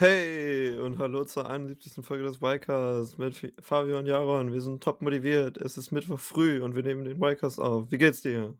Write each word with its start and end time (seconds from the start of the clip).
Hey 0.00 0.78
und 0.78 0.98
hallo 0.98 1.26
zur 1.26 1.50
71. 1.50 2.02
Folge 2.02 2.24
des 2.24 2.40
Ycast 2.40 3.18
mit 3.18 3.52
Fabio 3.60 3.98
und 3.98 4.06
Jaron. 4.06 4.50
Wir 4.50 4.62
sind 4.62 4.82
top 4.82 5.02
motiviert. 5.02 5.58
Es 5.58 5.76
ist 5.76 5.90
Mittwoch 5.90 6.18
früh 6.18 6.62
und 6.62 6.74
wir 6.74 6.82
nehmen 6.82 7.04
den 7.04 7.22
Ycast 7.22 7.60
auf. 7.60 7.92
Wie 7.92 7.98
geht's 7.98 8.22
dir? 8.22 8.56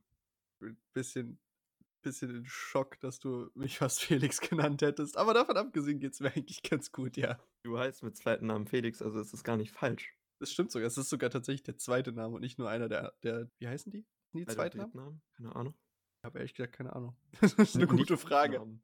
Bin 0.58 0.76
bisschen 0.92 1.38
bisschen 2.02 2.28
in 2.36 2.44
Schock, 2.44 3.00
dass 3.00 3.20
du 3.20 3.48
mich 3.54 3.78
fast 3.78 4.02
Felix 4.04 4.42
genannt 4.42 4.82
hättest, 4.82 5.16
aber 5.16 5.32
davon 5.32 5.56
abgesehen 5.56 5.98
geht's 5.98 6.20
mir 6.20 6.28
eigentlich 6.28 6.62
ganz 6.62 6.92
gut, 6.92 7.16
ja. 7.16 7.40
Du 7.62 7.78
heißt 7.78 8.02
mit 8.02 8.18
zweiten 8.18 8.44
Namen 8.44 8.66
Felix, 8.66 9.00
also 9.00 9.18
es 9.18 9.32
ist 9.32 9.42
gar 9.42 9.56
nicht 9.56 9.72
falsch. 9.72 10.14
Das 10.40 10.52
stimmt 10.52 10.70
sogar. 10.70 10.88
Es 10.88 10.98
ist 10.98 11.08
sogar 11.08 11.30
tatsächlich 11.30 11.62
der 11.62 11.78
zweite 11.78 12.12
Name 12.12 12.34
und 12.34 12.42
nicht 12.42 12.58
nur 12.58 12.68
einer 12.68 12.90
der 12.90 13.14
der 13.22 13.48
wie 13.56 13.66
heißen 13.66 13.90
die? 13.90 14.04
Die 14.34 14.44
dritten 14.44 14.90
Namen? 14.92 15.22
Keine 15.38 15.56
Ahnung. 15.56 15.74
Ich 16.18 16.26
habe 16.26 16.38
ehrlich 16.38 16.52
gesagt 16.52 16.74
keine 16.74 16.94
Ahnung. 16.94 17.16
Das 17.40 17.54
ist 17.54 17.76
'ne 17.76 17.86
nicht 17.86 17.96
gute 17.96 18.18
Frage. 18.18 18.58
Namen. 18.58 18.82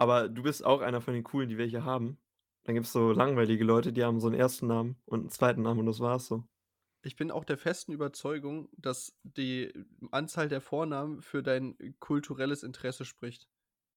Aber 0.00 0.28
du 0.28 0.42
bist 0.42 0.64
auch 0.64 0.80
einer 0.82 1.00
von 1.00 1.14
den 1.14 1.24
Coolen, 1.24 1.48
die 1.48 1.58
wir 1.58 1.66
hier 1.66 1.84
haben. 1.84 2.18
Dann 2.64 2.74
gibt's 2.74 2.92
so 2.92 3.12
langweilige 3.12 3.64
Leute, 3.64 3.92
die 3.92 4.04
haben 4.04 4.20
so 4.20 4.28
'n 4.28 4.34
ersten 4.34 4.66
Namen 4.66 4.96
und 5.06 5.24
'n 5.26 5.30
zweiten 5.30 5.62
Namen 5.62 5.80
und 5.80 5.86
das 5.86 6.00
war's 6.00 6.26
so. 6.26 6.46
Ich 7.04 7.16
bin 7.16 7.30
auch 7.30 7.44
der 7.44 7.56
festen 7.58 7.92
Überzeugung, 7.92 8.68
dass 8.76 9.16
die 9.22 9.72
Anzahl 10.10 10.48
der 10.48 10.60
Vornamen 10.60 11.22
für 11.22 11.42
dein 11.42 11.76
kulturelles 12.00 12.62
Interesse 12.62 13.04
spricht. 13.04 13.48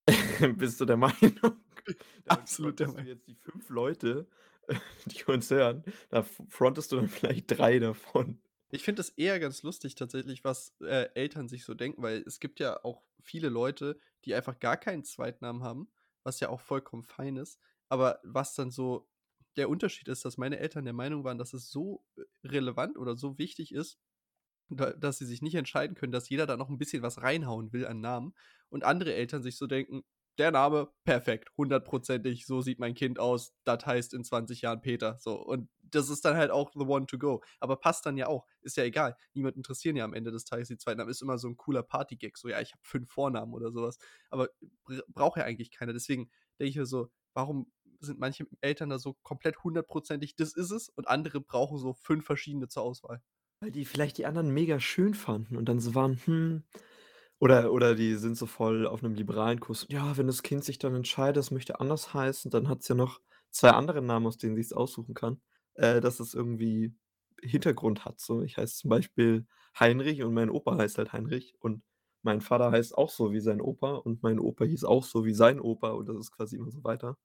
Bist 0.57 0.79
du 0.81 0.85
der 0.85 0.97
Meinung? 0.97 1.63
Absolut 2.27 2.79
der 2.79 2.87
Meinung. 2.89 3.07
jetzt 3.07 3.27
die 3.27 3.35
5 3.35 3.69
Leute, 3.69 4.27
die 5.05 5.23
uns 5.25 5.49
hören, 5.49 5.83
da 6.09 6.23
frontest 6.23 6.91
du 6.91 6.97
dann 6.97 7.07
vielleicht 7.07 7.45
3 7.51 7.79
davon. 7.79 8.41
Ich 8.71 8.83
finde 8.83 8.99
das 8.99 9.09
eher 9.09 9.39
ganz 9.39 9.63
lustig 9.63 9.95
tatsächlich, 9.95 10.43
was, 10.43 10.75
äh, 10.81 11.09
Eltern 11.15 11.47
sich 11.49 11.63
so 11.65 11.73
denken, 11.73 12.03
weil 12.03 12.23
es 12.27 12.39
gibt 12.39 12.59
ja 12.59 12.83
auch 12.83 13.03
viele 13.23 13.49
Leute, 13.49 13.99
die 14.25 14.35
einfach 14.35 14.59
gar 14.59 14.77
keinen 14.77 15.03
Zweitnamen 15.03 15.63
haben, 15.63 15.89
was 16.23 16.39
ja 16.39 16.49
auch 16.49 16.61
vollkommen 16.61 17.03
fein 17.03 17.35
ist. 17.35 17.59
Aber 17.89 18.19
was 18.23 18.53
dann 18.53 18.69
so 18.69 19.09
der 19.57 19.69
Unterschied 19.69 20.07
ist, 20.07 20.23
dass 20.23 20.37
meine 20.37 20.59
Eltern 20.59 20.85
der 20.85 20.93
Meinung 20.93 21.23
waren, 21.23 21.39
dass 21.39 21.53
es 21.53 21.69
so, 21.71 22.03
äh, 22.15 22.21
relevant 22.47 22.97
oder 22.97 23.15
so 23.15 23.37
wichtig 23.39 23.73
ist, 23.73 23.97
da 24.69 24.91
dass 24.93 25.17
sie 25.19 25.25
sich 25.25 25.41
nicht 25.41 25.55
entscheiden 25.55 25.95
können, 25.95 26.11
dass 26.13 26.29
jeder 26.29 26.47
da 26.47 26.57
noch 26.57 26.69
'n 26.69 26.77
bisschen 26.79 27.03
was 27.03 27.21
reinhauen 27.21 27.73
will 27.73 27.87
an 27.87 28.01
Namen 28.01 28.33
und 28.69 28.83
andere 28.85 29.13
Eltern 29.15 29.43
sich 29.43 29.57
so 29.57 29.67
denken: 29.67 30.03
„Der 30.39 30.51
Name, 30.51 30.91
perfekt, 31.05 31.49
hundertprozentig, 31.57 32.45
so 32.47 32.61
sieht 32.61 32.79
mein 32.79 32.95
Kind 32.95 33.19
aus. 33.19 33.53
Das 33.65 33.85
heißt 33.85 34.13
in 34.15 34.23
20 34.23 34.61
Jahren 34.61 34.81
Peter“, 34.81 35.17
so. 35.19 35.35
Und 35.43 35.69
das 35.91 36.09
ist 36.09 36.25
dann 36.25 36.35
halt 36.37 36.51
auch 36.51 36.71
the 36.73 36.81
one 36.85 37.05
to 37.07 37.17
go. 37.17 37.41
Aber 37.59 37.77
passt 37.77 38.05
dann 38.05 38.17
ja 38.17 38.27
auch. 38.27 38.45
Ist 38.61 38.77
ja 38.77 38.83
egal. 38.83 39.15
Niemand 39.33 39.57
interessieren 39.57 39.95
ja 39.95 40.05
am 40.05 40.13
Ende 40.13 40.31
des 40.31 40.45
Tages 40.45 40.67
die 40.69 40.77
Zweitnamen. 40.77 41.11
Ist 41.11 41.21
immer 41.21 41.37
so 41.39 41.47
'n 41.47 41.57
cooler 41.57 41.83
Partygag, 41.83 42.37
so: 42.37 42.49
„Ja, 42.49 42.61
ich 42.61 42.71
habe 42.73 42.81
5 42.83 43.11
Vornamen“ 43.11 43.53
oder 43.53 43.71
so 43.71 43.81
was. 43.83 43.97
Aber 44.29 44.49
br 44.85 45.01
braucht 45.09 45.37
ja 45.37 45.45
eigentlich 45.45 45.71
keiner. 45.71 45.93
Deswegen 45.93 46.29
denke 46.59 46.69
ich 46.71 46.75
mir 46.77 46.85
so: 46.85 47.09
„Warum 47.33 47.71
sind 48.01 48.19
manche 48.19 48.47
Eltern 48.61 48.89
da 48.89 48.99
so 48.99 49.13
komplett 49.23 49.63
hundertprozentig, 49.63 50.35
das 50.35 50.53
ist 50.55 50.71
es“ 50.71 50.89
und 50.89 51.07
andere 51.09 51.41
brauchen 51.41 51.77
so 51.77 51.93
5 51.93 52.25
verschiedene 52.25 52.67
zur 52.69 52.83
Auswahl? 52.83 53.21
Weil 53.61 53.71
die 53.71 53.83
vielleicht 53.85 54.17
die 54.17 54.25
anderen 54.25 54.51
mega 54.53 54.79
schön 54.79 55.13
fanden 55.13 55.57
und 55.57 55.67
dann 55.67 55.79
so 55.81 55.93
waren: 55.93 56.17
„Hm“ 56.25 56.63
oder 57.39 57.73
oder 57.73 57.95
die 57.95 58.15
sind 58.15 58.37
so 58.37 58.45
voll 58.45 58.87
auf 58.87 59.01
'nem 59.01 59.15
liberalen 59.15 59.59
Kurs: 59.59 59.85
„Ja, 59.89 60.17
wenn 60.17 60.27
das 60.27 60.43
Kind 60.43 60.63
sich 60.63 60.77
dann 60.79 60.95
entscheidet, 60.95 61.37
es 61.43 61.51
möchte 61.51 61.79
anders 61.81 62.13
heißen, 62.13 62.51
dann 62.51 62.69
hat's 62.69 62.87
ja 62.87 62.95
noch 62.95 63.19
2 63.51 63.71
andere 63.71 64.01
Namen, 64.01 64.27
aus 64.27 64.37
denen 64.37 64.55
sich's 64.55 64.73
aussuchen 64.73 65.13
kann.“ 65.13 65.41
Äh, 65.79 66.01
dass 66.01 66.19
es 66.19 66.33
irgendwie 66.33 66.93
Hintergrund 67.41 68.03
hat 68.05 68.19
so. 68.19 68.41
Ich 68.43 68.57
heiße 68.57 68.75
zum 68.79 68.89
Beispiel 68.89 69.47
Heinrich 69.79 70.23
und 70.23 70.33
mein 70.33 70.49
Opa 70.49 70.77
heißt 70.77 70.97
halt 70.97 71.13
Heinrich 71.13 71.55
und 71.61 71.83
mein 72.21 72.41
Vater 72.41 72.69
heißt 72.71 72.97
auch 72.97 73.09
so 73.09 73.31
wie 73.31 73.39
sein 73.39 73.61
Opa 73.61 73.93
und 73.95 74.21
mein 74.21 74.39
Opa 74.39 74.65
hieß 74.65 74.83
auch 74.83 75.05
so 75.05 75.23
wie 75.25 75.33
sein 75.33 75.61
Opa 75.61 75.91
und 75.91 76.07
das 76.09 76.17
ist 76.17 76.31
quasi 76.33 76.57
immer 76.57 76.69
so 76.71 76.83
weiter. 76.83 77.15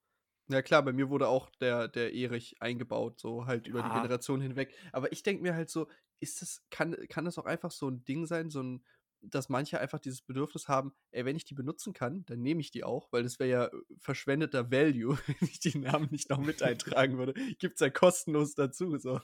Ja 0.48 0.60
klar, 0.60 0.82
bei 0.84 0.92
mir 0.92 1.09
wurde 1.09 1.28
auch 1.28 1.48
der 1.56 1.88
der 1.88 2.12
Erich 2.12 2.60
eingebaut, 2.60 3.19
so 3.19 3.47
halt 3.47 3.66
über 3.66 3.82
die 3.82 3.88
Ja. 3.88 3.91
Generationen 3.91 4.42
hinweg. 4.42 4.75
Aber 4.92 5.10
ich 5.10 5.22
denke 5.22 5.42
mir 5.42 5.54
halt 5.54 5.71
so, 5.71 5.88
ist 6.21 6.42
das 6.42 6.62
kann 6.71 6.94
kann 7.09 7.25
das 7.25 7.38
auch 7.38 7.47
einfach 7.47 7.71
so 7.71 7.88
'n 7.88 8.04
Ding 8.04 8.26
sein, 8.26 8.50
so 8.50 8.60
'n 8.60 8.84
dass 9.30 9.48
manche 9.48 9.80
einfach 9.80 9.98
dieses 10.00 10.22
Bedürfnis 10.22 10.68
haben: 10.68 10.94
„Ey, 11.12 11.24
wenn 11.24 11.36
ich 11.36 11.44
die 11.44 11.54
benutzen 11.54 11.92
kann, 11.92 12.24
dann 12.26 12.40
nehme 12.42 12.60
ich 12.60 12.70
die 12.70 12.84
auch“, 12.84 13.08
weil 13.12 13.22
das 13.24 13.38
wäre 13.38 13.50
ja, 13.50 13.64
äh, 13.66 13.70
verschwendeter 13.98 14.70
Value, 14.70 15.18
wenn 15.26 15.48
ich 15.48 15.60
die 15.60 15.78
Namen 15.78 16.08
nicht 16.10 16.30
noch 16.30 16.40
mit 16.40 16.62
eintragen 16.62 17.18
würde. 17.18 17.34
Gibt's 17.58 17.80
ja 17.80 17.90
kostenlos 17.90 18.54
dazu, 18.54 18.96
so. 18.98 19.20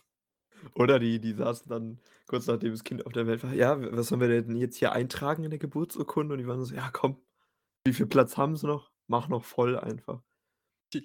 Oder 0.75 0.99
die 0.99 1.21
die 1.21 1.33
saßen 1.35 1.69
dann 1.69 2.01
kurz 2.27 2.47
nachdem 2.47 2.73
das 2.73 2.85
Kind 2.85 3.07
auf 3.07 3.13
der 3.13 3.27
Welt 3.27 3.43
war: 3.45 3.53
„Ja, 3.55 3.81
was 3.97 4.09
sollen 4.09 4.21
wir 4.21 4.29
denn 4.29 4.57
jetzt 4.57 4.77
hier 4.77 4.93
eintragen 4.93 5.45
in 5.45 5.51
der 5.51 5.59
Geburtsurkunde?“ 5.59 6.35
Und 6.35 6.39
die 6.41 6.47
waren 6.47 6.65
so: 6.65 6.75
„Ja, 6.75 6.91
komm, 6.93 7.23
wie 7.87 7.93
viel 7.95 8.07
Platz 8.07 8.37
haben 8.39 8.57
sie 8.57 8.67
noch? 8.69 8.93
Mach 9.09 9.29
noch 9.29 9.45
voll 9.45 9.79
einfach.“ 9.79 10.23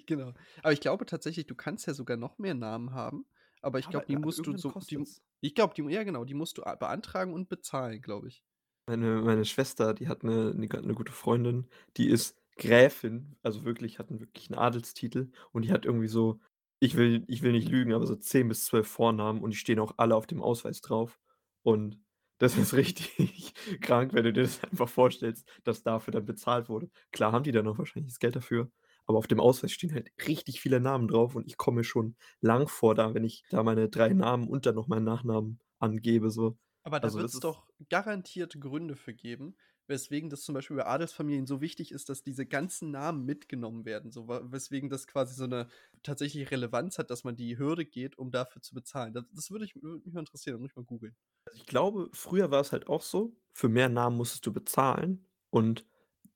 Genau. 0.06 0.34
Aber 0.62 0.72
ich 0.72 0.80
glaube 0.80 1.06
tatsächlich, 1.06 1.46
du 1.46 1.54
kannst 1.54 1.86
ja 1.86 1.94
sogar 1.94 2.16
noch 2.16 2.38
mehr 2.38 2.54
Namen 2.54 2.92
haben, 2.92 3.26
aber 3.62 3.78
ich 3.78 3.88
glaube, 3.88 4.06
die 4.08 4.16
musst 4.16 4.46
du 4.46 4.56
so 4.56 4.74
die 4.90 5.06
ich 5.40 5.54
glaube, 5.54 5.74
die 5.74 5.82
ja 5.92 6.02
genau, 6.02 6.24
die 6.24 6.34
musst 6.34 6.58
du 6.58 6.62
beantragen 6.62 7.32
und 7.34 7.48
bezahlen, 7.48 8.00
glaube 8.00 8.28
ich. 8.28 8.42
Meine 8.88 9.20
meine 9.22 9.44
Schwester, 9.44 9.94
die 9.94 10.06
hat 10.06 10.22
'ne 10.22 10.54
'ne 10.54 10.68
ga 10.68 10.80
'ne 10.80 10.94
gute 10.94 11.10
Freundin, 11.10 11.66
die 11.96 12.08
ist 12.08 12.40
Gräfin, 12.56 13.34
also 13.42 13.64
wirklich 13.64 13.98
hat 13.98 14.10
'n 14.12 14.20
wirklichen 14.20 14.54
Adelstitel 14.54 15.32
und 15.52 15.62
die 15.64 15.72
hat 15.72 15.84
irgendwie 15.84 16.06
so 16.06 16.38
ich 16.78 16.96
will 16.96 17.24
ich 17.26 17.42
will 17.42 17.50
nicht 17.50 17.68
lügen, 17.68 17.92
aber 17.94 18.06
so 18.06 18.14
10 18.14 18.46
bis 18.46 18.64
12 18.66 18.86
Vornamen 18.86 19.42
und 19.42 19.50
die 19.50 19.56
stehen 19.56 19.80
auch 19.80 19.94
alle 19.96 20.14
auf 20.14 20.28
dem 20.28 20.40
Ausweis 20.40 20.80
drauf. 20.82 21.18
Und 21.62 22.00
das 22.38 22.56
ist 22.56 22.74
richtig 22.74 23.54
krank, 23.80 24.12
wenn 24.12 24.22
du 24.22 24.32
dir 24.32 24.42
das 24.42 24.62
einfach 24.62 24.88
vorstellst, 24.88 25.48
dass 25.64 25.82
dafür 25.82 26.12
dann 26.12 26.24
bezahlt 26.26 26.68
wurde. 26.68 26.88
Klar 27.10 27.32
haben 27.32 27.42
die 27.42 27.50
dann 27.52 27.66
auch 27.66 27.78
wahrscheinlich 27.78 28.12
das 28.12 28.20
Geld 28.20 28.36
dafür, 28.36 28.70
aber 29.06 29.18
auf 29.18 29.26
dem 29.26 29.40
Ausweis 29.40 29.72
stehen 29.72 29.92
halt 29.94 30.10
richtig 30.28 30.60
viele 30.60 30.78
Namen 30.78 31.08
drauf 31.08 31.34
und 31.34 31.44
ich 31.48 31.56
komme 31.56 31.82
schon 31.82 32.14
lang 32.40 32.68
vor 32.68 32.94
da, 32.94 33.14
wenn 33.14 33.24
ich 33.24 33.42
da 33.50 33.64
meine 33.64 33.88
3 33.88 34.10
Namen 34.12 34.46
und 34.46 34.64
dann 34.64 34.76
noch 34.76 34.86
meinen 34.86 35.04
Nachnamen 35.04 35.58
angebe 35.80 36.30
so. 36.30 36.56
Aber 36.84 37.00
da 37.00 37.10
Also, 37.10 37.18
das 37.20 37.34
wird's 37.34 37.34
ist 37.34 37.42
doch 37.42 37.65
garantiert 37.90 38.60
Gründe 38.60 38.96
für 38.96 39.14
geben, 39.14 39.56
weswegen 39.86 40.30
das 40.30 40.42
zum 40.42 40.54
Beispiel 40.54 40.76
bei 40.76 40.86
Adelsfamilien 40.86 41.46
so 41.46 41.60
wichtig 41.60 41.92
ist, 41.92 42.08
dass 42.08 42.22
diese 42.22 42.46
ganzen 42.46 42.90
Namen 42.90 43.24
mitgenommen 43.24 43.84
werden, 43.84 44.10
so 44.12 44.28
weswegen 44.28 44.90
das 44.90 45.06
quasi 45.06 45.34
so 45.34 45.46
'ne 45.46 45.68
tatsächliche 46.02 46.50
Relevanz 46.50 46.98
hat, 46.98 47.10
dass 47.10 47.24
man 47.24 47.36
die 47.36 47.58
Hürde 47.58 47.84
geht, 47.86 48.18
um 48.18 48.30
dafür 48.32 48.62
zu 48.62 48.74
bezahlen. 48.74 49.12
Da 49.14 49.22
das 49.32 49.50
würde 49.50 49.64
ich 49.64 49.74
würde 49.76 50.04
mich 50.04 50.14
mal 50.14 50.20
interessieren, 50.20 50.60
muss 50.60 50.70
ich 50.72 50.76
mal 50.76 50.84
googeln. 50.84 51.16
Also, 51.46 51.56
ich 51.58 51.66
glaube, 51.66 52.10
früher 52.12 52.50
war 52.50 52.60
es 52.60 52.72
halt 52.72 52.88
auch 52.88 53.02
so, 53.02 53.36
für 53.52 53.68
mehr 53.68 53.88
Namen 53.88 54.16
musstest 54.16 54.46
du 54.46 54.52
bezahlen 54.52 55.26
und 55.50 55.86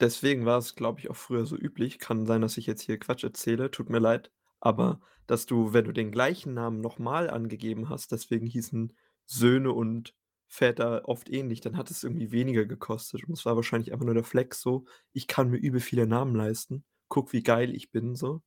deswegen 0.00 0.46
war 0.46 0.58
es, 0.58 0.74
glaube 0.76 1.00
ich, 1.00 1.10
auch 1.10 1.16
früher 1.16 1.46
so 1.46 1.56
üblich. 1.56 1.98
Kann 1.98 2.26
sein, 2.26 2.40
dass 2.42 2.56
ich 2.56 2.66
jetzt 2.66 2.82
hier 2.82 2.98
Quatsch 2.98 3.24
erzähle, 3.24 3.70
tut 3.70 3.90
mir 3.90 3.98
leid, 3.98 4.30
aber 4.60 5.00
dass 5.26 5.46
du, 5.46 5.72
wenn 5.72 5.84
du 5.84 5.92
den 5.92 6.12
gleichen 6.12 6.54
Namen 6.54 6.80
noch 6.80 6.98
mal 6.98 7.28
angegeben 7.28 7.88
hast, 7.88 8.12
deswegen 8.12 8.46
hießen 8.46 8.92
Söhne 9.26 9.72
und 9.72 10.14
Väter 10.50 11.08
oft 11.08 11.30
ähnlich, 11.30 11.60
dann 11.62 11.76
hat 11.78 11.90
es 11.92 12.04
irgendwie 12.04 12.32
weniger 12.32 12.66
gekostet 12.66 13.24
und 13.24 13.32
es 13.38 13.46
war 13.46 13.56
wahrscheinlich 13.56 13.92
einfach 13.92 14.04
nur 14.06 14.14
der 14.14 14.24
Flex 14.24 14.60
so: 14.62 14.84
„Ich 15.14 15.28
kann 15.28 15.50
mir 15.50 15.58
übel 15.58 15.80
viele 15.80 16.06
Namen 16.08 16.34
leisten. 16.36 16.84
Guck, 17.08 17.32
wie 17.32 17.42
geil 17.44 17.74
ich 17.74 17.90
bin“, 17.92 18.16
so. 18.16 18.42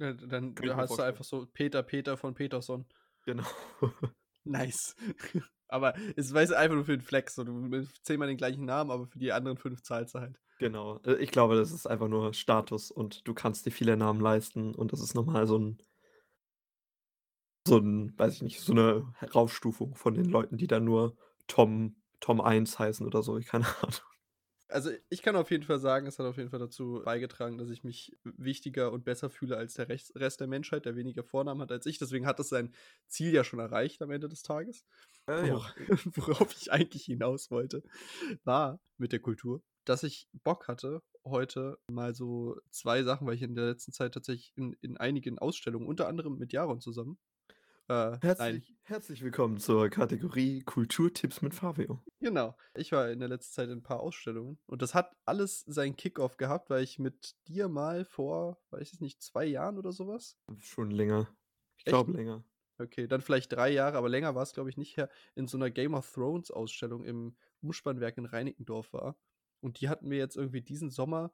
Ja, 0.00 0.12
dann 0.14 0.56
Könnte 0.56 0.76
hast 0.76 0.98
du 0.98 1.02
einfach 1.02 1.24
so 1.24 1.46
Peter 1.46 1.82
Peter 1.82 2.16
von 2.16 2.34
Peterson. 2.34 2.86
Genau. 3.26 3.44
Nice. 4.46 4.94
Aber 5.68 5.94
es 6.16 6.32
jetzt 6.42 6.52
einfach 6.52 6.74
nur 6.74 6.84
für 6.84 6.96
den 6.96 7.00
Flex, 7.02 7.34
so 7.34 7.44
du 7.44 7.52
10 8.02 8.18
mal 8.18 8.26
den 8.26 8.36
gleichen 8.36 8.64
Namen, 8.66 8.90
aber 8.90 9.06
für 9.06 9.18
die 9.18 9.32
anderen 9.32 9.56
5 9.56 9.82
zahlst 9.82 10.14
du 10.14 10.20
halt. 10.20 10.38
Genau. 10.60 11.00
Äh, 11.04 11.14
ich 11.16 11.30
glaube, 11.30 11.56
das 11.56 11.72
ist 11.72 11.86
einfach 11.86 12.08
nur 12.08 12.34
Status 12.34 12.90
und 12.90 13.26
du 13.26 13.34
kannst 13.34 13.66
dir 13.66 13.70
viele 13.72 13.96
Namen 13.96 14.20
leisten 14.20 14.74
und 14.74 14.92
das 14.92 15.00
ist 15.00 15.14
noch 15.14 15.24
mal 15.26 15.46
so 15.46 15.56
'n 15.56 15.78
so 17.66 17.78
'n 17.78 18.12
weiß 18.18 18.34
ich 18.36 18.42
nicht, 18.42 18.60
so 18.60 18.72
'ne 18.74 19.12
Heraufstufung 19.18 19.94
von 19.96 20.14
den 20.14 20.26
Leuten, 20.26 20.56
die 20.58 20.66
dann 20.66 20.84
nur 20.84 21.16
Tom 21.48 21.96
Tom 22.20 22.40
1 22.40 22.78
heißen 22.78 23.06
oder 23.06 23.22
so, 23.22 23.38
keine 23.40 23.66
Ahnung. 23.82 24.00
Also, 24.68 24.90
ich 25.10 25.22
kann 25.22 25.36
auf 25.36 25.50
jeden 25.50 25.64
Fall 25.64 25.78
sagen, 25.80 26.06
es 26.06 26.18
hat 26.18 26.24
auf 26.26 26.36
jeden 26.38 26.48
Fall 26.50 26.58
dazu 26.60 27.02
beigetragen, 27.04 27.58
dass 27.58 27.68
ich 27.68 27.84
mich 27.84 28.16
wichtiger 28.24 28.92
und 28.92 29.04
besser 29.04 29.28
fühle 29.28 29.56
als 29.56 29.74
der 29.74 29.88
Rest 29.88 30.40
der 30.40 30.46
Menschheit, 30.46 30.86
der 30.86 30.96
weniger 30.96 31.24
Vornamen 31.24 31.60
hat 31.60 31.72
als 31.72 31.84
ich. 31.86 31.98
Deswegen 31.98 32.26
hat 32.26 32.38
das 32.38 32.48
sein 32.48 32.74
Ziel 33.06 33.32
ja 33.34 33.44
schon 33.44 33.58
erreicht 33.58 34.00
am 34.02 34.10
Ende 34.10 34.28
des 34.28 34.42
Tages. 34.42 34.84
Äh, 35.26 35.42
ja. 35.42 35.50
Wora 35.50 35.74
worauf 36.14 36.54
ich 36.56 36.72
eigentlich 36.72 37.04
hinaus 37.04 37.50
wollte, 37.50 37.82
war 38.44 38.80
mit 38.96 39.12
der 39.12 39.20
Kultur, 39.20 39.62
dass 39.84 40.02
ich 40.04 40.28
Bock 40.32 40.68
hatte, 40.68 41.02
heute 41.24 41.78
mal 41.86 42.14
so 42.14 42.56
2 42.70 43.02
Sachen 43.04 43.26
weil 43.26 43.34
ich 43.34 43.42
in 43.42 43.54
der 43.54 43.66
letzten 43.66 43.92
Zeit 43.92 44.14
tatsächlich 44.14 44.52
in 44.56 44.74
in 44.80 44.96
einigen 44.96 45.38
Ausstellungen, 45.38 45.86
unter 45.86 46.08
anderem 46.08 46.38
mit 46.38 46.52
Jaron 46.52 46.80
zusammen 46.80 47.18
äh. 47.92 48.18
Herzlich 48.22 48.76
herzlich 48.84 49.22
willkommen 49.22 49.58
zur 49.58 49.88
Kategorie 49.90 50.62
Kulturtipps 50.62 51.42
mit 51.42 51.54
Fabio. 51.54 52.04
Genau. 52.22 52.56
Ich 52.74 52.92
war 52.92 53.10
in 53.10 53.18
der 53.18 53.28
letzten 53.28 53.52
Zeit 53.54 53.68
in 53.68 53.78
'n 53.78 53.82
paar 53.82 53.98
Ausstellungen 54.00 54.58
und 54.66 54.80
das 54.80 54.94
hat 54.94 55.16
alles 55.24 55.60
seinen 55.66 55.96
Kick-off 55.96 56.36
gehabt, 56.36 56.70
weil 56.70 56.84
ich 56.84 57.00
mit 57.00 57.34
dir 57.48 57.68
mal 57.68 58.04
vor, 58.04 58.62
weiß 58.70 58.92
ich 58.92 59.00
nicht, 59.00 59.20
2 59.22 59.44
Jahren 59.44 59.76
oder 59.76 59.90
so 59.92 60.06
was 60.06 60.34
Schon 60.60 60.90
länger. 60.90 61.28
Ich 61.78 61.84
glaube 61.84 62.12
länger. 62.12 62.44
Okay, 62.80 63.06
dann 63.06 63.20
vielleicht 63.20 63.52
3 63.52 63.70
Jahre, 63.70 63.98
aber 63.98 64.08
länger 64.08 64.34
war's, 64.34 64.54
glaube 64.54 64.70
ich, 64.70 64.76
nicht 64.76 64.96
her, 64.96 65.10
in 65.34 65.46
so 65.46 65.58
'ner 65.58 65.70
Game 65.70 65.94
of 65.94 66.10
Thrones 66.10 66.50
Ausstellung 66.50 67.04
im 67.04 67.36
Umspannwerk 67.60 68.16
in 68.18 68.24
Reinickendorf 68.26 68.92
war. 68.92 69.18
Und 69.60 69.80
die 69.80 69.88
hatten 69.88 70.10
wir 70.10 70.18
jetzt 70.18 70.36
irgendwie 70.36 70.62
diesen 70.62 70.90
Sommer 70.90 71.32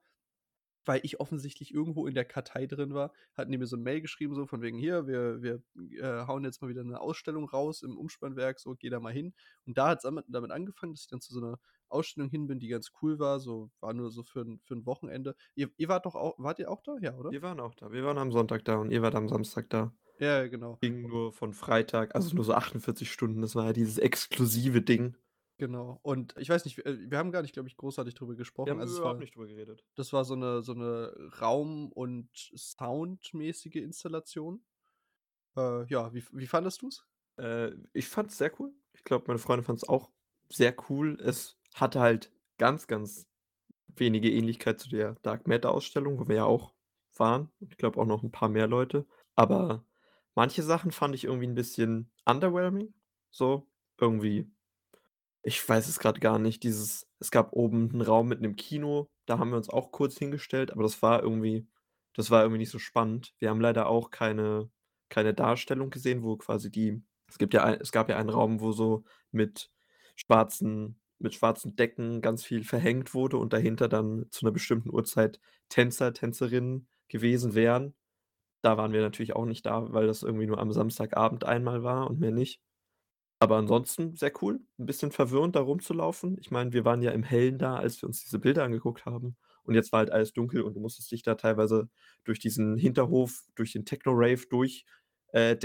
weil 0.86 1.00
ich 1.04 1.20
offensichtlich 1.20 1.72
irgendwo 1.74 2.06
in 2.06 2.14
der 2.14 2.24
Kartei 2.24 2.66
drin 2.66 2.94
war, 2.94 3.12
hatten 3.34 3.52
die 3.52 3.58
mir 3.58 3.66
so 3.66 3.76
'n 3.76 3.82
Mail 3.82 4.00
geschrieben, 4.00 4.34
so 4.34 4.46
von 4.46 4.62
wegen: 4.62 4.78
„Hier, 4.78 5.06
wir 5.06 5.42
wir, 5.42 5.62
äh, 6.00 6.26
hauen 6.26 6.44
jetzt 6.44 6.62
mal 6.62 6.68
wieder 6.68 6.84
'ne 6.84 7.00
Ausstellung 7.00 7.48
raus 7.48 7.82
im 7.82 7.96
Umspannwerk, 7.98 8.60
so, 8.60 8.74
geh 8.78 8.90
da 8.90 9.00
mal 9.00 9.12
hin.“ 9.12 9.34
Und 9.66 9.78
da 9.78 9.88
hat's 9.90 10.02
damit 10.04 10.26
damit 10.28 10.50
angefangen, 10.52 10.92
dass 10.94 11.02
ich 11.02 11.08
dann 11.08 11.20
zu 11.20 11.32
so 11.34 11.40
'ner 11.40 11.58
Ausstellung 11.88 12.30
hin 12.30 12.46
bin, 12.48 12.58
die 12.60 12.68
ganz 12.68 12.90
cool 13.02 13.18
war, 13.18 13.40
so 13.40 13.70
war 13.80 13.94
nur 13.94 14.10
so 14.10 14.22
für 14.24 14.40
'n 14.42 14.60
für 14.64 14.74
'n 14.74 14.86
Wochenende. 14.86 15.34
Ihr 15.54 15.70
ihr 15.76 15.88
wart 15.88 16.06
doch 16.06 16.14
auch 16.16 16.34
wart 16.38 16.58
ihr 16.58 16.70
auch 16.70 16.82
da? 16.82 16.96
Ja, 17.00 17.14
oder? 17.16 17.32
Wir 17.32 17.42
waren 17.42 17.60
auch 17.60 17.74
da. 17.74 17.92
Wir 17.92 18.04
waren 18.04 18.16
am 18.16 18.32
Sonntag 18.32 18.64
da 18.64 18.76
und 18.76 18.90
ihr 18.90 19.02
wart 19.02 19.14
am 19.14 19.28
Samstag 19.28 19.68
da. 19.68 19.92
Ja, 20.20 20.38
ja, 20.42 20.46
genau. 20.48 20.80
Ging 20.82 21.02
nur 21.06 21.32
von 21.32 21.54
Freitag 21.54 22.14
also 22.14 22.34
nur 22.36 22.44
so 22.44 22.54
48 22.54 23.12
Stunden. 23.12 23.42
Das 23.42 23.54
war 23.56 23.66
ja 23.66 23.72
dieses 23.74 23.98
exklusive 23.98 24.82
Ding. 24.82 25.16
Genau. 25.60 25.98
Und 26.02 26.34
ich 26.38 26.48
weiß 26.48 26.64
nicht, 26.64 26.78
äh, 26.86 27.10
wir 27.10 27.18
haben 27.18 27.32
gar 27.32 27.42
nicht, 27.42 27.52
glaube 27.52 27.68
ich, 27.68 27.76
großartig 27.76 28.14
drüber 28.14 28.36
Wir 28.66 28.70
gesprochen. 28.70 28.78
haben 28.78 28.80
Also, 28.80 28.92
es 28.92 29.02
überhaupt 29.02 29.18
war 29.18 29.20
nicht 29.20 29.34
drüber 29.34 29.46
geredet. 29.48 29.84
das 29.96 30.12
war 30.12 30.24
so 30.24 30.36
'ne 30.36 30.62
so 30.62 30.74
'ne 30.74 31.12
Raum 31.40 31.92
und 31.92 32.30
soundmäßige 32.56 33.76
Installation. 33.76 34.64
Äh, 35.56 35.86
ja, 35.88 36.14
wie 36.14 36.24
wie 36.32 36.46
fandest 36.48 36.82
du's? 36.82 37.04
Äh, 37.38 37.72
ich 37.92 38.08
fand's 38.08 38.36
sehr 38.36 38.52
cool. 38.60 38.72
Ich 38.92 39.04
glaube, 39.04 39.24
meine 39.28 39.38
Freundin 39.38 39.64
fand's 39.64 39.88
auch 39.88 40.10
sehr 40.50 40.74
cool. 40.90 41.18
Es 41.20 41.58
hatte 41.74 42.00
halt 42.00 42.32
ganz, 42.58 42.86
ganz 42.86 43.28
wenige 43.88 44.30
Ähnlichkeit 44.32 44.80
zu 44.80 44.88
der 44.90 45.16
Dark 45.22 45.48
Matter 45.48 45.72
Ausstellung, 45.72 46.18
wo 46.20 46.28
wir 46.28 46.36
ja 46.36 46.44
auch 46.44 46.74
waren. 47.16 47.50
Ich 47.60 47.78
glaube 47.78 48.00
auch 48.00 48.06
noch 48.06 48.22
'n 48.24 48.32
paar 48.32 48.48
mehr 48.50 48.68
Leute. 48.68 49.06
Aber 49.36 49.86
manche 50.34 50.62
Sachen 50.62 50.92
fand 50.92 51.14
ich 51.14 51.24
irgendwie 51.24 51.46
'n 51.48 51.54
bisschen 51.54 52.12
underwhelming, 52.26 52.94
so 53.30 53.68
irgendwie 54.00 54.50
ich 55.42 55.66
weiß 55.68 55.88
es 55.88 55.98
grad 55.98 56.20
gar 56.20 56.38
nicht, 56.38 56.62
dieses 56.62 57.06
es 57.20 57.30
gab 57.30 57.52
oben 57.54 57.90
'n 57.94 58.02
Raum 58.02 58.28
mit 58.28 58.40
'nem 58.40 58.56
Kino, 58.56 59.08
da 59.26 59.38
haben 59.38 59.50
wir 59.50 59.56
uns 59.56 59.70
auch 59.70 59.92
kurz 59.92 60.16
hingestellt, 60.18 60.72
aber 60.72 60.82
das 60.82 61.02
war 61.02 61.22
irgendwie 61.22 61.66
das 62.14 62.30
war 62.30 62.42
irgendwie 62.42 62.58
nicht 62.58 62.70
so 62.70 62.78
spannend. 62.80 63.34
Wir 63.38 63.50
haben 63.50 63.60
leider 63.60 63.88
auch 63.88 64.10
keine 64.10 64.70
keine 65.10 65.34
Darstellung 65.34 65.90
gesehen, 65.90 66.22
wo 66.22 66.36
quasi 66.36 66.70
die 66.70 67.02
es 67.28 67.38
gibt 67.38 67.54
ja 67.54 67.72
es 67.74 67.92
gab 67.92 68.08
ja 68.10 68.16
einen 68.18 68.30
Raum, 68.30 68.60
wo 68.60 68.72
so 68.72 69.04
mit 69.32 69.70
schwarzen 70.16 71.00
mit 71.20 71.34
schwarzen 71.34 71.76
Decken 71.76 72.20
ganz 72.22 72.44
viel 72.44 72.64
verhängt 72.64 73.14
wurde 73.14 73.36
und 73.38 73.52
dahinter 73.52 73.88
dann 73.88 74.26
zu 74.30 74.44
'ner 74.46 74.52
bestimmten 74.52 74.90
Uhrzeit 74.90 75.40
Tänzer, 75.68 76.12
Tänzerinnen 76.14 76.88
gewesen 77.08 77.54
wären. 77.54 77.94
Da 78.62 78.76
waren 78.78 78.92
wir 78.92 79.02
natürlich 79.02 79.34
auch 79.36 79.46
nicht 79.46 79.66
da, 79.66 79.92
weil 79.92 80.06
das 80.08 80.22
irgendwie 80.24 80.46
nur 80.46 80.58
am 80.60 80.72
Samstagabend 80.72 81.44
einmal 81.44 81.82
war 81.84 82.08
und 82.10 82.20
mehr 82.20 82.32
nicht. 82.32 82.58
Aber 83.40 83.56
ansonsten 83.56 84.16
sehr 84.16 84.32
cool, 84.42 84.60
'n 84.78 84.86
bisschen 84.86 85.12
verwirrend, 85.12 85.54
da 85.56 85.60
rumzulaufen. 85.60 86.36
Ich 86.40 86.50
meine, 86.50 86.72
wir 86.72 86.84
waren 86.84 87.02
ja 87.02 87.12
im 87.12 87.22
Hellen 87.22 87.58
da, 87.58 87.76
als 87.76 88.00
wir 88.02 88.08
uns 88.08 88.20
diese 88.22 88.38
Bilder 88.40 88.64
angeguckt 88.64 89.06
haben. 89.06 89.36
Und 89.62 89.74
jetzt 89.74 89.92
war 89.92 89.98
halt 90.00 90.10
alles 90.10 90.32
dunkel 90.32 90.62
und 90.62 90.74
du 90.74 90.80
musstest 90.80 91.10
dich 91.12 91.22
da 91.22 91.34
teilweise 91.36 91.88
durch 92.24 92.38
diesen 92.40 92.76
Hinterhof, 92.76 93.44
durch 93.54 93.72
den 93.72 93.84
Techno-Rave 93.84 94.46
durch 94.50 94.84
äh, 95.32 95.56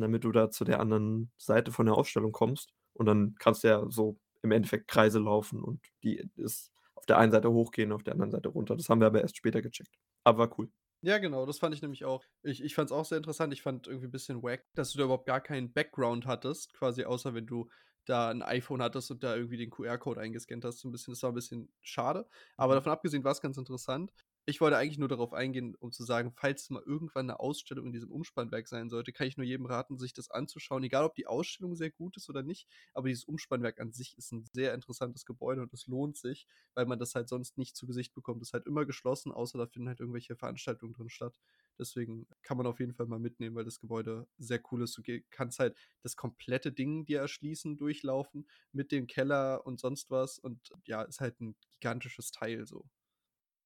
damit 0.00 0.24
du 0.24 0.32
da 0.32 0.50
zu 0.50 0.64
der 0.64 0.80
anderen 0.80 1.30
Seite 1.38 1.70
von 1.72 1.86
der 1.86 1.94
Ausstellung 1.96 2.32
kommst. 2.32 2.72
Und 2.92 3.06
dann 3.06 3.36
kannst 3.38 3.62
du 3.64 3.68
ja 3.68 3.86
so 3.88 4.18
im 4.42 4.50
Endeffekt 4.50 4.88
Kreise 4.88 5.20
laufen 5.20 5.62
und 5.62 5.80
die 6.02 6.28
ist 6.36 6.72
auf 6.96 7.06
der 7.06 7.18
einen 7.18 7.30
Seite 7.32 7.50
hochgehen, 7.52 7.92
auf 7.92 8.02
der 8.02 8.14
anderen 8.14 8.32
Seite 8.32 8.48
runter. 8.48 8.76
Das 8.76 8.88
haben 8.88 9.00
wir 9.00 9.06
aber 9.06 9.22
erst 9.22 9.36
später 9.36 9.62
gecheckt. 9.62 9.94
Aber 10.24 10.38
war 10.38 10.58
cool. 10.58 10.68
Ja, 11.04 11.18
genau, 11.18 11.46
das 11.46 11.58
fand 11.58 11.74
ich 11.74 11.82
nämlich 11.82 12.04
auch. 12.04 12.24
Ich 12.44 12.62
ich 12.62 12.76
fand's 12.76 12.92
auch 12.92 13.04
sehr 13.04 13.18
interessant. 13.18 13.52
Ich 13.52 13.60
fand 13.62 13.88
irgendwie 13.88 14.06
bisschen 14.06 14.40
wack, 14.40 14.66
dass 14.74 14.92
du 14.92 14.98
da 14.98 15.04
überhaupt 15.04 15.26
gar 15.26 15.40
keinen 15.40 15.72
Background 15.72 16.26
hattest, 16.26 16.74
quasi 16.74 17.02
außer 17.04 17.34
wenn 17.34 17.44
du 17.44 17.68
da 18.04 18.30
'n 18.30 18.40
iPhone 18.42 18.80
hattest 18.80 19.10
und 19.10 19.24
da 19.24 19.34
irgendwie 19.34 19.56
den 19.56 19.70
QR-Code 19.70 20.20
eingescannt 20.20 20.64
hast, 20.64 20.78
so 20.78 20.86
'n 20.88 20.92
bisschen. 20.92 21.12
Das 21.12 21.22
war 21.24 21.30
'n 21.30 21.34
bisschen 21.34 21.72
schade. 21.80 22.28
Aber 22.56 22.74
Mhm. 22.74 22.76
davon 22.76 22.92
abgesehen 22.92 23.24
war's 23.24 23.40
ganz 23.40 23.56
interessant. 23.56 24.12
Ich 24.48 24.60
wollte 24.60 24.76
eigentlich 24.76 24.98
nur 24.98 25.06
darauf 25.08 25.32
eingehen, 25.34 25.76
um 25.76 25.92
zu 25.92 26.02
sagen, 26.02 26.32
falls 26.32 26.68
mal 26.68 26.82
irgendwann 26.84 27.26
'ne 27.26 27.38
Ausstellung 27.38 27.86
in 27.86 27.92
diesem 27.92 28.10
Umspannwerk 28.10 28.66
sein 28.66 28.90
sollte, 28.90 29.12
kann 29.12 29.28
ich 29.28 29.36
nur 29.36 29.46
jedem 29.46 29.66
raten, 29.66 29.98
sich 29.98 30.14
das 30.14 30.30
anzuschauen, 30.32 30.82
egal 30.82 31.04
ob 31.04 31.14
die 31.14 31.28
Ausstellung 31.28 31.76
sehr 31.76 31.92
gut 31.92 32.16
ist 32.16 32.28
oder 32.28 32.42
nicht. 32.42 32.66
Aber 32.92 33.06
dieses 33.06 33.22
Umspannwerk 33.24 33.78
an 33.80 33.92
sich 33.92 34.18
ist 34.18 34.32
'n 34.32 34.44
sehr 34.52 34.74
interessantes 34.74 35.24
Gebäude 35.26 35.62
und 35.62 35.72
es 35.72 35.86
lohnt 35.86 36.16
sich, 36.16 36.48
weil 36.74 36.86
man 36.86 36.98
das 36.98 37.14
halt 37.14 37.28
sonst 37.28 37.56
nicht 37.56 37.76
zu 37.76 37.86
Gesicht 37.86 38.14
bekommt. 38.14 38.42
Ist 38.42 38.52
halt 38.52 38.66
immer 38.66 38.84
geschlossen, 38.84 39.30
außer 39.30 39.58
da 39.58 39.66
finden 39.68 39.86
halt 39.88 40.00
irgendwelche 40.00 40.34
Veranstaltungen 40.34 40.92
drin 40.94 41.08
statt. 41.08 41.38
Deswegen 41.78 42.26
kann 42.42 42.56
man 42.56 42.66
auf 42.66 42.80
jeden 42.80 42.94
Fall 42.94 43.06
mal 43.06 43.20
mitnehmen, 43.20 43.54
weil 43.54 43.64
das 43.64 43.78
Gebäude 43.78 44.26
sehr 44.38 44.60
cool 44.72 44.82
ist. 44.82 44.98
Du 44.98 45.02
kannst 45.30 45.60
halt 45.60 45.78
das 46.02 46.16
komplette 46.16 46.72
Ding 46.72 47.04
dir 47.04 47.20
erschließen, 47.20 47.76
durchlaufen 47.76 48.48
mit 48.72 48.90
dem 48.90 49.06
Keller 49.06 49.64
und 49.64 49.78
sonst 49.78 50.10
was 50.10 50.40
und 50.40 50.72
ja, 50.84 51.02
ist 51.02 51.20
halt 51.20 51.40
'n 51.40 51.54
gigantisches 51.70 52.32
Teil 52.32 52.66
so. 52.66 52.88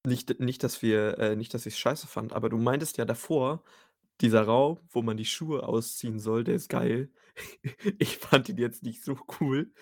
Nicht 0.07 0.39
nicht, 0.39 0.63
dass 0.63 0.83
wir 0.83 1.19
äh, 1.19 1.35
nicht, 1.35 1.53
dass 1.53 1.67
ich's 1.67 1.79
scheiße 1.81 2.07
fand, 2.07 2.33
aber 2.33 2.49
du 2.49 2.59
meintest 2.59 2.97
ja 2.97 3.05
davor, 3.05 3.65
dieser 4.21 4.43
Raum, 4.43 4.81
wo 4.91 5.03
man 5.03 5.17
die 5.17 5.25
Schuhe 5.25 5.65
ausziehen 5.65 6.21
soll, 6.21 6.45
der 6.45 6.57
ist 6.57 6.69
geil. 6.69 7.13
Ich 7.99 8.19
fand 8.19 8.49
ihn 8.51 8.59
jetzt 8.59 8.83
nicht 8.85 9.05
so 9.05 9.19
cool, 9.41 9.73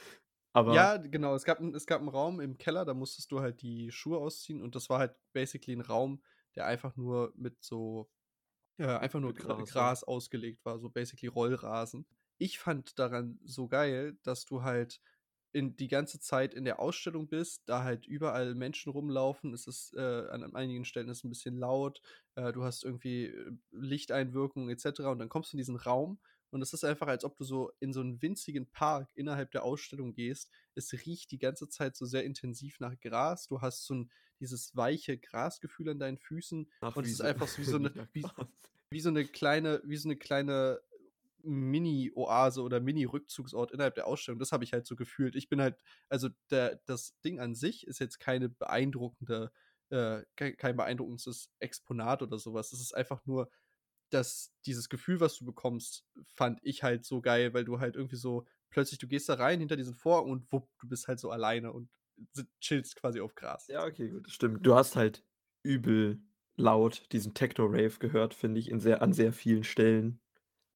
aber 0.54 0.86
Ja, 0.86 0.96
genau. 0.96 1.34
Es 1.34 1.44
gab 1.44 1.60
es 1.60 1.86
gab 1.86 2.00
'n 2.00 2.08
Raum 2.08 2.40
im 2.40 2.56
Keller, 2.56 2.84
da 2.86 2.94
musstest 2.94 3.30
du 3.32 3.40
halt 3.40 3.60
die 3.60 3.90
Schuhe 3.92 4.18
ausziehen 4.18 4.62
und 4.62 4.74
das 4.74 4.88
war 4.88 4.98
halt 4.98 5.14
basically 5.32 5.74
'n 5.76 5.82
Raum, 5.82 6.22
der 6.54 6.64
einfach 6.66 6.96
nur 6.96 7.32
mit 7.36 7.62
so 7.62 8.10
äh, 8.78 8.86
einfach 8.86 9.20
nur 9.20 9.34
Gras. 9.34 9.66
Gras 9.66 10.04
ausgelegt 10.04 10.64
war, 10.64 10.78
so 10.80 10.90
basically 10.90 11.28
Rollrasen. 11.28 12.06
Ich 12.38 12.58
fand 12.58 12.98
daran 12.98 13.40
so 13.44 13.68
geil, 13.68 14.18
dass 14.24 14.46
du 14.46 14.62
halt 14.62 15.00
in 15.54 15.76
die 15.76 15.88
ganze 15.88 16.20
Zeit 16.20 16.54
in 16.54 16.64
der 16.66 16.80
Ausstellung 16.80 17.28
bist, 17.28 17.62
da 17.68 17.84
halt 17.84 18.06
überall 18.06 18.54
Menschen 18.56 18.92
rumlaufen. 18.92 19.54
Es 19.54 19.66
ist 19.68 19.94
äh, 19.96 20.00
an 20.30 20.54
einigen 20.56 20.84
Stellen 20.84 21.08
ist 21.08 21.24
'n 21.24 21.30
bisschen 21.30 21.56
laut. 21.58 22.02
Äh, 22.36 22.52
du 22.52 22.64
hast 22.64 22.84
irgendwie, 22.84 23.26
äh, 23.26 23.52
Lichteinwirkung 23.72 24.70
et 24.70 24.80
cetera 24.80 25.10
und 25.12 25.18
dann 25.20 25.28
kommst 25.30 25.52
du 25.52 25.56
in 25.56 25.58
diesen 25.58 25.76
Raum 25.76 26.20
und 26.50 26.62
es 26.62 26.72
ist 26.74 26.84
einfach, 26.84 27.06
als 27.08 27.24
ob 27.24 27.36
du 27.36 27.44
so 27.44 27.72
in 27.80 27.92
so 27.94 28.00
'n 28.02 28.20
winzigen 28.22 28.70
Park 28.70 29.10
innerhalb 29.14 29.50
der 29.52 29.64
Ausstellung 29.64 30.12
gehst. 30.14 30.50
Es 30.74 30.92
riecht 30.92 31.30
die 31.32 31.38
ganze 31.38 31.68
Zeit 31.68 31.96
so 31.96 32.06
sehr 32.06 32.24
intensiv 32.24 32.80
nach 32.80 32.98
Gras. 33.00 33.46
Du 33.48 33.60
hast 33.62 33.86
so 33.86 33.94
'n 33.94 34.10
dieses 34.40 34.76
weiche 34.76 35.18
Grasgefühl 35.18 35.88
an 35.90 35.98
deinen 36.00 36.18
Füßen 36.18 36.70
Nach 36.82 36.96
und 36.96 37.04
es 37.04 37.12
ist 37.12 37.20
einfach 37.22 37.48
so 37.48 37.62
wie 37.62 37.66
so 37.66 37.78
'ne 37.78 37.94
nach 37.94 38.08
wie 38.12 38.34
wie 38.90 39.00
so 39.00 39.10
'ne 39.10 39.26
kleine 39.26 39.82
wie 39.84 39.96
so 39.96 40.08
'ne 40.08 40.16
kleine 40.16 40.80
Mini-Oase 41.44 42.62
oder 42.62 42.80
Mini-Rückzugsort 42.80 43.72
innerhalb 43.72 43.94
der 43.94 44.06
Ausstellung. 44.06 44.38
Das 44.38 44.52
habe 44.52 44.64
ich 44.64 44.72
halt 44.72 44.86
so 44.86 44.96
gefühlt. 44.96 45.36
Ich 45.36 45.48
bin 45.48 45.60
halt 45.60 45.76
also 46.08 46.28
der 46.50 46.80
das 46.86 47.18
Ding 47.24 47.40
an 47.40 47.54
sich 47.54 47.86
ist 47.86 48.00
jetzt 48.00 48.18
keine 48.20 48.48
beeindruckende 48.48 49.52
äh, 49.90 50.22
kei 50.36 50.52
kein 50.52 50.76
beeindruckendes 50.76 51.50
Exponat 51.60 52.22
oder 52.22 52.38
so 52.38 52.54
was. 52.54 52.72
Es 52.72 52.80
ist 52.80 52.94
einfach 52.94 53.24
nur, 53.26 53.50
dass 54.10 54.52
dieses 54.66 54.88
Gefühl, 54.88 55.20
was 55.20 55.36
du 55.36 55.44
bekommst, 55.44 56.06
fand 56.26 56.60
ich 56.62 56.82
halt 56.82 57.04
so 57.04 57.20
geil, 57.20 57.54
weil 57.54 57.64
du 57.64 57.80
halt 57.80 57.96
irgendwie 57.96 58.16
so 58.16 58.46
plötzlich 58.70 58.98
du 58.98 59.06
gehst 59.08 59.28
da 59.28 59.34
rein 59.34 59.60
hinter 59.60 59.76
diesen 59.76 59.94
Vorhang 59.94 60.30
und 60.30 60.52
wupp, 60.52 60.68
du 60.80 60.88
bist 60.88 61.08
halt 61.08 61.20
so 61.20 61.30
alleine 61.30 61.72
und 61.72 61.90
chillst 62.60 62.96
quasi 62.96 63.20
auf 63.20 63.34
Gras. 63.34 63.66
Ja, 63.68 63.84
okay, 63.84 64.08
gut, 64.08 64.30
stimmt. 64.30 64.66
Du 64.66 64.74
hast 64.74 64.96
halt 64.96 65.24
übel 65.62 66.20
laut 66.56 67.06
diesen 67.12 67.34
Techno-Rave 67.34 67.98
gehört, 67.98 68.34
finde 68.34 68.60
ich, 68.60 68.70
in 68.70 68.80
sehr 68.80 69.02
an 69.02 69.12
sehr 69.12 69.32
vielen 69.32 69.64
Stellen. 69.64 70.20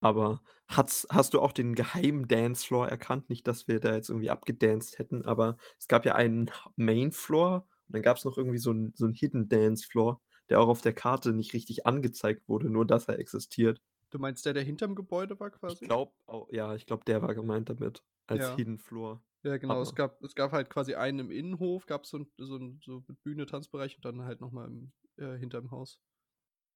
Aber 0.02 0.43
hat's 0.69 1.07
hast 1.11 1.35
du 1.35 1.40
auch 1.40 1.52
den 1.52 1.75
geheimen 1.75 2.28
Dancefloor 2.28 2.88
erkannt? 2.88 3.28
Nicht, 3.31 3.47
dass 3.49 3.67
wir 3.67 3.81
da 3.81 3.95
jetzt 3.95 4.09
irgendwie 4.11 4.31
abgedanced 4.31 4.99
hätten, 4.99 5.25
aber 5.25 5.57
es 5.78 5.88
gab 5.88 6.05
ja 6.07 6.14
einen 6.14 6.50
Mainfloor 6.76 7.67
und 7.88 7.95
dann 7.95 8.02
gab's 8.02 8.25
noch 8.25 8.38
irgendwie 8.38 8.59
so 8.59 8.71
'n 8.71 8.93
so 8.95 9.07
'n 9.07 9.12
Hidden 9.14 9.49
Dancefloor, 9.49 10.21
der 10.50 10.61
auch 10.61 10.69
auf 10.69 10.83
der 10.83 10.93
Karte 10.95 11.33
nicht 11.33 11.52
richtig 11.52 11.85
angezeigt 11.87 12.49
wurde, 12.49 12.71
nur 12.71 12.87
dass 12.87 13.09
er 13.09 13.19
existiert. 13.19 13.81
Du 14.12 14.19
meinst 14.19 14.47
der, 14.47 14.55
der 14.55 14.62
hinterm 14.62 14.95
Gebäude 14.95 15.38
war 15.38 15.50
Ich 15.71 15.81
quasi? 15.81 15.83
glaube 15.83 16.12
au 16.26 16.49
ja, 16.50 16.75
ich 16.75 16.87
glaube, 16.87 17.05
der 17.05 17.21
war 17.23 17.35
gemeint 17.35 17.69
damit 17.69 18.02
als 18.26 18.49
Ja. 18.52 18.57
Hidden 18.57 18.78
Floor. 18.78 19.23
Ja, 19.45 19.57
genau. 19.59 19.83
Es 19.83 19.95
Aber 19.95 19.97
gab 19.97 20.23
es 20.23 20.35
gab 20.35 20.52
halt 20.52 20.71
quasi 20.71 20.95
einen 20.97 21.21
im 21.21 21.31
Innenhof, 21.31 21.87
gab's 21.87 22.11
so 22.11 22.19
'n 22.19 22.33
so 22.38 22.57
'n 22.57 22.81
so 22.85 23.05
mit 23.09 23.23
Bühne, 23.23 23.47
Tanzbereich 23.47 23.97
und 23.97 24.05
dann 24.05 24.23
halt 24.25 24.40
noch 24.40 24.52
mal 24.52 24.67
im 24.69 24.93
äh, 25.17 25.37
hinterm 25.38 25.71
Haus. 25.71 25.97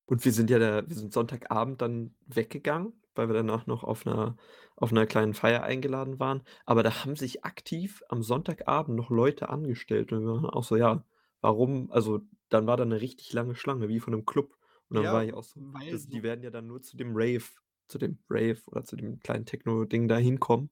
Und 0.09 0.25
wir 0.25 0.33
sind 0.33 0.51
ja 0.51 0.59
da 0.59 0.89
wir 0.89 0.97
sind 0.97 1.13
Sonntagabend 1.13 1.81
dann 1.81 2.15
weggegangen, 2.27 2.93
weil 3.15 3.29
wir 3.29 3.35
danach 3.35 3.67
noch 3.67 3.85
auf 3.85 4.05
'ner 4.05 4.37
auf 4.77 4.91
'ner 4.93 5.07
kleinen 5.07 5.35
Feier 5.35 5.63
eingeladen 5.63 6.19
waren. 6.19 6.43
Aber 6.67 6.83
da 6.83 7.05
haben 7.05 7.17
sich 7.17 7.45
aktiv 7.45 8.03
am 8.09 8.23
Sonntagabend 8.23 8.97
noch 8.97 9.11
Leute 9.11 9.49
angestellt 9.49 10.13
und 10.13 10.21
wir 10.25 10.33
waren 10.33 10.47
auch 10.47 10.65
so: 10.65 10.77
„Ja, 10.77 11.05
warum?“ 11.41 11.91
Also, 11.93 12.21
dann 12.49 12.67
war 12.67 12.77
da 12.77 12.85
'ne 12.85 13.01
richtig 13.01 13.33
lange 13.33 13.55
Schlange 13.55 13.89
wie 13.89 14.01
von 14.01 14.13
'nem 14.13 14.25
Club. 14.25 14.57
Und 14.89 14.97
dann 14.97 15.11
war 15.11 15.23
Ja, 15.23 15.25
ich 15.25 15.33
auch 15.35 15.45
so: 15.45 15.61
weil 15.73 15.89
„Das 15.89 16.09
die 16.09 16.23
so 16.23 16.23
werden 16.23 16.43
ja 16.43 16.51
dann 16.51 16.67
nur 16.67 16.83
zu 16.83 16.97
dem 16.97 17.13
Rave 17.15 17.43
zu 17.89 17.99
dem 17.99 18.19
Rave 18.31 18.59
oder 18.67 18.85
zu 18.85 18.97
dem 18.97 19.19
kleinen 19.21 19.45
Techno-Ding 19.47 20.09
da 20.09 20.17
hinkommen.“ 20.17 20.71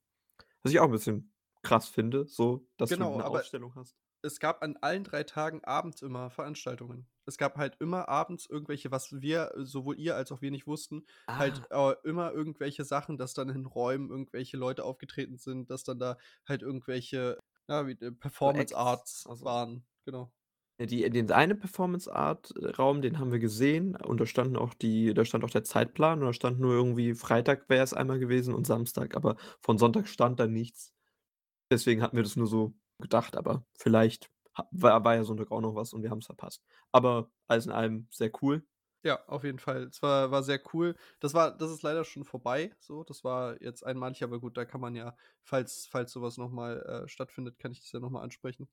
Was 0.62 0.72
ich 0.72 0.80
auch 0.80 0.86
'n 0.86 0.92
bisschen 0.92 1.34
krass 1.62 1.88
finde, 1.88 2.26
so, 2.28 2.66
dass 2.78 2.94
du 2.94 3.04
Genau, 3.04 3.18
'ne 3.18 3.24
aber 3.24 3.50
Ausstellung 3.50 3.74
hast. 3.76 3.92
Es 4.22 4.40
gab 4.40 4.62
an 4.62 4.76
allen 4.80 5.04
3 5.04 5.22
Tagen 5.24 5.64
abends 5.64 6.02
immer 6.02 6.30
Veranstaltungen. 6.30 7.08
Es 7.26 7.36
gab 7.38 7.56
halt 7.56 7.76
immer 7.80 8.08
abends 8.08 8.46
irgendwelche 8.46 8.90
was 8.90 9.20
wir 9.20 9.52
sowohl 9.56 9.98
ihr 9.98 10.16
als 10.16 10.32
auch 10.32 10.40
wir 10.42 10.50
nicht 10.50 10.66
wussten, 10.66 11.06
halt, 11.38 11.62
Ah. 11.62 11.70
äh, 11.70 11.94
immer 12.04 12.32
irgendwelche 12.32 12.84
Sachen, 12.84 13.18
dass 13.18 13.34
dann 13.34 13.48
in 13.50 13.66
Räumen 13.66 14.10
irgendwelche 14.10 14.56
Leute 14.56 14.84
aufgetreten 14.84 15.38
sind, 15.38 15.70
dass 15.70 15.84
dann 15.84 15.98
da 15.98 16.16
halt 16.46 16.62
irgendwelche, 16.62 17.38
ja, 17.68 17.86
wie, 17.86 17.92
äh, 17.92 18.12
Performance 18.12 18.76
Acts, 18.76 18.76
Arts 18.76 19.24
waren, 19.28 19.86
genau. 20.04 20.32
Die 20.80 21.08
den 21.10 21.30
eine 21.30 21.54
Performance 21.56 22.10
Art 22.14 22.54
äh, 22.56 22.68
Raum, 22.70 23.02
den 23.02 23.18
haben 23.18 23.32
wir 23.32 23.38
gesehen 23.38 23.96
und 23.96 24.18
da 24.18 24.24
standen 24.24 24.56
auch 24.56 24.72
die 24.72 25.12
da 25.12 25.26
stand 25.26 25.44
auch 25.44 25.50
der 25.50 25.62
Zeitplan 25.62 26.20
und 26.20 26.24
da 26.26 26.32
stand 26.32 26.58
nur 26.58 26.72
irgendwie 26.72 27.12
Freitag 27.14 27.68
wäre 27.68 27.84
es 27.84 27.92
einmal 27.92 28.18
gewesen 28.18 28.54
und 28.54 28.66
Samstag, 28.66 29.14
aber 29.14 29.36
von 29.60 29.76
Sonntag 29.76 30.08
stand 30.08 30.40
da 30.40 30.46
nichts. 30.46 30.94
Deswegen 31.72 32.02
hatten 32.02 32.16
wir 32.16 32.24
das 32.24 32.36
nur 32.36 32.46
so 32.48 32.74
gedacht, 33.00 33.36
aber 33.36 33.64
vielleicht 33.78 34.30
war 34.72 35.04
war 35.04 35.14
ja 35.16 35.24
Sonntag 35.24 35.50
auch 35.52 35.60
noch 35.60 35.74
was 35.74 35.92
und 35.92 36.02
wir 36.02 36.10
haben's 36.10 36.26
verpasst. 36.26 36.64
Aber 36.92 37.30
alles 37.48 37.66
in 37.66 37.72
allem 37.72 38.08
sehr 38.10 38.30
cool. 38.42 38.64
Ja, 39.04 39.24
auf 39.28 39.44
jeden 39.44 39.58
Fall. 39.58 39.84
Es 39.84 40.02
war 40.02 40.30
war 40.30 40.42
sehr 40.42 40.60
cool. 40.74 40.94
Das 41.20 41.32
war 41.32 41.56
das 41.56 41.70
ist 41.70 41.82
leider 41.82 42.04
schon 42.04 42.24
vorbei 42.24 42.74
so. 42.80 43.02
Das 43.02 43.24
war 43.24 43.60
jetzt 43.62 43.82
einmalig, 43.84 44.22
aber 44.22 44.38
gut, 44.40 44.58
da 44.58 44.66
kann 44.66 44.80
man 44.82 44.94
ja, 44.94 45.16
falls 45.42 45.86
falls 45.86 46.12
so 46.12 46.20
was 46.20 46.36
noch 46.36 46.50
mal, 46.50 46.82
äh, 47.04 47.08
stattfindet, 47.08 47.58
kann 47.58 47.72
ich 47.72 47.80
das 47.80 47.92
ja 47.92 48.00
noch 48.00 48.10
mal 48.10 48.20
ansprechen. 48.22 48.68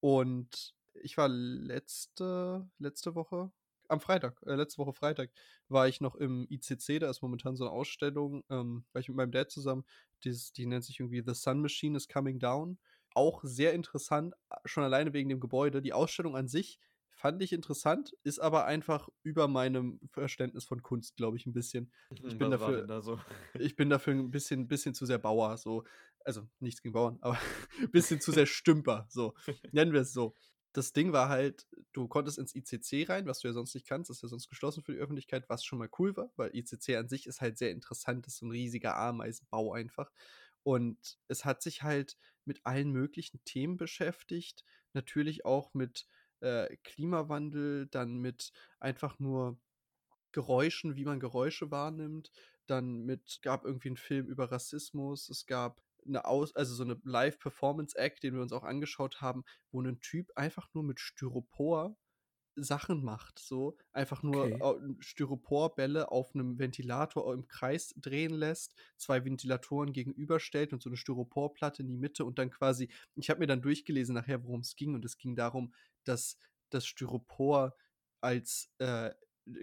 Und 0.00 0.74
ich 0.94 1.16
war 1.18 1.28
letzte 1.28 2.68
letzte 2.78 3.14
Woche 3.14 3.52
am 3.88 4.00
Freitag 4.00 4.42
äh, 4.46 4.54
letzte 4.56 4.78
Woche 4.78 4.92
Freitag 4.94 5.32
war 5.68 5.88
ich 5.88 6.00
noch 6.02 6.16
im 6.16 6.46
ICC, 6.50 6.98
da 6.98 7.10
ist 7.10 7.22
momentan 7.22 7.56
so 7.56 7.64
'ne 7.64 7.70
Ausstellung, 7.70 8.44
ähm, 8.50 8.84
war 8.92 9.00
ich 9.00 9.08
mit 9.08 9.16
meinem 9.16 9.32
Dad 9.32 9.50
zusammen. 9.50 9.84
Dieses 10.24 10.52
die 10.52 10.66
nennt 10.66 10.84
sich 10.84 11.00
irgendwie 11.00 11.22
„The 11.26 11.34
Sun 11.34 11.60
Machine 11.62 11.96
is 11.96 12.08
Coming 12.08 12.38
Down“. 12.40 12.78
Auch 13.14 13.40
sehr 13.44 13.72
interessant, 13.74 14.34
schon 14.64 14.84
alleine 14.84 15.12
wegen 15.12 15.28
dem 15.28 15.40
Gebäude. 15.40 15.82
Die 15.82 15.92
Ausstellung 15.92 16.36
an 16.36 16.48
sich 16.48 16.78
fand 17.10 17.42
ich 17.42 17.52
interessant, 17.52 18.14
ist 18.24 18.38
aber 18.38 18.64
einfach 18.66 19.08
über 19.22 19.48
meinem 19.48 20.00
Verständnis 20.10 20.64
von 20.64 20.82
Kunst, 20.82 21.16
glaube 21.16 21.36
ich, 21.36 21.46
'n 21.46 21.52
bisschen. 21.52 21.92
Ich 22.24 22.36
Mhm, 22.36 22.38
bin 22.38 22.50
was 22.60 22.60
dafür 22.60 22.88
da 22.88 23.00
so? 23.02 23.18
ich 23.58 23.76
bin 23.76 23.90
dafür 23.90 24.14
'n 24.14 24.30
bisschen 24.30 24.68
bisschen 24.68 24.94
zu 24.94 25.06
sehr 25.06 25.18
Bauer 25.18 25.56
so. 25.58 25.84
Also, 26.24 26.48
nichts 26.60 26.82
gegen 26.82 26.92
Bauern, 26.94 27.18
aber 27.22 27.38
bisschen 27.92 28.20
zu 28.20 28.32
sehr 28.32 28.46
Stümper, 28.46 29.06
so. 29.10 29.34
Nennen 29.72 29.92
wir 29.92 30.02
es 30.02 30.12
so. 30.12 30.36
Das 30.74 30.92
Ding 30.94 31.12
war 31.12 31.28
halt, 31.28 31.66
du 31.92 32.08
konntest 32.08 32.38
ins 32.38 32.54
ICC 32.54 33.04
rein, 33.08 33.26
was 33.26 33.40
du 33.40 33.48
ja 33.48 33.52
sonst 33.54 33.74
nicht 33.74 33.86
kannst, 33.86 34.10
ist 34.10 34.22
ja 34.22 34.28
sonst 34.28 34.48
geschlossen 34.48 34.82
für 34.82 34.92
die 34.92 34.98
Öffentlichkeit, 35.00 35.48
was 35.50 35.64
schon 35.64 35.78
mal 35.78 35.90
cool 35.98 36.16
war, 36.16 36.32
weil 36.36 36.54
ICC 36.56 36.96
an 36.96 37.08
sich 37.08 37.26
ist 37.26 37.40
halt 37.42 37.58
sehr 37.58 37.70
interessant, 37.72 38.26
ist 38.26 38.38
so 38.38 38.46
'n 38.46 38.52
riesiger 38.52 38.96
Ameisenbau 38.96 39.72
einfach. 39.74 40.10
Und 40.66 41.18
es 41.28 41.44
hat 41.44 41.62
sich 41.62 41.82
halt 41.82 42.16
mit 42.44 42.64
allen 42.66 42.90
möglichen 42.92 43.42
Themen 43.44 43.76
beschäftigt, 43.76 44.64
natürlich 44.94 45.44
auch 45.44 45.74
mit, 45.74 46.06
äh, 46.40 46.76
Klimawandel, 46.84 47.86
dann 47.88 48.18
mit 48.18 48.52
einfach 48.80 49.18
nur 49.18 49.58
Geräuschen, 50.32 50.96
wie 50.96 51.04
man 51.06 51.20
Geräusche 51.20 51.70
wahrnimmt, 51.70 52.32
dann 52.66 53.04
mit 53.04 53.40
gab 53.42 53.64
irgendwie 53.66 53.88
'n 53.90 53.96
Film 53.98 54.26
über 54.28 54.52
Rassismus. 54.52 55.28
Es 55.30 55.46
gab 55.46 55.82
'ne 56.04 56.24
Aus 56.26 56.54
also, 56.56 56.74
so 56.74 56.84
'ne 56.84 57.00
Live 57.04 57.38
Performance 57.40 57.96
Act, 57.98 58.22
den 58.24 58.34
wir 58.34 58.42
uns 58.42 58.52
auch 58.52 58.64
angeschaut 58.64 59.20
haben, 59.22 59.44
wo 59.72 59.82
'nen 59.82 60.00
Typ 60.00 60.30
einfach 60.36 60.68
nur 60.74 60.84
mit 60.84 61.00
Styropor 61.00 61.96
Sachen 62.56 63.02
macht, 63.04 63.38
so. 63.38 63.76
Einfach 63.92 64.22
nur 64.22 64.52
Okay. 64.52 64.62
Styroporbälle 65.00 66.10
auf 66.12 66.34
'nem 66.34 66.58
Ventilator 66.58 67.32
im 67.34 67.48
Kreis 67.48 67.94
drehen 67.96 68.32
lässt, 68.34 68.74
2 68.98 69.24
Ventilatoren 69.24 69.92
gegenüberstellt 69.92 70.72
und 70.72 70.82
so 70.82 70.90
'ne 70.90 70.96
Styroporplatte 70.96 71.82
in 71.82 71.88
die 71.88 71.96
Mitte 71.98 72.24
und 72.24 72.38
dann 72.38 72.50
quasi 72.50 72.90
ich 73.16 73.30
habe 73.30 73.40
mir 73.40 73.46
dann 73.46 73.62
durchgelesen 73.62 74.14
nachher, 74.14 74.44
worum's 74.44 74.76
ging 74.76 74.94
und 74.94 75.04
es 75.04 75.16
ging 75.18 75.36
darum, 75.36 75.74
dass 76.04 76.36
das 76.70 76.86
Styropor 76.86 77.76
als, 78.20 78.72
äh 78.78 79.12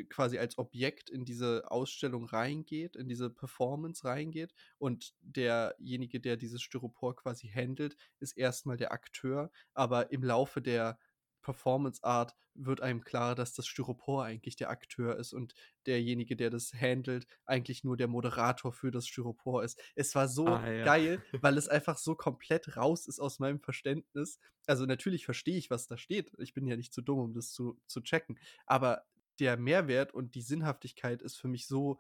quasi 0.09 0.37
als 0.37 0.57
Objekt 0.57 1.09
in 1.09 1.23
diese 1.23 1.71
Ausstellung 1.71 2.25
reingeht, 2.25 2.97
in 2.97 3.07
diese 3.07 3.29
Performance 3.29 4.03
reingeht 4.03 4.53
und 4.77 5.13
derjenige, 5.21 6.19
der 6.19 6.35
dieses 6.35 6.61
Styropor 6.61 7.15
quasi 7.15 7.47
handelt, 7.47 7.95
ist 8.19 8.33
erst 8.37 8.65
mal 8.65 8.75
der 8.75 8.91
Akteur, 8.91 9.51
aber 9.73 10.11
im 10.11 10.21
Laufe 10.23 10.61
der 10.61 10.99
Performance 11.41 12.03
Art 12.03 12.35
wird 12.53 12.81
einem 12.81 13.03
klar, 13.03 13.35
dass 13.35 13.53
das 13.53 13.67
Styropor 13.67 14.23
eigentlich 14.25 14.55
der 14.55 14.69
Akteur 14.69 15.17
ist 15.17 15.33
und 15.33 15.53
derjenige, 15.85 16.35
der 16.35 16.49
das 16.49 16.73
handelt, 16.73 17.25
eigentlich 17.45 17.83
nur 17.83 17.97
der 17.97 18.07
Moderator 18.07 18.73
für 18.73 18.91
das 18.91 19.07
Styropor 19.07 19.63
ist. 19.63 19.79
Es 19.95 20.13
war 20.15 20.27
so 20.27 20.47
Ah 20.47 20.69
ja. 20.69 20.83
geil, 20.83 21.23
weil 21.43 21.57
es 21.57 21.67
einfach 21.67 21.97
so 21.97 22.15
komplett 22.15 22.75
raus 22.75 23.07
ist 23.07 23.19
aus 23.19 23.39
meinem 23.39 23.59
Verständnis. 23.59 24.39
Also, 24.67 24.85
natürlich 24.85 25.25
verstehe 25.25 25.57
ich, 25.57 25.69
was 25.69 25.87
da 25.87 25.97
steht. 25.97 26.33
Ich 26.39 26.53
bin 26.53 26.67
ja 26.67 26.75
nicht 26.75 26.93
zu 26.93 27.01
dumm, 27.01 27.19
um 27.19 27.33
das 27.33 27.51
zu 27.51 27.79
zu 27.87 28.01
checken. 28.01 28.37
Aber 28.65 29.05
der 29.39 29.57
Mehrwert 29.57 30.13
und 30.13 30.35
die 30.35 30.41
Sinnhaftigkeit 30.41 31.21
ist 31.21 31.37
für 31.37 31.47
mich 31.47 31.65
so 31.67 31.99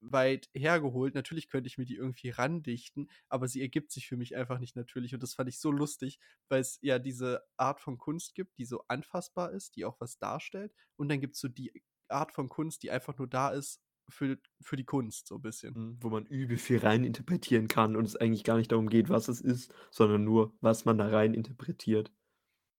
weit 0.00 0.48
hergeholt. 0.54 1.14
Natürlich 1.14 1.48
könnte 1.48 1.68
ich 1.68 1.78
mir 1.78 1.84
die 1.84 1.96
irgendwie 1.96 2.30
randichten, 2.30 3.10
aber 3.28 3.48
sie 3.48 3.60
ergibt 3.60 3.92
sich 3.92 4.06
für 4.08 4.16
mich 4.16 4.36
einfach 4.36 4.58
nicht 4.58 4.76
natürlich 4.76 5.14
und 5.14 5.22
das 5.22 5.34
fand 5.34 5.48
ich 5.48 5.60
so 5.60 5.70
lustig, 5.70 6.18
weil's 6.48 6.78
ja 6.82 6.98
diese 6.98 7.42
Art 7.56 7.80
von 7.80 7.98
Kunst 7.98 8.34
gibt, 8.34 8.58
die 8.58 8.64
so 8.64 8.82
anfassbar 8.88 9.52
ist, 9.52 9.76
die 9.76 9.84
auch 9.84 10.00
was 10.00 10.18
darstellt 10.18 10.72
und 10.96 11.08
dann 11.08 11.20
gibt's 11.20 11.40
so 11.40 11.48
die 11.48 11.72
Art 12.08 12.32
von 12.32 12.48
Kunst, 12.48 12.82
die 12.82 12.90
einfach 12.90 13.16
nur 13.18 13.28
da 13.28 13.50
ist 13.50 13.80
für 14.08 14.38
für 14.60 14.76
die 14.76 14.84
Kunst 14.84 15.28
so 15.28 15.38
bisschen. 15.38 15.74
Mhm, 15.74 15.98
wo 16.00 16.10
man 16.10 16.26
übel 16.26 16.56
viel 16.58 16.78
rein 16.78 17.04
interpretieren 17.04 17.68
kann 17.68 17.96
und 17.96 18.04
es 18.04 18.16
eigentlich 18.16 18.44
gar 18.44 18.56
nicht 18.56 18.72
darum 18.72 18.88
geht, 18.88 19.08
was 19.08 19.28
es 19.28 19.40
ist, 19.40 19.72
sondern 19.90 20.24
nur, 20.24 20.52
was 20.60 20.84
man 20.84 20.98
da 20.98 21.08
rein 21.08 21.34
interpretiert. 21.34 22.12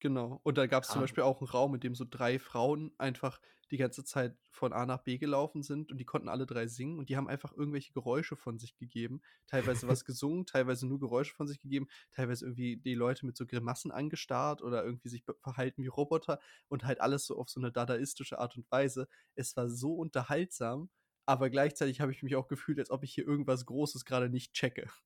Genau. 0.01 0.39
Und 0.43 0.57
da 0.57 0.65
gab's 0.65 0.89
zum 0.89 0.99
Ah. 0.99 1.03
Beispiel 1.03 1.23
auch 1.23 1.41
'n 1.41 1.45
Raum, 1.47 1.75
in 1.75 1.79
dem 1.79 1.93
so 1.93 2.05
3 2.09 2.39
Frauen 2.39 2.91
einfach 2.97 3.39
die 3.69 3.77
ganze 3.77 4.03
Zeit 4.03 4.35
von 4.49 4.73
A 4.73 4.87
nach 4.87 5.03
B 5.03 5.19
gelaufen 5.19 5.61
sind 5.61 5.91
und 5.91 5.99
die 5.99 6.05
konnten 6.05 6.27
alle 6.27 6.47
3 6.47 6.65
singen 6.65 6.97
und 6.97 7.07
die 7.09 7.17
haben 7.17 7.27
einfach 7.29 7.53
irgendwelche 7.55 7.93
Geräusche 7.93 8.35
von 8.35 8.57
sich 8.57 8.75
gegeben. 8.75 9.21
Teilweise 9.45 9.87
was 9.87 10.03
gesungen, 10.03 10.47
teilweise 10.47 10.87
nur 10.87 10.99
Geräusche 10.99 11.35
von 11.35 11.47
sich 11.47 11.59
gegeben, 11.59 11.87
teilweise 12.11 12.45
irgendwie 12.45 12.77
die 12.77 12.95
Leute 12.95 13.27
mit 13.27 13.37
so 13.37 13.45
Grimassen 13.45 13.91
angestarrt 13.91 14.63
oder 14.63 14.83
irgendwie 14.83 15.09
sich 15.09 15.23
verhalten 15.39 15.83
wie 15.83 15.87
Roboter 15.87 16.39
und 16.67 16.83
halt 16.83 16.99
alles 16.99 17.25
so 17.27 17.37
auf 17.37 17.49
so 17.49 17.59
'ne 17.61 17.71
dadaistische 17.71 18.39
Art 18.39 18.57
und 18.57 18.69
Weise. 18.71 19.07
Es 19.35 19.55
war 19.55 19.69
so 19.69 19.93
unterhaltsam, 19.93 20.89
aber 21.27 21.51
gleichzeitig 21.51 22.01
habe 22.01 22.11
ich 22.11 22.23
mich 22.23 22.35
auch 22.35 22.47
gefühlt, 22.47 22.79
als 22.79 22.89
ob 22.89 23.03
ich 23.03 23.13
hier 23.13 23.27
irgendwas 23.27 23.67
Großes 23.67 24.03
grade 24.05 24.29
nicht 24.29 24.53
checke. 24.53 24.87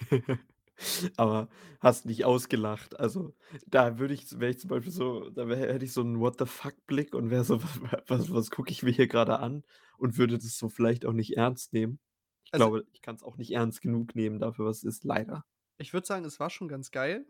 Aber 1.16 1.48
hast 1.80 2.06
nicht 2.06 2.24
ausgelacht. 2.24 2.98
Also, 3.00 3.34
da 3.66 3.98
würde 3.98 4.14
ich 4.14 4.38
wäre 4.38 4.50
ich 4.50 4.58
zum 4.60 4.68
Beispiel 4.70 4.92
so 4.92 5.30
da 5.30 5.48
wäre 5.48 5.72
hätte 5.72 5.84
ich 5.84 5.92
so 5.92 6.02
'n 6.02 6.20
What-the-fuck-Blick 6.20 7.14
und 7.14 7.30
wäre 7.30 7.44
so: 7.44 7.62
„W 7.62 7.96
was 8.06 8.32
was 8.32 8.50
gucke 8.50 8.70
ich 8.70 8.82
mir 8.82 8.90
hier 8.92 9.06
grade 9.08 9.38
an?“ 9.38 9.62
und 9.98 10.18
würde 10.18 10.38
das 10.38 10.56
so 10.58 10.68
vielleicht 10.68 11.06
auch 11.06 11.12
nicht 11.12 11.36
ernst 11.36 11.72
nehmen. 11.72 12.00
Ich 12.44 12.52
Also 12.52 12.70
glaube, 12.70 12.86
ich 12.92 13.02
kann's 13.02 13.22
auch 13.22 13.36
nicht 13.38 13.52
ernst 13.52 13.80
genug 13.82 14.14
nehmen 14.16 14.38
dafür, 14.40 14.66
was 14.66 14.78
es 14.78 14.84
ist, 14.84 15.04
leider. 15.04 15.44
Ich 15.78 15.92
würde 15.92 16.06
sagen, 16.06 16.24
es 16.24 16.40
war 16.40 16.50
schon 16.50 16.68
ganz 16.68 16.90
geil. 16.90 17.26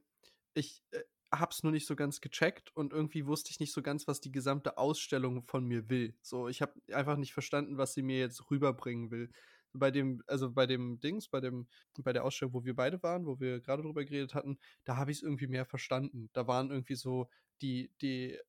Ich, 0.54 0.84
äh, 0.92 1.00
habe 1.34 1.50
es 1.52 1.62
nur 1.64 1.72
nicht 1.72 1.86
so 1.86 1.96
ganz 1.96 2.20
gecheckt 2.20 2.74
und 2.76 2.92
irgendwie 2.92 3.26
wusste 3.26 3.50
ich 3.50 3.58
nicht 3.60 3.72
so 3.72 3.82
ganz, 3.82 4.06
was 4.06 4.20
die 4.20 4.30
gesamte 4.32 4.78
Ausstellung 4.78 5.42
von 5.42 5.64
mir 5.66 5.88
will. 5.90 6.16
So, 6.22 6.48
ich 6.48 6.62
habe 6.62 6.80
einfach 6.92 7.16
nicht 7.16 7.32
verstanden, 7.34 7.78
was 7.78 7.94
sie 7.94 8.02
mir 8.02 8.18
jetzt 8.18 8.50
rüberbringen 8.50 9.10
will. 9.10 9.32
Bei 9.78 9.90
dem 9.90 10.22
also, 10.26 10.52
bei 10.52 10.66
dem 10.66 11.00
Dings, 11.00 11.28
bei 11.28 11.40
dem 11.40 11.68
bei 11.98 12.12
der 12.12 12.24
Ausstellung, 12.24 12.54
wo 12.54 12.64
wir 12.64 12.74
beide 12.76 13.02
waren, 13.02 13.26
wo 13.26 13.40
wir 13.40 13.60
grade 13.60 13.82
drüber 13.82 14.04
geredet 14.04 14.34
hatten, 14.34 14.58
da 14.84 14.96
habe 14.96 15.10
ich's 15.10 15.22
irgendwie 15.22 15.46
mehr 15.48 15.66
verstanden. 15.66 16.30
Da 16.32 16.46
waren 16.46 16.70
irgendwie 16.70 16.94
so 16.96 17.28
die 17.62 17.90
die 18.00 18.32
äh, 18.34 18.40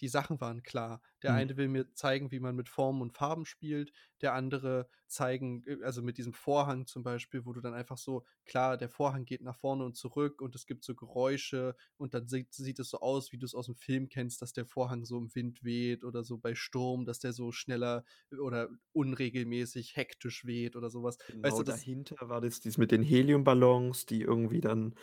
die 0.00 0.08
Sachen 0.08 0.40
waren 0.40 0.62
klar. 0.62 1.00
Der 1.22 1.32
Mhm. 1.32 1.34
eine 1.34 1.56
will 1.56 1.68
mir 1.68 1.92
zeigen, 1.94 2.30
wie 2.30 2.40
man 2.40 2.56
mit 2.56 2.68
Formen 2.68 3.02
und 3.02 3.12
Farben 3.12 3.44
spielt, 3.46 3.92
der 4.20 4.34
andere 4.34 4.88
zeigen 5.06 5.64
äh, 5.66 5.78
also, 5.84 6.02
mit 6.02 6.18
diesem 6.18 6.32
Vorhang 6.32 6.86
zum 6.86 7.02
Beispiel, 7.02 7.44
wo 7.46 7.52
du 7.52 7.60
dann 7.60 7.74
einfach 7.74 7.98
so 7.98 8.24
klar, 8.44 8.76
der 8.76 8.88
Vorhang 8.88 9.24
geht 9.24 9.42
nach 9.42 9.56
vorne 9.56 9.84
und 9.84 9.96
zurück 9.96 10.40
und 10.40 10.54
es 10.54 10.66
gibt 10.66 10.84
so 10.84 10.94
Geräusche 10.94 11.76
und 11.96 12.14
dann 12.14 12.28
sieht 12.28 12.52
sieht 12.54 12.78
es 12.78 12.90
so 12.90 13.00
aus, 13.00 13.32
wie 13.32 13.38
du's 13.38 13.54
aus'm 13.54 13.76
Film 13.76 14.08
kennst, 14.08 14.42
dass 14.42 14.52
der 14.52 14.66
Vorhang 14.66 15.04
so 15.04 15.18
im 15.18 15.34
Wind 15.34 15.62
weht 15.64 16.04
oder 16.04 16.24
so 16.24 16.38
bei 16.38 16.54
Sturm, 16.54 17.04
dass 17.04 17.18
der 17.20 17.32
so 17.32 17.52
schneller 17.52 18.04
oder 18.38 18.68
unregelmäßig 18.92 19.96
hektisch 19.96 20.44
weht 20.46 20.76
oder 20.76 20.90
so 20.90 21.02
was. 21.02 21.18
Weißt 21.42 21.58
Genau 21.58 21.60
du, 21.60 21.64
das 21.64 21.86
dahinter 21.86 22.16
war 22.28 22.40
das 22.40 22.60
dies 22.60 22.78
mit 22.78 22.90
den 22.90 23.02
Heliumballons, 23.02 24.06
die 24.06 24.22
irgendwie 24.22 24.60
dann 24.60 24.94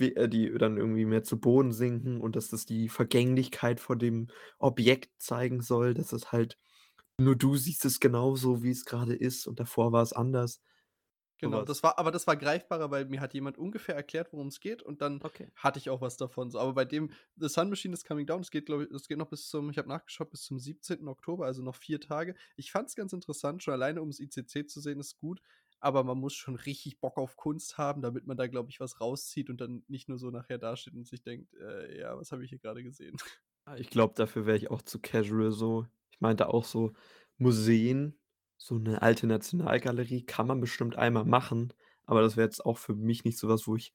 äh, 0.00 0.28
die 0.28 0.52
dann 0.58 0.76
irgendwie 0.76 1.06
mehr 1.06 1.22
zu 1.24 1.40
Boden 1.40 1.72
sinken 1.72 2.20
und 2.20 2.36
dass 2.36 2.48
das 2.48 2.66
die 2.66 2.88
Vergänglichkeit 2.90 3.80
von 3.80 3.98
dem 3.98 4.28
Objekt 4.58 5.10
zeigen 5.18 5.61
soll, 5.62 5.94
dass 5.94 6.12
es 6.12 6.32
halt 6.32 6.58
nur 7.18 7.36
du 7.36 7.56
siehst 7.56 7.84
es 7.86 8.00
genauso, 8.00 8.62
wie 8.64 8.70
es 8.70 8.84
grade 8.86 9.14
ist 9.16 9.46
und 9.48 9.60
davor 9.60 9.92
war 9.92 10.02
es 10.02 10.12
anders. 10.14 10.60
Genau, 11.40 11.64
was. 11.64 11.64
das 11.64 11.82
war 11.82 11.98
aber 11.98 12.10
das 12.12 12.26
war 12.28 12.36
greifbarer, 12.36 12.90
weil 12.90 13.04
mir 13.06 13.20
hat 13.20 13.34
jemand 13.34 13.58
ungefähr 13.58 13.96
erklärt, 13.96 14.32
worum's 14.32 14.60
geht 14.60 14.80
und 14.82 15.00
dann 15.00 15.24
Okay. 15.24 15.52
hatte 15.56 15.78
ich 15.78 15.90
auch 15.90 16.00
was 16.00 16.16
davon 16.16 16.50
so. 16.50 16.58
Aber 16.60 16.72
bei 16.74 16.84
dem 16.84 17.10
„The 17.36 17.48
Sun 17.48 17.68
Machine 17.68 17.94
is 17.94 18.04
Coming 18.04 18.26
Down“, 18.26 18.42
das 18.42 18.50
geht, 18.52 18.66
glaube 18.66 18.84
ich 18.84 18.90
das 18.90 19.08
geht 19.08 19.18
noch 19.18 19.28
bis 19.28 19.48
zum 19.48 19.68
ich 19.70 19.76
habe 19.78 19.88
nachgeschaut, 19.88 20.30
bis 20.30 20.42
zum 20.42 20.58
17. 20.60 21.08
Oktober, 21.08 21.44
also, 21.46 21.62
noch 21.62 21.74
4 21.74 22.00
Tage. 22.00 22.36
Ich 22.56 22.70
fand's 22.70 22.94
ganz 22.94 23.12
interessant, 23.12 23.62
schon 23.62 23.74
alleine 23.74 24.00
ums 24.00 24.20
ICC 24.20 24.66
zu 24.66 24.80
sehen, 24.80 25.00
ist 25.00 25.16
gut, 25.16 25.40
aber 25.80 26.04
man 26.04 26.18
muss 26.18 26.34
schon 26.34 26.54
richtig 26.54 27.00
Bock 27.00 27.18
auf 27.18 27.34
Kunst 27.36 27.76
haben, 27.76 28.02
damit 28.02 28.24
man 28.26 28.36
da, 28.36 28.46
glaube 28.46 28.70
ich, 28.70 28.78
was 28.78 29.00
rauszieht 29.00 29.50
und 29.50 29.60
dann 29.60 29.82
nicht 29.88 30.08
nur 30.08 30.18
so 30.18 30.30
nachher 30.30 30.58
dasteht 30.58 30.94
und 30.94 31.08
sich 31.08 31.22
denkt: 31.22 31.52
„Äh, 31.54 31.98
ja, 32.00 32.16
was 32.16 32.30
habe 32.30 32.44
ich 32.44 32.50
hier 32.50 32.58
grade 32.60 32.84
gesehen?“ 32.84 33.16
Ah, 33.20 33.26
ich 33.78 33.90
glaube, 33.90 34.14
dafür 34.16 34.46
wäre 34.46 34.56
ich 34.56 34.70
auch 34.70 34.82
zu 34.82 34.98
casual 35.00 35.52
so. 35.52 35.86
Ich 36.10 36.20
meinte 36.20 36.48
auch 36.48 36.64
so, 36.64 36.92
Museen, 37.38 38.18
so 38.58 38.76
'ne 38.78 39.00
alte 39.02 39.26
Nationalgalerie 39.26 40.24
kann 40.24 40.46
man 40.46 40.60
bestimmt 40.60 40.96
einmal 40.96 41.24
machen, 41.24 41.72
aber 42.04 42.22
das 42.22 42.36
wäre 42.36 42.46
jetzt 42.46 42.64
auch 42.64 42.78
für 42.78 42.94
mich 42.94 43.24
nicht 43.24 43.38
so 43.38 43.48
was, 43.48 43.66
wo 43.66 43.76
ich 43.76 43.90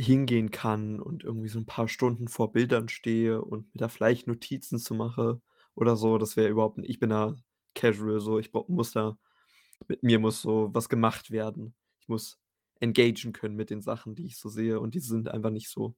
hingehen 0.00 0.50
kann 0.50 0.98
und 1.00 1.22
irgendwie 1.22 1.48
so 1.48 1.58
'n 1.60 1.66
paar 1.66 1.86
Stunden 1.88 2.26
vor 2.26 2.50
Bildern 2.52 2.88
stehe 2.88 3.40
und 3.42 3.72
mir 3.74 3.78
da 3.78 3.88
vielleicht 3.88 4.26
Notizen 4.26 4.78
zu 4.80 4.92
mache 4.94 5.40
oder 5.76 5.94
so. 5.96 6.18
Das 6.18 6.36
wäre 6.36 6.48
überhaupt 6.48 6.78
n 6.78 6.84
ich 6.84 6.98
bin 6.98 7.10
da 7.10 7.36
casual 7.76 8.18
so, 8.20 8.38
ich 8.40 8.52
muss 8.68 8.90
da 8.92 9.16
mit 9.88 10.02
mir 10.02 10.18
muss 10.20 10.42
so 10.42 10.70
was 10.74 10.88
gemacht 10.88 11.30
werden. 11.32 11.74
Ich 12.00 12.08
muss 12.08 12.38
engagen 12.80 13.32
können 13.32 13.56
mit 13.56 13.70
den 13.70 13.82
Sachen, 13.82 14.14
die 14.16 14.26
ich 14.26 14.38
so 14.38 14.48
sehe 14.50 14.80
und 14.80 14.94
die 14.94 15.00
sind 15.00 15.28
einfach 15.28 15.50
nicht 15.50 15.70
so. 15.70 15.94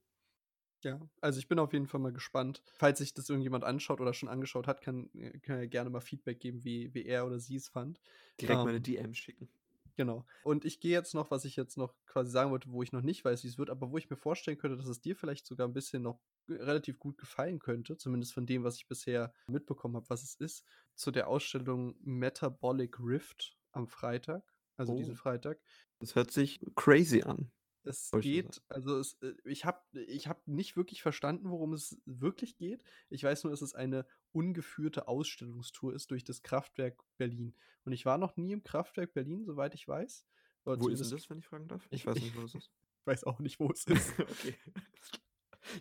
Ja, 0.83 0.99
also, 1.21 1.39
ich 1.39 1.47
bin 1.47 1.57
auf 1.57 1.73
jeden 1.73 1.87
Fall 1.87 1.99
mal 1.99 2.13
gespannt. 2.13 2.61
Falls 2.77 2.99
sich 2.99 3.13
das 3.15 3.29
irgendjemand 3.29 3.63
anschaut 3.63 3.99
oder 3.99 4.13
schon 4.13 4.29
angeschaut 4.29 4.67
hat, 4.67 4.81
kann 4.81 5.09
äh, 5.15 5.39
kann 5.39 5.57
er 5.57 5.67
gerne 5.67 5.89
mal 5.89 6.01
Feedback 6.01 6.39
geben, 6.39 6.63
wie 6.63 6.93
wie 6.93 7.05
er 7.05 7.25
oder 7.25 7.39
sie 7.39 7.55
es 7.55 7.67
fand. 7.67 7.99
Direkt 8.39 8.63
mal 8.63 8.73
'ne 8.73 8.81
Ähm 8.81 9.07
DM 9.07 9.13
schicken. 9.15 9.49
Genau. 9.97 10.25
Und 10.45 10.63
ich 10.63 10.79
gehe 10.79 10.91
jetzt 10.91 11.15
noch 11.15 11.31
was 11.31 11.43
ich 11.43 11.55
jetzt 11.55 11.75
noch 11.77 11.95
quasi 12.05 12.29
sagen 12.29 12.51
wollte, 12.51 12.71
wo 12.71 12.83
ich 12.83 12.91
noch 12.91 13.01
nicht 13.01 13.25
weiß, 13.25 13.43
wie's 13.43 13.57
wird, 13.57 13.71
aber 13.71 13.91
wo 13.91 13.97
ich 13.97 14.09
mir 14.11 14.15
vorstellen 14.15 14.57
könnte, 14.59 14.77
dass 14.77 14.87
es 14.87 15.01
dir 15.01 15.15
vielleicht 15.15 15.45
sogar 15.47 15.67
'n 15.67 15.73
bisschen 15.73 16.03
noch 16.03 16.21
relativ 16.47 16.99
gut 16.99 17.17
gefallen 17.17 17.57
könnte, 17.59 17.97
zumindest 17.97 18.33
von 18.33 18.45
dem, 18.45 18.63
was 18.63 18.75
ich 18.77 18.87
bisher 18.87 19.33
mitbekommen 19.47 19.95
habe, 19.95 20.09
was 20.09 20.21
es 20.23 20.35
ist, 20.35 20.63
zu 20.95 21.09
der 21.11 21.27
Ausstellung 21.27 21.95
Metabolic 22.01 22.99
Rift 22.99 23.57
am 23.71 23.87
Freitag, 23.87 24.53
also, 24.77 24.93
diesen 24.93 25.15
Oh. 25.15 25.17
Freitag. 25.17 25.59
Das 25.99 26.15
hört 26.15 26.31
sich 26.31 26.59
crazy 26.75 27.23
an. 27.23 27.51
Es 27.87 28.03
ich 28.03 28.09
sagen. 28.09 28.21
geht 28.21 28.61
also, 28.69 28.99
es 28.99 29.13
äh, 29.21 29.33
ich 29.45 29.65
habe 29.65 29.81
ich 29.93 30.27
habe 30.27 30.41
nicht 30.45 30.75
wirklich 30.75 31.01
verstanden, 31.01 31.49
worum 31.49 31.73
es 31.73 32.01
wirklich 32.05 32.57
geht. 32.57 32.83
Ich 33.09 33.23
weiß 33.23 33.43
nur, 33.43 33.51
dass 33.51 33.61
es 33.61 33.73
eine 33.73 34.05
ungeführte 34.31 35.07
Ausstellungstour 35.07 35.93
ist 35.93 36.11
durch 36.11 36.23
das 36.23 36.43
Kraftwerk 36.43 37.01
Berlin. 37.17 37.55
Und 37.85 37.93
ich 37.93 38.05
war 38.05 38.17
noch 38.17 38.37
nie 38.37 38.51
im 38.51 38.63
Kraftwerk 38.63 39.13
Berlin, 39.13 39.45
soweit 39.45 39.73
ich 39.73 39.87
weiß. 39.87 40.25
Oder 40.65 40.81
Wo 40.81 40.89
ist 40.89 40.99
denn 40.99 41.05
zumindest 41.05 41.13
das, 41.13 41.29
wenn 41.29 41.39
ich 41.39 41.47
fragen 41.47 41.67
darf? 41.67 41.87
Ich 41.89 42.01
ich 42.01 42.05
weiß 42.05 42.17
ich 42.17 42.23
nicht, 42.23 42.37
wo 42.37 42.41
das 42.41 42.55
ist. 42.55 42.71
weiß 43.05 43.23
auch 43.23 43.39
nicht, 43.39 43.59
wo 43.59 43.71
es 43.71 43.85
ist. 43.85 44.13
Okay. 44.19 44.55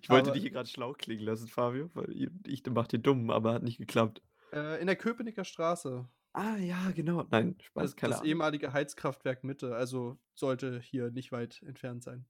Ich 0.02 0.10
wollte 0.10 0.30
Aber 0.30 0.32
dich 0.32 0.42
hier 0.42 0.50
grad 0.50 0.68
schlau 0.68 0.94
klingen 0.94 1.24
lassen, 1.24 1.46
Fabio, 1.46 1.90
weil 1.94 2.10
i 2.10 2.28
ich 2.48 2.66
mache 2.66 2.88
den 2.88 3.02
Dummen, 3.02 3.30
aber 3.30 3.54
hat 3.54 3.62
nicht 3.62 3.78
geklappt. 3.78 4.20
Äh, 4.52 4.80
in 4.80 4.88
der 4.88 4.96
Köpenicker 4.96 5.44
Straße. 5.44 6.08
Ah, 6.38 6.56
ja, 6.58 6.90
genau. 6.90 7.26
Nein, 7.30 7.56
Das 7.78 7.90
Spaß, 7.90 7.96
keine 7.96 8.16
das 8.16 8.20
Ahnung. 8.20 8.30
ehemalige 8.30 8.72
Heizkraftwerk 8.74 9.42
Mitte, 9.42 9.74
also, 9.74 10.18
sollte 10.34 10.80
hier 10.80 11.10
nicht 11.10 11.32
weit 11.32 11.62
entfernt 11.62 12.02
sein. 12.02 12.26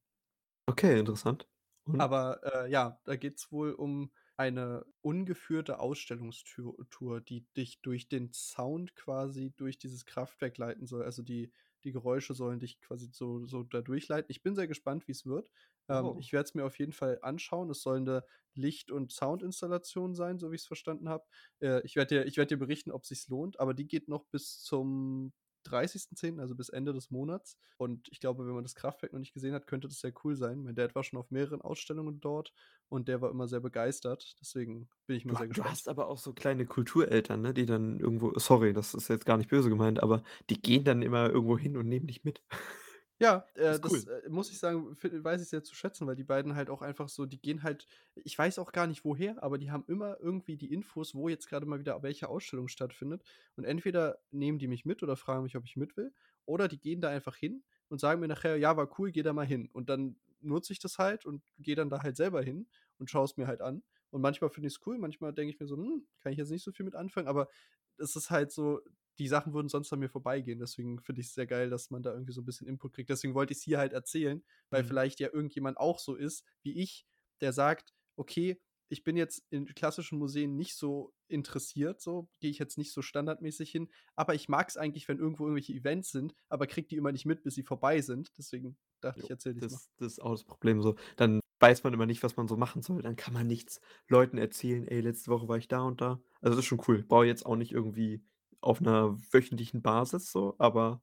Okay, 0.68 0.98
interessant. 0.98 1.48
Und? 1.86 2.00
Aber, 2.00 2.40
äh, 2.66 2.70
ja, 2.70 3.00
da 3.04 3.16
geht's 3.16 3.50
wohl 3.52 3.72
um 3.72 4.12
eine 4.36 4.84
ungeführte 5.00 5.78
Ausstellungstür 5.78 6.75
Tour, 6.90 7.20
die 7.22 7.46
dich 7.56 7.80
durch 7.80 8.08
den 8.08 8.32
Sound 8.32 8.94
quasi 8.96 9.54
durch 9.56 9.78
dieses 9.78 10.04
Kraftwerk 10.04 10.58
leiten 10.58 10.86
soll. 10.86 11.04
Also, 11.04 11.22
die 11.22 11.52
die 11.86 11.92
Geräusche 11.92 12.34
sollen 12.34 12.60
dich 12.60 12.80
quasi 12.82 13.08
so 13.12 13.46
so 13.46 13.62
da 13.64 13.82
durchleiten. 13.82 14.30
Ich 14.30 14.42
bin 14.42 14.54
sehr 14.56 14.68
gespannt, 14.68 15.08
wie's 15.08 15.26
wird. 15.26 15.50
Ähm, 15.88 16.14
Oh. 16.14 16.18
ich 16.18 16.32
werde 16.32 16.48
es 16.48 16.54
mir 16.54 16.66
auf 16.66 16.78
jeden 16.78 16.92
Fall 16.92 17.18
anschauen. 17.22 17.70
Es 17.70 17.82
soll 17.82 18.00
'ne 18.02 18.24
Licht 18.54 18.90
und 18.90 19.12
Soundinstallation 19.12 20.14
sein, 20.14 20.38
so 20.38 20.50
wie 20.50 20.56
ich's 20.56 20.66
verstanden 20.66 21.08
habe. 21.08 21.24
Äh, 21.60 21.82
ich 21.84 21.96
werde 21.96 22.16
dir 22.22 22.26
ich 22.26 22.36
werde 22.36 22.56
dir 22.56 22.58
berichten, 22.58 22.90
ob 22.92 23.06
sich's 23.06 23.28
lohnt, 23.28 23.60
aber 23.60 23.74
die 23.74 23.86
geht 23.86 24.08
noch 24.08 24.26
bis 24.26 24.60
zum 24.62 25.32
30.10., 25.66 26.40
also, 26.40 26.54
bis 26.56 26.68
Ende 26.68 26.92
des 26.92 27.11
Monats. 27.11 27.56
Und 27.76 28.08
ich 28.11 28.20
glaube, 28.20 28.46
wenn 28.46 28.54
man 28.54 28.64
das 28.64 28.75
Kraftwerk 28.75 29.12
noch 29.12 29.20
nicht 29.20 29.35
gesehen 29.35 29.54
hat, 29.54 29.66
könnte 29.66 29.88
das 29.88 30.00
sehr 30.00 30.12
cool 30.25 30.37
sein. 30.37 30.62
Mein 30.62 30.75
Dad 30.76 30.94
war 30.94 31.04
schon 31.04 31.18
auf 31.18 31.30
mehreren 31.30 31.61
Ausstellungen 31.62 32.20
dort 32.20 32.52
und 32.88 33.08
der 33.08 33.20
war 33.20 33.30
immer 33.30 33.49
sehr 33.49 33.61
begeistert. 33.61 34.37
Deswegen 34.40 34.88
bin 35.06 35.16
ich 35.16 35.25
mal 35.25 35.35
Du 35.35 35.37
sehr 35.37 35.49
du 35.49 35.49
gespannt. 35.49 35.64
hast 35.64 35.88
aber 35.88 36.06
auch 36.08 36.18
so 36.18 36.32
kleine 36.32 36.66
Kultureltern, 36.66 37.40
ne, 37.42 37.52
die 37.52 37.66
dann 37.66 37.99
irgendwo 37.99 38.38
sorry, 38.38 38.73
das 38.73 38.94
ist 38.94 39.08
jetzt 39.08 39.26
gar 39.26 39.37
nicht 39.38 39.50
böse 39.50 39.68
gemeint, 39.68 40.00
aber 40.02 40.23
die 40.50 40.61
gehen 40.61 40.85
dann 40.85 41.02
immer 41.02 41.28
irgendwo 41.30 41.58
hin 41.58 41.76
und 41.76 41.88
nehmen 41.88 42.06
dich 42.06 42.23
mit. 42.25 42.42
Ja, 43.18 43.46
äh, 43.54 43.80
das, 43.80 44.04
cool. 44.04 44.06
äh, 44.06 44.28
muss 44.28 44.50
ich 44.50 44.58
sagen, 44.58 44.94
weiß 45.02 45.40
ich 45.40 45.49
sehr 45.49 45.62
zu 45.64 45.75
schätzen, 45.75 46.06
weil 46.06 46.17
die 46.17 46.25
beiden 46.25 46.54
halt 46.54 46.69
auch 46.69 46.82
einfach 46.82 47.08
so 47.08 47.25
die 47.25 47.40
gehen 47.40 47.62
halt 47.62 47.86
ich 48.14 48.36
weiß 48.36 48.58
auch 48.58 48.73
gar 48.73 48.86
nicht 48.86 49.04
woher, 49.06 49.43
aber 49.43 49.56
die 49.56 49.71
haben 49.71 49.84
immer 49.88 50.21
irgendwie 50.21 50.56
die 50.58 50.71
Infos, 50.73 51.14
wo 51.14 51.28
jetzt 51.30 51.49
grade 51.49 51.64
mal 51.64 51.78
wieder 51.80 52.02
welche 52.02 52.28
Ausstellung 52.28 52.69
stattfindet. 52.69 53.23
Und 53.56 53.64
entweder 53.64 54.19
nehmen 54.30 54.58
die 54.58 54.69
mich 54.69 54.84
mit 54.84 55.02
oder 55.02 55.17
fragen 55.17 55.45
mich, 55.45 55.56
ob 55.56 55.64
ich 55.64 55.76
mit 55.76 55.97
will, 55.97 56.12
oder 56.45 56.69
die 56.69 56.78
gehen 56.78 57.00
da 57.00 57.08
einfach 57.08 57.36
hin 57.36 57.64
und 57.88 58.00
sagen 58.00 58.21
mir 58.21 58.28
nachher: 58.28 58.56
„Ja, 58.58 58.76
war 58.76 58.88
cool, 58.99 59.10
geh 59.12 59.23
da 59.23 59.32
mal 59.32 59.47
hin.“ 59.47 59.71
Und 59.73 59.88
dann 59.88 60.21
nutze 60.40 60.75
ich 60.75 60.78
das 60.78 60.99
halt 60.99 61.25
und 61.25 61.43
gehe 61.58 61.75
dann 61.75 61.88
da 61.88 62.02
halt 62.02 62.17
selber 62.17 62.43
hin 62.43 62.69
und 62.99 63.08
schaue 63.10 63.25
es 63.25 63.36
mir 63.38 63.47
halt 63.47 63.62
an. 63.62 63.82
Und 64.10 64.21
manchmal 64.21 64.50
finde 64.50 64.69
ich's 64.69 64.80
cool, 64.86 64.99
manchmal 64.99 65.32
denke 65.32 65.54
ich 65.54 65.58
mir 65.60 65.67
so: 65.67 65.76
„Hm, 65.76 66.06
kann 66.21 66.32
ich 66.32 66.38
jetzt 66.38 66.50
nicht 66.50 66.62
so 66.64 66.71
viel 66.73 66.84
mit 66.84 66.95
anfangen.“ 66.95 67.28
Aber 67.28 67.49
es 67.97 68.14
ist 68.14 68.30
halt 68.30 68.52
so, 68.52 68.80
die 69.18 69.28
Sachen 69.28 69.54
würden 69.54 69.68
sonst 69.68 69.92
an 69.92 69.98
mir 70.00 70.08
vorbeigehen. 70.08 70.58
Deswegen 70.60 71.00
finde 71.00 71.20
ich's 71.22 71.34
sehr 71.34 71.46
geil, 71.46 71.70
dass 71.70 71.90
man 71.90 72.02
da 72.02 72.12
irgendwie 72.12 72.32
so 72.32 72.40
'n 72.42 72.44
bisschen 72.44 72.66
Input 72.68 72.94
kriegt. 72.94 73.10
Deswegen 73.10 73.34
wollte 73.34 73.52
ich's 73.52 73.62
hier 73.62 73.78
halt 73.78 73.92
erzählen, 73.92 74.44
weil 74.70 74.82
Mhm. 74.82 74.84
vielleicht 74.84 75.20
ja 75.20 75.28
irgendjemand 75.32 75.78
auch 75.78 75.98
so 75.98 76.14
ist 76.14 76.44
wie 76.62 76.80
ich, 76.82 77.06
der 77.40 77.52
sagt: 77.52 77.94
„Okay, 78.16 78.60
ich 78.88 79.02
bin 79.04 79.16
jetzt 79.16 79.42
in 79.50 79.66
klassischen 79.74 80.18
Museen 80.18 80.56
nicht 80.56 80.74
so 80.76 81.12
interessiert 81.28 82.00
so, 82.00 82.28
gehe 82.40 82.50
ich 82.50 82.58
jetzt 82.58 82.78
nicht 82.78 82.92
so 82.92 83.02
standardmäßig 83.02 83.70
hin, 83.70 83.90
aber 84.14 84.34
ich 84.34 84.48
mag's 84.48 84.76
eigentlich, 84.76 85.08
wenn 85.08 85.18
irgendwo 85.18 85.44
irgendwelche 85.46 85.72
Events 85.74 86.10
sind, 86.12 86.34
aber 86.48 86.66
kriege 86.68 86.86
die 86.88 86.96
immer 86.96 87.12
nicht 87.12 87.26
mit, 87.26 87.42
bis 87.42 87.54
sie 87.56 87.64
vorbei 87.64 88.00
sind.“ 88.02 88.32
Deswegen 88.38 88.78
dachte 89.00 89.24
ich, 89.24 89.30
Jo, 89.30 89.30
erzähle 89.30 89.58
ich's 89.58 89.70
mal. 89.70 89.80
das 89.80 89.90
das 89.96 90.12
ist 90.14 90.18
auch 90.20 90.32
das 90.32 90.44
Problem 90.44 90.82
so. 90.82 90.96
Dann 91.16 91.40
weiß 91.60 91.84
man 91.84 91.94
immer 91.94 92.06
nicht, 92.06 92.22
was 92.22 92.36
man 92.36 92.48
so 92.48 92.56
machen 92.56 92.82
soll. 92.82 93.02
Dann 93.02 93.16
kann 93.16 93.32
man 93.34 93.46
nichts 93.46 93.80
Leuten 94.08 94.38
erzählen: 94.38 94.86
„Ey, 94.86 95.00
letzte 95.00 95.30
Woche 95.30 95.48
war 95.48 95.56
ich 95.56 95.68
da 95.68 95.80
und 95.82 96.00
da.“ 96.00 96.20
Also, 96.40 96.56
das 96.56 96.58
ist 96.58 96.66
schon 96.66 96.82
cool. 96.88 97.02
Brauche 97.04 97.24
ich 97.24 97.28
jetzt 97.28 97.46
auch 97.46 97.56
nicht 97.56 97.72
irgendwie 97.72 98.22
auf 98.60 98.80
'ner 98.80 99.16
wöchentlichen 99.32 99.82
Basis 99.82 100.30
so, 100.32 100.54
aber 100.58 101.02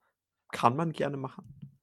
kann 0.51 0.75
man 0.75 0.91
gerne 0.93 1.17
machen. 1.17 1.79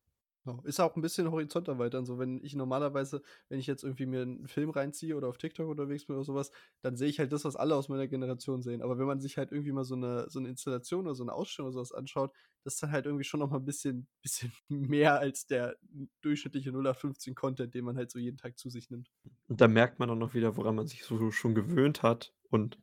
Ja, 0.47 0.59
ist 0.65 0.81
auch 0.81 0.97
'n 0.97 1.03
bisschen 1.03 1.31
Horizont 1.31 1.69
erweitern, 1.69 2.07
so 2.07 2.19
wenn 2.19 2.43
ich 2.43 2.55
normalerweise 2.57 3.21
wenn 3.51 3.59
ich 3.59 3.67
jetzt 3.67 3.85
irgendwie 3.85 4.07
mir 4.07 4.23
'n 4.23 4.49
Film 4.49 4.71
reinziehe 4.71 5.15
oder 5.15 5.29
auf 5.29 5.37
TikTok 5.37 5.69
unterwegs 5.69 6.07
bin 6.07 6.17
oder 6.17 6.25
so 6.25 6.35
was, 6.35 6.51
dann 6.81 6.97
sehe 6.97 7.09
ich 7.09 7.19
halt 7.19 7.31
das, 7.33 7.45
was 7.45 7.57
alle 7.57 7.75
aus 7.77 7.91
meiner 7.91 8.09
Generation 8.09 8.63
sehen. 8.63 8.81
Aber 8.81 8.99
wenn 8.99 9.07
man 9.07 9.21
sich 9.21 9.37
halt 9.37 9.53
irgendwie 9.53 9.73
mal 9.73 9.85
so 9.85 9.97
'ne 9.97 10.27
so 10.31 10.41
'ne 10.41 10.49
Installation 10.49 11.05
oder 11.07 11.15
so 11.15 11.25
'ne 11.25 11.33
Ausstellung 11.35 11.67
oder 11.69 11.75
so 11.75 11.81
was 11.81 11.93
anschaut, 11.93 12.35
das 12.65 12.75
ist 12.75 12.83
dann 12.83 12.91
halt 12.93 13.05
irgendwie 13.05 13.25
schon 13.25 13.41
noch 13.41 13.51
mal 13.51 13.59
'n 13.59 13.67
bisschen 13.67 14.09
bisschen 14.23 14.53
mehr 14.71 15.19
als 15.21 15.47
der 15.47 15.77
durchschnittliche 16.23 16.73
0815 16.73 17.35
Content, 17.35 17.75
den 17.75 17.85
man 17.85 17.97
halt 17.99 18.11
so 18.11 18.19
jeden 18.19 18.39
Tag 18.39 18.57
zu 18.59 18.71
sich 18.71 18.89
nimmt. 18.89 19.11
Und 19.49 19.61
da 19.61 19.69
merkt 19.69 19.99
man 19.99 20.09
auch 20.11 20.15
noch 20.17 20.35
wieder, 20.35 20.57
woran 20.57 20.77
man 20.77 20.87
sich 20.87 21.05
so 21.05 21.31
schon 21.31 21.55
gewöhnt 21.55 22.03
hat 22.03 22.35
und 22.51 22.79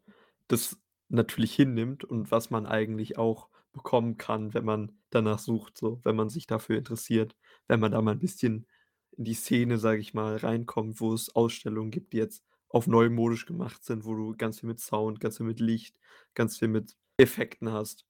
das 0.47 0.78
natürlich 1.10 1.54
hinnimmt 1.56 2.04
und 2.04 2.32
was 2.32 2.50
man 2.50 2.65
eigentlich 2.65 3.17
auch 3.17 3.50
bekommen 3.74 4.17
kann, 4.17 4.54
wenn 4.54 4.65
man 4.65 5.00
danach 5.10 5.39
sucht 5.39 5.78
so, 5.78 6.00
wenn 6.04 6.15
man 6.15 6.30
sich 6.30 6.48
dafür 6.48 6.78
interessiert. 6.78 7.36
Wenn 7.67 7.80
man 7.80 7.91
da 7.91 8.02
mal 8.02 8.13
'n 8.15 8.20
bisschen 8.20 8.67
in 9.12 9.24
die 9.26 9.34
Szene, 9.34 9.78
sage 9.78 10.02
ich 10.02 10.13
mal, 10.13 10.36
reinkommt, 10.38 11.00
wo 11.02 11.13
es 11.13 11.34
Ausstellungen 11.36 11.91
gibt, 11.91 12.13
die 12.13 12.17
jetzt 12.17 12.43
auf 12.70 12.88
neumodisch 12.88 13.46
gemacht 13.46 13.84
sind, 13.86 14.06
wo 14.06 14.15
du 14.15 14.36
ganz 14.38 14.60
viel 14.60 14.70
mit 14.70 14.80
Sound, 14.80 15.20
ganz 15.20 15.38
viel 15.38 15.46
mit 15.46 15.60
Licht, 15.60 16.00
ganz 16.36 16.58
viel 16.58 16.67
mit 16.67 16.98
Effekten 17.17 17.72
hast. 17.72 18.06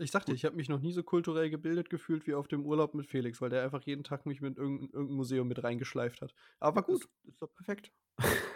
Ich 0.00 0.12
Und 0.26 0.34
ich 0.34 0.44
habe 0.44 0.54
mich 0.56 0.68
noch 0.68 0.80
nie 0.80 0.92
so 0.92 1.02
kulturell 1.02 1.50
gebildet 1.50 1.90
gefühlt 1.90 2.26
wie 2.28 2.34
auf 2.34 2.46
dem 2.46 2.64
Urlaub 2.64 2.94
mit 2.94 3.06
Felix, 3.06 3.40
weil 3.40 3.50
der 3.50 3.64
einfach 3.64 3.82
jeden 3.82 4.04
Tag 4.04 4.26
mich 4.26 4.40
mit 4.40 4.56
irgend 4.56 4.82
'n 4.82 4.96
irgend 4.96 5.10
'n 5.12 5.16
Museum 5.16 5.48
mit 5.48 5.62
reingeschleift 5.64 6.20
hat. 6.22 6.34
Aber 6.60 6.86
gut. 6.86 7.04
ist 7.04 7.08
ist 7.24 7.42
doch 7.42 7.52
perfekt. 7.54 7.92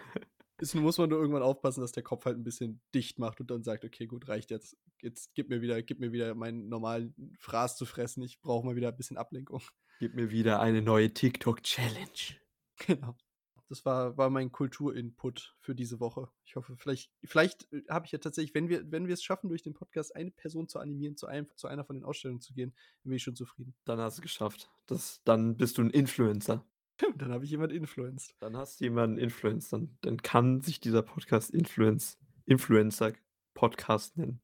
Ist 0.63 0.77
muss 0.77 0.97
man 0.97 1.11
nur 1.11 1.19
irgendwann 1.19 1.43
aufpassen, 1.43 1.81
dass 1.81 1.91
der 1.91 2.05
Kopf 2.05 2.25
halt 2.25 2.37
'n 2.37 2.45
bisschen 2.45 2.81
dicht 2.95 3.19
macht 3.19 3.41
und 3.41 3.51
dann 3.51 3.65
sagt: 3.65 3.85
„Okay, 3.85 4.07
gut, 4.07 4.29
reicht 4.29 4.53
jetzt. 4.53 4.77
Jetzt 5.01 5.35
gib 5.35 5.49
mir 5.49 5.61
wieder 5.61 5.83
gib 5.83 5.99
mir 5.99 6.13
wieder 6.13 6.37
meinen 6.37 6.69
normalen 6.69 7.35
Fraß 7.41 7.77
zu 7.77 7.85
fressen. 7.85 8.23
Ich 8.23 8.41
brauche 8.41 8.65
mal 8.65 8.77
wieder 8.77 8.91
'n 8.91 8.97
bisschen 8.97 9.17
Ablenkung.“ 9.17 9.61
Gib 10.01 10.15
mir 10.15 10.31
wieder 10.31 10.61
eine 10.61 10.83
neue 10.83 11.13
TikTok-Challenge. 11.13 12.37
Genau. 12.79 13.17
Das 13.69 13.85
war 13.87 14.17
war 14.19 14.29
mein 14.31 14.53
Kultur-Input 14.53 15.57
für 15.61 15.75
diese 15.75 15.99
Woche. 16.01 16.31
Ich 16.45 16.57
hoffe, 16.57 16.77
vielleicht 16.77 17.11
vielleicht, 17.25 17.73
äh, 17.73 17.83
habe 17.89 18.07
ich 18.07 18.13
ja 18.13 18.19
tatsächlich 18.19 18.55
wenn 18.55 18.69
wir 18.69 18.91
wenn 18.91 19.09
wir's 19.09 19.23
schaffen, 19.23 19.49
durch 19.49 19.63
den 19.63 19.75
Podcast 19.75 20.15
eine 20.17 20.31
Person 20.31 20.69
zu 20.69 20.79
animieren, 20.79 21.17
zu 21.17 21.27
einem 21.27 21.49
zu 21.57 21.69
einer 21.69 21.85
von 21.85 21.97
den 21.97 22.05
Ausstellungen 22.05 22.41
zu 22.41 22.53
gehen, 22.55 22.71
dann 23.03 23.11
bin 23.11 23.17
ich 23.17 23.23
schon 23.23 23.37
zufrieden. 23.37 23.75
Dann 23.87 23.99
hast 24.01 24.19
du's 24.19 24.23
geschafft. 24.23 24.71
Das 24.87 25.23
dann 25.25 25.57
bist 25.57 25.79
du 25.79 25.83
'n 25.83 25.91
Influencer. 25.91 26.65
Dann 27.17 27.33
habe 27.33 27.45
ich 27.45 27.51
jemand 27.51 27.73
influenced. 27.73 28.35
Dann 28.41 28.57
hast 28.57 28.81
du 28.81 28.85
jemanden 28.85 29.19
influenced, 29.19 29.73
dann 29.73 29.97
dann 30.03 30.17
kann 30.23 30.61
sich 30.61 30.81
dieser 30.81 31.03
Podcast 31.03 31.51
Influence 31.51 32.19
Influencer-Podcast 32.47 34.17
nennen. 34.17 34.41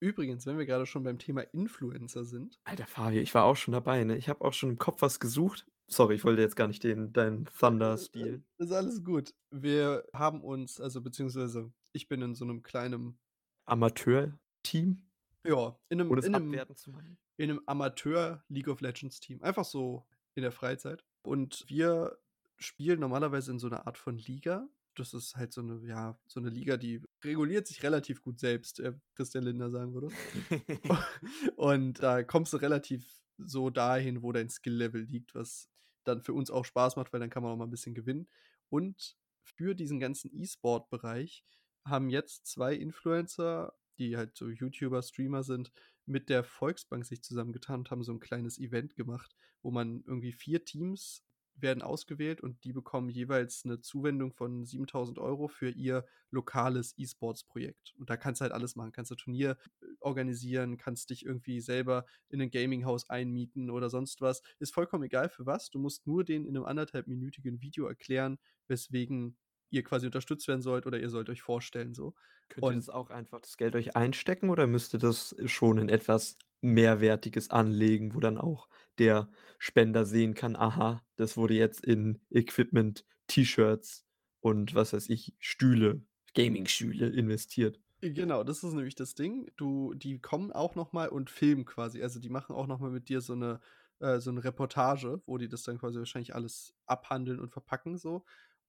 Übrigens, 0.00 0.44
wenn 0.46 0.58
wir 0.58 0.66
grade 0.66 0.86
schon 0.86 1.02
beim 1.04 1.18
Thema 1.18 1.42
Influencer 1.42 2.24
sind 2.24 2.58
Alter, 2.64 2.86
Fabio, 2.86 3.20
ich 3.22 3.34
war 3.34 3.44
auch 3.44 3.56
schon 3.56 3.72
dabei, 3.72 4.04
ne? 4.04 4.16
Ich 4.16 4.28
habe 4.28 4.44
auch 4.44 4.52
schon 4.52 4.70
im 4.70 4.78
Kopf 4.78 5.02
was 5.02 5.20
gesucht. 5.20 5.66
Sorry, 5.90 6.14
ich 6.14 6.24
wollte 6.24 6.42
jetzt 6.42 6.56
gar 6.56 6.66
nicht 6.68 6.82
den 6.82 7.12
deinen 7.12 7.46
Thunder 7.46 7.94
Äh, 7.94 7.98
stehlen. 7.98 8.44
ist 8.58 8.72
alles 8.72 9.04
gut. 9.04 9.34
Wir 9.50 10.04
haben 10.14 10.42
uns 10.42 10.80
also, 10.80 11.00
beziehungsweise 11.00 11.72
ich 11.92 12.08
bin 12.08 12.22
in 12.22 12.34
so 12.34 12.44
'nem 12.44 12.62
kleinen 12.62 13.18
Amateurteam? 13.66 15.02
Ja, 15.46 15.78
in 15.90 15.98
'nem 15.98 16.10
Ohne 16.10 16.20
es 16.20 16.26
in 16.26 16.32
'nem 16.32 16.48
abwertend 16.48 16.78
zu 16.78 16.90
meinen. 16.90 17.18
in 17.36 17.48
'nem 17.50 17.60
Amateur-League-of-Legends-Team. 17.66 19.42
Einfach 19.42 19.64
so 19.64 20.06
in 20.34 20.42
der 20.42 20.52
Freizeit. 20.52 21.04
Und 21.24 21.64
wir 21.68 22.18
spielen 22.58 23.00
normalerweise 23.00 23.50
in 23.50 23.58
so 23.58 23.68
'ner 23.68 23.86
Art 23.86 23.96
von 23.98 24.18
Liga. 24.18 24.68
Das 24.94 25.14
ist 25.14 25.36
halt 25.36 25.52
so 25.54 25.62
'ne 25.62 25.80
ja, 25.88 26.18
so 26.26 26.38
'ne 26.40 26.50
Liga, 26.50 26.76
die 26.76 27.00
reguliert 27.24 27.66
sich 27.66 27.82
relativ 27.82 28.20
gut 28.22 28.38
selbst, 28.38 28.78
äh, 28.80 28.92
Christian 29.14 29.44
Lindner 29.44 29.70
sagen 29.70 29.94
würde. 29.94 30.14
Und 31.56 32.02
da 32.02 32.22
kommst 32.24 32.52
du 32.52 32.58
relativ 32.58 33.06
so 33.38 33.70
dahin, 33.70 34.22
wo 34.22 34.32
dein 34.32 34.50
Skill-Level 34.50 35.02
liegt, 35.02 35.34
was 35.34 35.70
dann 36.04 36.20
für 36.22 36.34
uns 36.34 36.50
auch 36.50 36.64
Spaß 36.66 36.96
macht, 36.96 37.12
weil 37.12 37.20
dann 37.20 37.30
kann 37.30 37.42
man 37.42 37.52
auch 37.52 37.56
mal 37.56 37.64
'n 37.66 37.70
bisschen 37.70 37.94
gewinnen. 37.94 38.28
Und 38.68 39.16
für 39.42 39.74
diesen 39.74 40.00
ganzen 40.00 40.30
E-Sport-Bereich 40.34 41.44
haben 41.86 42.10
jetzt 42.10 42.46
2 42.46 42.74
Influencer, 42.74 43.74
die 43.98 44.16
halt 44.16 44.36
so 44.36 44.48
YouTuber, 44.50 45.02
Streamer 45.02 45.42
sind, 45.42 45.72
mit 46.06 46.28
der 46.28 46.44
Volksbank 46.44 47.04
sich 47.06 47.22
zusammengetan 47.22 47.80
und 47.80 47.90
haben 47.90 48.02
so 48.02 48.12
'n 48.12 48.20
kleines 48.20 48.58
Event 48.58 48.96
gemacht, 48.96 49.36
wo 49.62 49.70
man 49.70 50.02
irgendwie 50.06 50.32
4 50.32 50.64
Teams 50.64 51.24
werden 51.56 51.82
ausgewählt 51.82 52.40
und 52.40 52.64
die 52.64 52.72
bekommen 52.72 53.08
jeweils 53.10 53.64
'ne 53.64 53.80
Zuwendung 53.80 54.32
von 54.32 54.64
7.000 54.66 55.18
€ 55.20 55.48
für 55.48 55.70
ihr 55.70 56.04
lokales 56.30 56.94
E-Sports-Projekt. 56.98 57.94
Und 57.98 58.10
da 58.10 58.16
kannst 58.16 58.40
du 58.40 58.42
halt 58.44 58.52
alles 58.52 58.74
machen. 58.76 58.90
Kannst 58.92 59.12
du 59.12 59.14
Turnier, 59.14 59.56
äh, 59.80 59.86
organisieren, 60.00 60.76
kannst 60.78 61.10
dich 61.10 61.24
irgendwie 61.24 61.60
selber 61.60 62.06
in 62.28 62.38
'nen 62.40 62.50
Gaming-Haus 62.50 63.08
einmieten 63.08 63.70
oder 63.70 63.88
sonst 63.88 64.20
was. 64.20 64.42
Ist 64.58 64.74
vollkommen 64.74 65.04
egal 65.04 65.28
für 65.28 65.46
was. 65.46 65.70
Du 65.70 65.78
musst 65.78 66.06
nur 66.08 66.24
denen 66.24 66.44
in 66.46 66.54
'nem 66.54 66.64
anderthalbminütigen 66.64 67.60
Video 67.62 67.86
erklären, 67.86 68.38
weswegen 68.66 69.36
ihr 69.74 69.84
quasi 69.84 70.06
unterstützt 70.06 70.48
werden 70.48 70.62
sollt 70.62 70.86
oder 70.86 70.98
ihr 71.00 71.10
sollt 71.10 71.28
euch 71.30 71.42
vorstellen 71.42 71.94
so. 71.94 72.14
Könnt 72.48 72.68
ihr 72.70 72.74
Und 72.74 72.76
das 72.76 72.88
auch 72.90 73.10
einfach 73.10 73.40
das 73.40 73.56
Geld 73.56 73.74
euch 73.76 73.96
einstecken 73.96 74.50
oder 74.50 74.66
müsst 74.66 74.94
ihr 74.94 74.98
das 75.00 75.34
schon 75.46 75.78
in 75.78 75.88
etwas 75.88 76.38
Mehrwertiges 76.60 77.50
anlegen, 77.50 78.14
wo 78.14 78.20
dann 78.20 78.38
auch 78.38 78.68
der 78.98 79.30
Spender 79.58 80.04
sehen 80.06 80.34
kann: 80.34 80.56
„Aha, 80.56 81.02
das 81.16 81.36
wurde 81.36 81.54
jetzt 81.54 81.84
in 81.84 82.20
Equipment, 82.30 83.04
T-Shirts 83.28 84.06
und 84.40 84.74
was 84.74 84.92
weiß 84.92 85.08
ich, 85.10 85.34
Stühle, 85.40 86.02
Gaming-Stühle 86.34 87.08
investiert?“ 87.10 87.80
Genau, 88.02 88.44
das 88.44 88.62
ist 88.62 88.74
nämlich 88.74 88.94
das 88.96 89.14
Ding. 89.14 89.50
Du 89.56 89.94
die 89.94 90.20
kommen 90.20 90.52
auch 90.52 90.74
noch 90.74 90.92
mal 90.92 91.08
und 91.08 91.30
filmen 91.30 91.64
quasi. 91.64 92.02
Also, 92.02 92.20
die 92.20 92.28
machen 92.28 92.54
auch 92.54 92.66
noch 92.66 92.78
mal 92.80 92.90
mit 92.90 93.08
dir 93.08 93.20
so 93.22 93.34
'ne 93.34 93.60
äh, 94.00 94.18
so 94.20 94.30
'ne 94.30 94.44
Reportage, 94.44 95.22
wo 95.26 95.38
die 95.38 95.48
das 95.48 95.62
dann 95.62 95.78
quasi 95.78 95.98
wahrscheinlich 95.98 96.34
alles 96.34 96.74
abhandeln 96.86 97.40
und 97.40 97.50
verpacken 97.52 97.96
so 97.96 98.24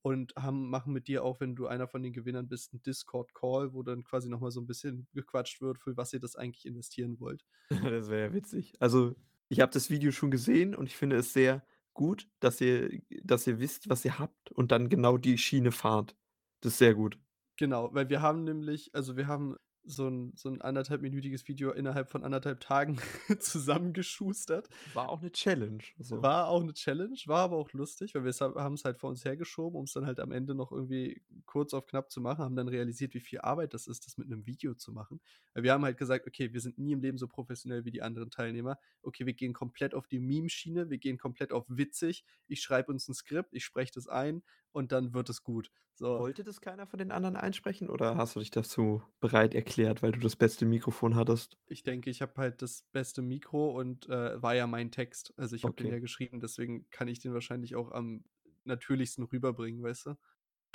und 0.06 0.36
haben 0.38 0.70
machen 0.70 0.94
mit 0.94 1.08
dir 1.08 1.24
auch, 1.26 1.40
wenn 1.42 1.56
du 1.56 1.68
einer 1.68 1.88
von 1.88 2.04
den 2.04 2.14
Gewinnern 2.14 2.48
bist, 2.50 2.74
'n 2.74 2.82
Discord-Call, 2.84 3.74
wo 3.74 3.84
dann 3.84 4.04
quasi 4.06 4.30
noch 4.30 4.40
mal 4.42 4.52
so 4.52 4.62
'n 4.62 4.68
bisschen 4.68 5.08
gequatscht 5.14 5.62
wird, 5.62 5.80
für 5.80 5.98
was 5.98 6.14
ihr 6.14 6.20
das 6.22 6.36
eigentlich 6.38 6.66
investieren 6.68 7.20
wollt. 7.20 7.44
Das 7.70 8.10
wäre 8.10 8.28
ja 8.30 8.34
witzig. 8.34 8.74
Also, 8.80 9.16
ich 9.50 9.60
habe 9.60 9.72
das 9.72 9.90
Video 9.90 10.12
schon 10.12 10.32
gesehen 10.32 10.76
und 10.76 10.88
ich 10.88 10.96
finde 10.96 11.16
es 11.18 11.34
sehr 11.34 11.66
gut, 11.94 12.28
dass 12.40 12.62
ihr 12.62 13.02
dass 13.24 13.48
ihr 13.48 13.60
wisst, 13.60 13.90
was 13.90 14.04
ihr 14.06 14.20
habt 14.20 14.52
und 14.52 14.72
dann 14.72 14.90
genau 14.90 15.18
die 15.18 15.38
Schiene 15.38 15.72
fahrt. 15.72 16.16
Das 16.62 16.74
ist 16.74 16.78
sehr 16.80 16.94
gut. 16.96 17.20
Genau, 17.60 17.94
weil 17.94 18.10
wir 18.10 18.22
haben 18.22 18.44
nämlich 18.44 18.94
also, 18.94 19.16
wir 19.16 19.28
haben 19.28 19.56
so 19.86 20.08
'n 20.08 20.34
so 20.36 20.50
'n 20.50 20.62
anderthalbminütiges 20.62 21.48
Video 21.48 21.72
innerhalb 21.72 22.10
von 22.10 22.24
1 22.24 22.42
1/2 22.42 22.60
Tagen 22.60 22.98
zusammengeschustert. 23.40 24.70
War 24.88 25.10
auch 25.10 25.22
'ne 25.22 25.32
Challenge, 25.32 25.84
so. 26.00 26.32
War 26.32 26.48
auch 26.50 26.64
'ne 26.64 26.74
Challenge, 26.74 27.18
war 27.26 27.40
aber 27.46 27.58
auch 27.58 27.74
lustig, 27.74 28.14
weil 28.14 28.24
wir's 28.24 28.40
ha 28.40 28.54
haben's 28.56 28.86
halt 28.86 29.00
vor 29.00 29.10
uns 29.10 29.26
hergeschoben, 29.26 29.78
um's 29.80 29.94
dann 29.94 30.06
halt 30.06 30.20
am 30.20 30.32
Ende 30.32 30.54
noch 30.54 30.72
irgendwie 30.72 31.24
kurz 31.46 31.74
auf 31.74 31.88
knapp 31.88 32.12
zu 32.12 32.22
machen, 32.22 32.44
haben 32.44 32.56
dann 32.56 32.68
realisiert, 32.68 33.16
wie 33.16 33.20
viel 33.20 33.40
Arbeit 33.42 33.74
das 33.74 33.88
ist, 33.88 34.06
das 34.06 34.18
mit 34.18 34.30
'nem 34.30 34.46
Video 34.46 34.76
zu 34.76 34.92
machen. 34.94 35.20
Weil 35.54 35.64
wir 35.64 35.74
haben 35.74 35.84
halt 35.84 35.98
gesagt: 35.98 36.28
„Okay, 36.28 36.54
wir 36.54 36.62
sind 36.62 36.78
nie 36.78 36.92
im 36.94 37.02
Leben 37.02 37.18
so 37.18 37.28
professionell 37.28 37.86
wie 37.86 37.92
die 37.92 38.04
anderen 38.04 38.30
Teilnehmer. 38.30 38.78
Okay, 39.02 39.26
wir 39.26 39.34
gehen 39.34 39.54
komplett 39.54 39.96
auf 39.96 40.08
die 40.08 40.20
Meme-Schiene, 40.20 40.90
wir 40.92 41.00
gehen 41.00 41.18
komplett 41.18 41.52
auf 41.52 41.66
witzig. 41.68 42.24
Ich 42.48 42.62
schreibe 42.62 42.92
uns 42.92 43.08
'n 43.10 43.16
Skript, 43.16 43.54
ich 43.54 43.66
spreche 43.66 43.92
das 43.94 44.08
ein 44.08 44.44
und 44.76 44.92
dann 44.92 45.14
wird 45.16 45.30
es 45.30 45.44
gut.“ 45.44 45.72
So. 45.96 46.26
Wollte 46.26 46.44
das 46.44 46.60
keiner 46.60 46.88
von 46.88 46.98
den 47.00 47.12
anderen 47.12 47.38
einsprechen 47.38 47.90
oder 47.90 48.18
hast 48.18 48.36
du 48.36 48.40
dich 48.42 48.50
dazu 48.52 49.02
bereit 49.22 49.54
erklärt, 49.56 50.02
weil 50.04 50.12
du 50.12 50.20
das 50.20 50.36
beste 50.36 50.66
Mikrofon 50.66 51.16
hattest? 51.16 51.58
Ich 51.68 51.82
denke, 51.84 52.10
ich 52.12 52.22
habe 52.22 52.34
halt 52.38 52.62
das 52.62 52.84
beste 52.92 53.22
Mikro 53.22 53.72
und, 53.80 54.08
äh, 54.08 54.42
war 54.42 54.54
ja 54.56 54.68
mein 54.68 54.92
Text. 54.92 55.34
Also, 55.38 55.56
ich 55.56 55.66
habe 55.66 55.76
den 55.76 55.90
Okay. 55.90 55.92
ja 55.92 56.00
geschrieben, 56.00 56.40
deswegen 56.40 56.90
kann 56.92 57.08
ich 57.08 57.20
den 57.20 57.34
wahrscheinlich 57.34 57.76
auch 57.76 57.92
am 57.92 58.24
natürlichsten 58.66 59.24
rüberbringen, 59.24 59.82
weißt 59.84 60.08
du? 60.08 60.16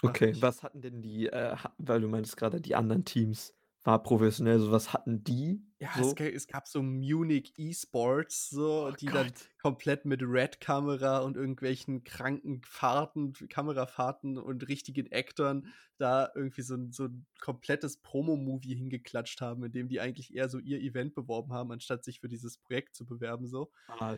Okay, 0.03 0.35
was 0.41 0.63
hatten 0.63 0.81
denn 0.81 1.03
die, 1.03 1.27
äh, 1.27 1.57
weil 1.79 2.01
du 2.01 2.09
meintest 2.09 2.37
grade, 2.39 2.61
die 2.61 2.75
anderen 2.75 3.05
Teams 3.05 3.55
war 3.85 4.03
professionell, 4.03 4.59
so 4.61 4.71
was 4.73 4.93
hatten 4.93 5.25
die 5.25 5.63
Ja, 5.83 5.99
es 5.99 6.15
so? 6.15 6.15
ga 6.15 6.25
es 6.27 6.47
gab 6.47 6.69
so 6.69 6.83
Munich 6.83 7.55
E-Sports 7.57 8.51
so, 8.51 8.91
Oh 8.91 8.93
die 8.93 9.11
dann 9.11 9.33
Gott. 9.33 9.51
komplett 9.63 10.05
mit 10.05 10.21
Red-Kamera 10.23 11.21
und 11.21 11.39
irgendwelchen 11.39 12.05
kranken 12.05 12.61
Fahrten 12.67 13.33
Kamerafahrten 13.33 14.37
und 14.37 14.69
richtigen 14.69 15.07
Actern 15.11 15.69
da 15.97 16.31
irgendwie 16.35 16.61
so 16.61 16.77
so 16.91 17.05
'n 17.05 17.25
komplettes 17.41 17.97
Promo-Movie 18.03 18.75
hingeklatscht 18.75 19.41
haben, 19.41 19.65
in 19.65 19.73
dem 19.73 19.89
die 19.89 20.01
eigentlich 20.01 20.35
eher 20.35 20.51
so 20.51 20.59
ihr 20.59 20.81
Event 20.81 21.15
beworben 21.15 21.55
haben, 21.55 21.73
anstatt 21.73 22.05
sich 22.05 22.21
für 22.21 22.29
dieses 22.29 22.59
Projekt 22.59 22.95
zu 22.95 23.07
bewerben 23.07 23.47
so. 23.47 23.71
Ah, 23.89 24.15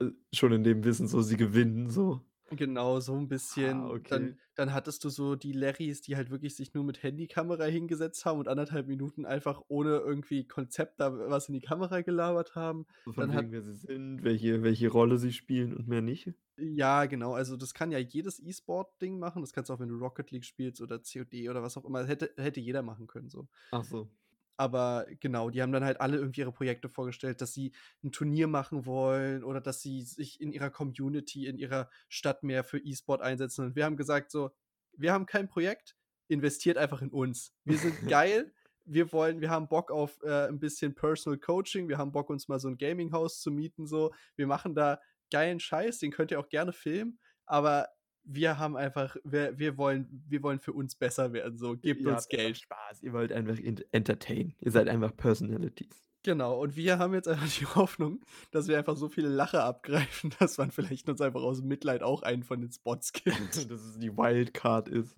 äh, 0.00 0.10
schon 0.32 0.52
in 0.52 0.62
dem 0.64 0.84
Wissen, 0.84 1.08
so 1.08 1.20
sie 1.22 1.36
gewinnen 1.36 1.90
so. 1.90 2.20
Genau, 2.52 3.00
so 3.00 3.16
'n 3.16 3.26
Ah, 3.50 3.88
bisschen. 3.88 3.90
okay. 3.90 4.08
Dann 4.08 4.38
dann 4.54 4.72
hattest 4.72 5.02
du 5.02 5.08
so 5.08 5.34
die 5.34 5.52
Larrys, 5.52 6.00
die 6.00 6.14
halt 6.16 6.30
wirklich 6.30 6.54
sich 6.54 6.74
nur 6.74 6.84
mit 6.84 7.02
Handykamera 7.02 7.64
hingesetzt 7.64 8.24
haben 8.24 8.38
und 8.38 8.46
1 8.48 8.70
1/2 8.70 8.86
Minuten 8.86 9.26
einfach 9.26 9.62
ohne 9.68 9.96
irgendwie 9.98 10.46
Konzept 10.46 11.00
da 11.00 11.12
was 11.28 11.48
in 11.48 11.54
die 11.54 11.60
Kamera 11.60 12.02
gelabert 12.02 12.54
haben. 12.54 12.86
So 13.06 13.12
von 13.12 13.28
Dann 13.28 13.34
hat 13.34 13.46
wegen, 13.46 13.52
wer 13.52 13.62
sie 13.62 13.72
sind, 13.74 14.24
welche 14.24 14.64
welche 14.64 14.88
Rolle 14.88 15.16
sie 15.18 15.32
spielen 15.32 15.76
und 15.76 15.86
mehr 15.86 16.02
nicht? 16.02 16.32
Ja, 16.58 17.04
genau. 17.04 17.34
Also, 17.34 17.56
das 17.58 17.74
kann 17.74 17.90
ja 17.92 17.98
jedes 17.98 18.40
E-Sport-Ding 18.40 19.18
machen. 19.18 19.42
Das 19.42 19.52
kannst 19.52 19.68
du 19.68 19.74
auch, 19.74 19.78
wenn 19.78 19.90
du 19.90 19.96
Rocket 19.96 20.30
League 20.30 20.44
spielst 20.46 20.80
oder 20.80 20.98
COD 21.02 21.50
oder 21.50 21.62
was 21.62 21.76
auch 21.76 21.84
immer. 21.84 22.06
Hätte 22.06 22.32
hätte 22.38 22.60
jeder 22.60 22.80
machen 22.82 23.06
können 23.06 23.28
so. 23.28 23.46
Ach 23.72 23.84
so. 23.84 24.10
Aber 24.56 25.06
genau, 25.20 25.50
die 25.50 25.62
haben 25.62 25.72
dann 25.72 25.84
halt 25.84 26.00
alle 26.00 26.16
irgendwie 26.18 26.40
ihre 26.40 26.52
Projekte 26.52 26.88
vorgestellt, 26.88 27.40
dass 27.42 27.52
sie 27.52 27.72
'n 28.02 28.12
Turnier 28.12 28.46
machen 28.48 28.86
wollen 28.86 29.44
oder 29.44 29.60
dass 29.60 29.80
sie 29.82 30.02
sich 30.02 30.40
in 30.40 30.52
ihrer 30.52 30.70
Community, 30.70 31.46
in 31.46 31.58
ihrer 31.58 31.90
Stadt 32.08 32.42
mehr 32.42 32.64
für 32.64 32.78
E-Sport 32.78 33.20
einsetzen. 33.22 33.66
Und 33.66 33.76
wir 33.76 33.84
haben 33.84 33.96
gesagt 33.96 34.30
so: 34.30 34.50
„Wir 34.96 35.12
haben 35.12 35.26
kein 35.26 35.48
Projekt, 35.48 35.96
investiert 36.28 36.78
einfach 36.78 37.02
in 37.02 37.10
uns. 37.10 37.54
Wir 37.64 37.78
sind 37.78 38.06
geil, 38.06 38.54
wir 38.84 39.12
wollen 39.12 39.40
wir 39.40 39.50
haben 39.50 39.68
Bock 39.68 39.90
auf, 39.90 40.22
äh, 40.22 40.48
'n 40.48 40.58
bisschen 40.60 40.94
Personal 40.94 41.38
Coaching, 41.38 41.88
wir 41.88 41.98
haben 41.98 42.12
Bock, 42.12 42.30
uns 42.30 42.48
mal 42.48 42.58
so 42.60 42.68
'n 42.68 42.78
Gaming-Haus 42.78 43.40
zu 43.40 43.50
mieten 43.50 43.86
so. 43.86 44.12
Wir 44.36 44.46
machen 44.46 44.74
da 44.74 45.00
geilen 45.30 45.60
Scheiß, 45.60 45.98
den 45.98 46.12
könnt 46.12 46.30
ihr 46.30 46.40
auch 46.40 46.48
gerne 46.48 46.72
filmen, 46.72 47.18
aber 47.46 47.88
wir 48.26 48.58
haben 48.58 48.76
einfach 48.76 49.16
wir 49.24 49.58
wir 49.58 49.78
wollen 49.78 50.24
wir 50.28 50.42
wollen 50.42 50.58
für 50.58 50.72
uns 50.72 50.94
besser 50.94 51.32
werden 51.32 51.56
so. 51.56 51.76
Gebt 51.76 52.02
Ihr 52.02 52.12
uns 52.12 52.28
Geld.“ 52.28 52.58
Spaß. 52.58 53.02
Ihr 53.02 53.12
wollt 53.12 53.32
einfach 53.32 53.58
ent 53.58 53.86
entertainen. 53.92 54.54
Ihr 54.60 54.72
seid 54.72 54.88
einfach 54.88 55.16
Personalities. 55.16 56.06
Genau, 56.22 56.60
und 56.60 56.74
wir 56.74 56.98
haben 56.98 57.14
jetzt 57.14 57.28
einfach 57.28 57.48
die 57.48 57.66
Hoffnung, 57.76 58.20
dass 58.50 58.66
wir 58.66 58.76
einfach 58.76 58.96
so 58.96 59.08
viele 59.08 59.28
Lacher 59.28 59.62
abgreifen, 59.62 60.34
dass 60.40 60.58
man 60.58 60.72
vielleicht 60.72 61.08
uns 61.08 61.20
einfach 61.20 61.42
aus 61.42 61.62
Mitleid 61.62 62.02
auch 62.02 62.22
einen 62.22 62.42
von 62.42 62.60
den 62.60 62.72
Spots 62.72 63.12
gibt. 63.12 63.70
Dass 63.70 63.80
es 63.80 63.98
die 63.98 64.16
Wildcard 64.16 64.88
ist. 64.88 65.16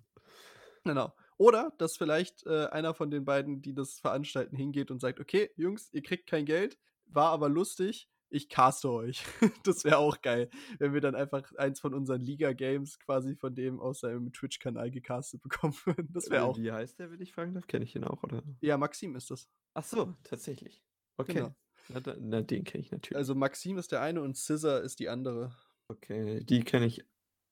Genau. 0.83 1.11
Oder, 1.37 1.73
dass 1.77 1.97
vielleicht, 1.97 2.45
äh, 2.45 2.67
einer 2.67 2.93
von 2.93 3.09
den 3.09 3.25
beiden, 3.25 3.61
die 3.61 3.73
das 3.73 3.99
veranstalten, 3.99 4.55
hingeht 4.55 4.91
und 4.91 4.99
sagt: 4.99 5.19
„Okay, 5.19 5.49
Jungs, 5.55 5.89
ihr 5.93 6.03
kriegt 6.03 6.27
kein 6.27 6.45
Geld, 6.45 6.77
war 7.07 7.31
aber 7.31 7.49
lustig. 7.49 8.07
Ich 8.29 8.49
caste 8.49 8.89
euch.“ 8.91 9.23
Das 9.63 9.83
wäre 9.85 9.97
auch 9.97 10.21
geil, 10.21 10.49
wenn 10.79 10.93
wir 10.93 11.01
dann 11.01 11.15
einfach 11.15 11.51
eins 11.55 11.79
von 11.79 11.93
unseren 11.93 12.21
Liga-Games 12.21 12.99
quasi 12.99 13.35
von 13.35 13.55
dem 13.55 13.79
aus 13.79 14.01
seinem 14.01 14.31
Twitch-Kanal 14.33 14.91
gecastet 14.91 15.41
bekommen 15.43 15.75
würden. 15.85 16.09
Das 16.13 16.29
wäre 16.29 16.43
Äh, 16.43 16.45
auch 16.45 16.57
wie 16.61 16.71
heißt 16.71 16.99
der, 16.99 17.11
wenn 17.11 17.21
ich 17.21 17.33
fragen 17.33 17.53
darf? 17.53 17.67
Kenne 17.67 17.85
ich 17.85 17.93
den 17.93 18.03
auch, 18.03 18.23
oder? 18.23 18.43
Ja, 18.61 18.77
Maxim 18.77 19.15
ist 19.15 19.31
das. 19.31 19.49
Ach 19.73 19.83
so, 19.83 20.15
tatsächlich. 20.23 20.83
Okay. 21.17 21.47
Genau. 21.47 21.55
Na 21.87 21.99
na, 22.19 22.41
den 22.43 22.63
kenne 22.63 22.83
ich 22.83 22.91
natürlich. 22.91 23.19
Also, 23.19 23.35
Maxim 23.35 23.77
ist 23.77 23.91
der 23.91 24.01
eine 24.01 24.21
und 24.21 24.35
Scissor 24.37 24.81
ist 24.81 24.99
die 24.99 25.09
andere. 25.09 25.55
Okay, 25.87 26.43
die 26.43 26.63
kenne 26.63 26.85
ich 26.87 27.03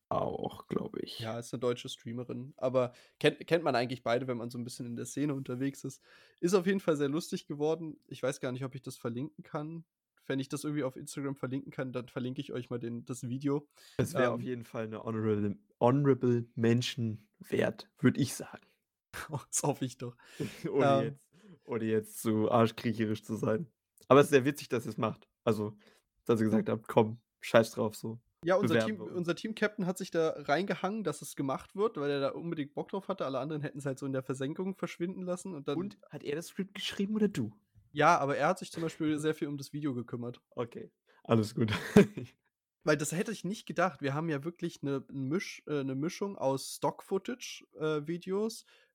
auch, 0.09 0.67
glaube 0.67 1.01
ich. 1.01 1.19
Ja, 1.19 1.39
ist 1.39 1.51
'ne 1.51 1.57
deutsche 1.59 1.89
Streamerin, 1.89 2.53
aber 2.57 2.93
kennt 3.19 3.45
kennt 3.47 3.63
man 3.63 3.75
eigentlich 3.75 4.03
beide, 4.03 4.27
wenn 4.27 4.37
man 4.37 4.51
so 4.51 4.57
'n 4.59 4.63
bisschen 4.63 4.85
in 4.85 4.95
der 4.95 5.05
Szene 5.07 5.33
unterwegs 5.33 5.83
ist. 5.83 6.03
Ist 6.39 6.53
auf 6.53 6.67
jeden 6.67 6.79
Fall 6.79 6.95
sehr 6.95 7.09
lustig 7.09 7.47
geworden. 7.47 7.99
Ich 8.07 8.21
weiß 8.21 8.39
gar 8.39 8.51
nicht, 8.51 8.63
ob 8.63 8.75
ich 8.75 8.83
das 8.83 8.97
verlinken 8.97 9.43
kann. 9.43 9.83
Wenn 10.27 10.39
ich 10.39 10.49
das 10.49 10.63
irgendwie 10.63 10.83
auf 10.83 10.95
Instagram 10.95 11.35
verlinken 11.35 11.71
kann, 11.71 11.93
dann 11.93 12.07
verlinke 12.09 12.41
ich 12.41 12.51
euch 12.53 12.69
mal 12.69 12.79
den 12.79 13.05
das 13.05 13.27
Video. 13.27 13.67
Es 13.99 14.15
wäre 14.17 14.31
auf 14.31 14.41
Ähm 14.41 14.43
jeden 14.43 14.63
Fall 14.63 14.87
'ne 14.87 15.03
honorable 15.03 15.55
honorable 15.79 16.47
Mention 16.55 17.27
wert, 17.39 17.89
würde 17.99 18.19
ich 18.19 18.33
sagen. 18.33 18.65
Das 19.51 19.63
hoffe 19.63 19.85
ich 19.85 19.97
doch. 19.97 20.15
Ohne 20.71 20.93
Ähm 20.93 21.19
jetzt 21.19 21.19
ohne 21.65 21.85
jetzt 21.85 22.21
zu 22.21 22.49
arschkriecherisch 22.51 23.23
zu 23.23 23.35
sein. 23.35 23.67
Aber 24.07 24.19
es 24.21 24.27
ist 24.27 24.31
sehr 24.31 24.45
witzig, 24.45 24.69
dass 24.69 24.85
ihr's 24.85 24.97
macht. 24.97 25.27
Also, 25.43 25.77
dass 26.25 26.39
ihr 26.39 26.45
gesagt 26.45 26.69
habt: 26.69 26.87
„Komm, 26.87 27.21
scheiß 27.41 27.71
drauf 27.71 27.95
so. 27.95 28.21
Ja, 28.43 28.55
unser 28.55 28.77
Team 28.77 28.99
wir 28.99 29.05
uns.“ 29.07 29.13
unser 29.13 29.35
Team-Captain 29.35 29.85
hat 29.87 29.97
sich 29.97 30.11
da 30.11 30.29
reingehangen, 30.37 31.03
dass 31.03 31.21
es 31.21 31.35
gemacht 31.35 31.75
wird, 31.75 31.97
weil 31.97 32.09
er 32.11 32.19
da 32.19 32.29
unbedingt 32.29 32.73
Bock 32.75 32.89
drauf 32.89 33.07
hatte. 33.07 33.25
Alle 33.25 33.39
anderen 33.39 33.61
hätten's 33.63 33.85
halt 33.85 33.97
so 33.99 34.05
in 34.05 34.13
der 34.13 34.23
Versenkung 34.23 34.75
verschwinden 34.75 35.23
lassen 35.23 35.53
und 35.55 35.67
dann 35.67 35.89
Und 35.89 35.97
hat 36.09 36.23
er 36.23 36.35
das 36.35 36.47
Skript 36.47 36.73
geschrieben 36.75 37.15
oder 37.15 37.27
du? 37.27 37.51
Ja, 37.97 38.19
aber 38.19 38.38
er 38.38 38.47
hat 38.49 38.60
sich 38.60 38.71
zum 38.71 38.83
Beispiel 38.83 39.17
sehr 39.17 39.33
viel 39.33 39.47
um 39.47 39.57
das 39.57 39.73
Video 39.73 39.95
gekümmert. 39.95 40.39
Okay, 40.55 40.91
alles 41.23 41.55
gut. 41.55 41.71
Weil 42.83 42.97
das 42.97 43.12
hätte 43.12 43.31
ich 43.31 43.43
nicht 43.43 43.65
gedacht. 43.65 44.01
Wir 44.01 44.13
haben 44.13 44.29
ja 44.29 44.43
wirklich 44.43 44.81
'ne 44.81 45.05
'n 45.10 45.27
Misch 45.27 45.62
äh, 45.67 45.83
'ne 45.83 45.95
Mischung 45.95 46.38
aus 46.38 46.75
Stock-Footage, 46.75 47.65
äh, 47.75 48.01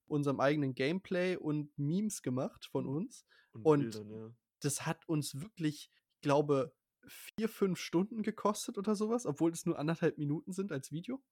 unserem 0.06 0.40
eigenen 0.40 0.74
Gameplay 0.74 1.36
und 1.36 1.76
Memes 1.78 2.22
gemacht 2.22 2.66
von 2.66 2.86
uns. 2.86 3.24
Und 3.54 3.62
Und 3.62 3.72
Bildern, 3.72 4.10
ja. 4.10 4.34
das 4.60 4.86
hat 4.86 5.08
uns 5.08 5.40
wirklich, 5.40 5.90
glaube 6.22 6.74
4, 7.08 7.48
5 7.48 7.78
Stunden 7.80 8.22
gekostet 8.22 8.78
oder 8.78 8.94
sowas, 8.96 9.26
obwohl 9.26 9.52
es 9.52 9.66
nur 9.66 9.78
anderthalb 9.78 10.18
Minuten 10.18 10.52
sind 10.52 10.72
als 10.72 10.92
Video. 10.92 11.22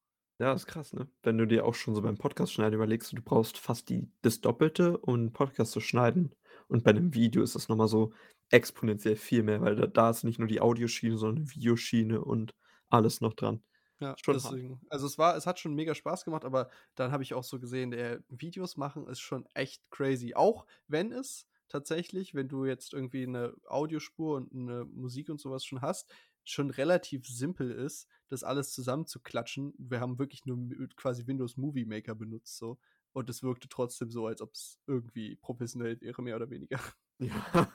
Ja, 0.40 0.54
ist 0.54 0.66
krass, 0.66 0.92
ne? 0.94 1.08
Wenn 1.22 1.36
du 1.38 1.46
dir 1.46 1.66
auch 1.66 1.74
schon 1.74 1.94
so 1.94 2.00
beim 2.02 2.16
Podcast 2.16 2.52
schneiden 2.54 2.74
überlegst, 2.74 3.12
du 3.12 3.20
brauchst 3.22 3.58
fast 3.58 3.90
die 3.90 4.10
das 4.22 4.40
Doppelte, 4.40 4.96
um 4.98 5.14
'n 5.26 5.32
Podcast 5.32 5.72
zu 5.72 5.80
schneiden. 5.80 6.34
Und 6.70 6.84
bei 6.84 6.92
'nem 6.92 7.12
Video 7.14 7.42
ist 7.42 7.54
das 7.56 7.68
noch 7.68 7.76
mal 7.76 7.88
so 7.88 8.12
exponentiell 8.50 9.16
viel 9.16 9.42
mehr, 9.42 9.60
weil 9.60 9.74
da 9.76 9.86
da 9.88 10.10
ist 10.10 10.22
nicht 10.24 10.38
nur 10.38 10.48
die 10.48 10.60
Audioschiene, 10.60 11.16
sondern 11.18 11.44
'ne 11.44 11.50
Videoschiene 11.52 12.20
und 12.24 12.54
alles 12.90 13.20
noch 13.20 13.34
dran. 13.34 13.62
Ja, 14.00 14.18
Schon 14.18 14.40
deswegen. 14.40 14.80
Also, 14.88 15.06
es 15.06 15.18
war 15.18 15.36
es 15.36 15.46
hat 15.46 15.58
schon 15.60 15.74
mega 15.74 15.94
Spaß 15.94 16.24
gemacht, 16.24 16.44
aber 16.46 16.70
dann 16.94 17.12
habe 17.12 17.22
ich 17.22 17.34
auch 17.34 17.44
so 17.44 17.60
gesehen, 17.60 17.92
äh, 17.92 18.20
Videos 18.28 18.78
machen 18.78 19.06
ist 19.06 19.20
schon 19.20 19.44
echt 19.54 19.90
crazy. 19.90 20.32
Auch 20.34 20.66
wenn 20.88 21.12
es 21.12 21.46
tatsächlich, 21.68 22.34
wenn 22.34 22.48
du 22.48 22.64
jetzt 22.64 22.94
irgendwie 22.94 23.26
'ne 23.26 23.54
Audiospur 23.66 24.36
und 24.36 24.54
'ne 24.54 24.86
Musik 24.86 25.28
und 25.28 25.38
so 25.38 25.50
was 25.50 25.66
schon 25.66 25.82
hast, 25.82 26.10
schon 26.44 26.70
relativ 26.70 27.26
simpel 27.28 27.70
ist, 27.70 28.08
das 28.28 28.42
alles 28.42 28.72
zusammenzuklatschen. 28.72 29.74
Wir 29.76 30.00
haben 30.00 30.18
wirklich 30.18 30.46
nur 30.46 30.58
quasi 30.96 31.26
Windows 31.26 31.58
Movie 31.58 31.84
Maker 31.84 32.14
benutzt 32.14 32.56
so 32.56 32.78
und 33.12 33.30
es 33.30 33.42
wirkte 33.42 33.68
trotzdem 33.68 34.10
so, 34.10 34.26
als 34.26 34.40
ob's 34.42 34.80
irgendwie 34.86 35.36
professionell 35.36 36.00
wäre, 36.00 36.22
mehr 36.22 36.36
oder 36.36 36.50
weniger. 36.50 36.80
Ja, 37.20 37.70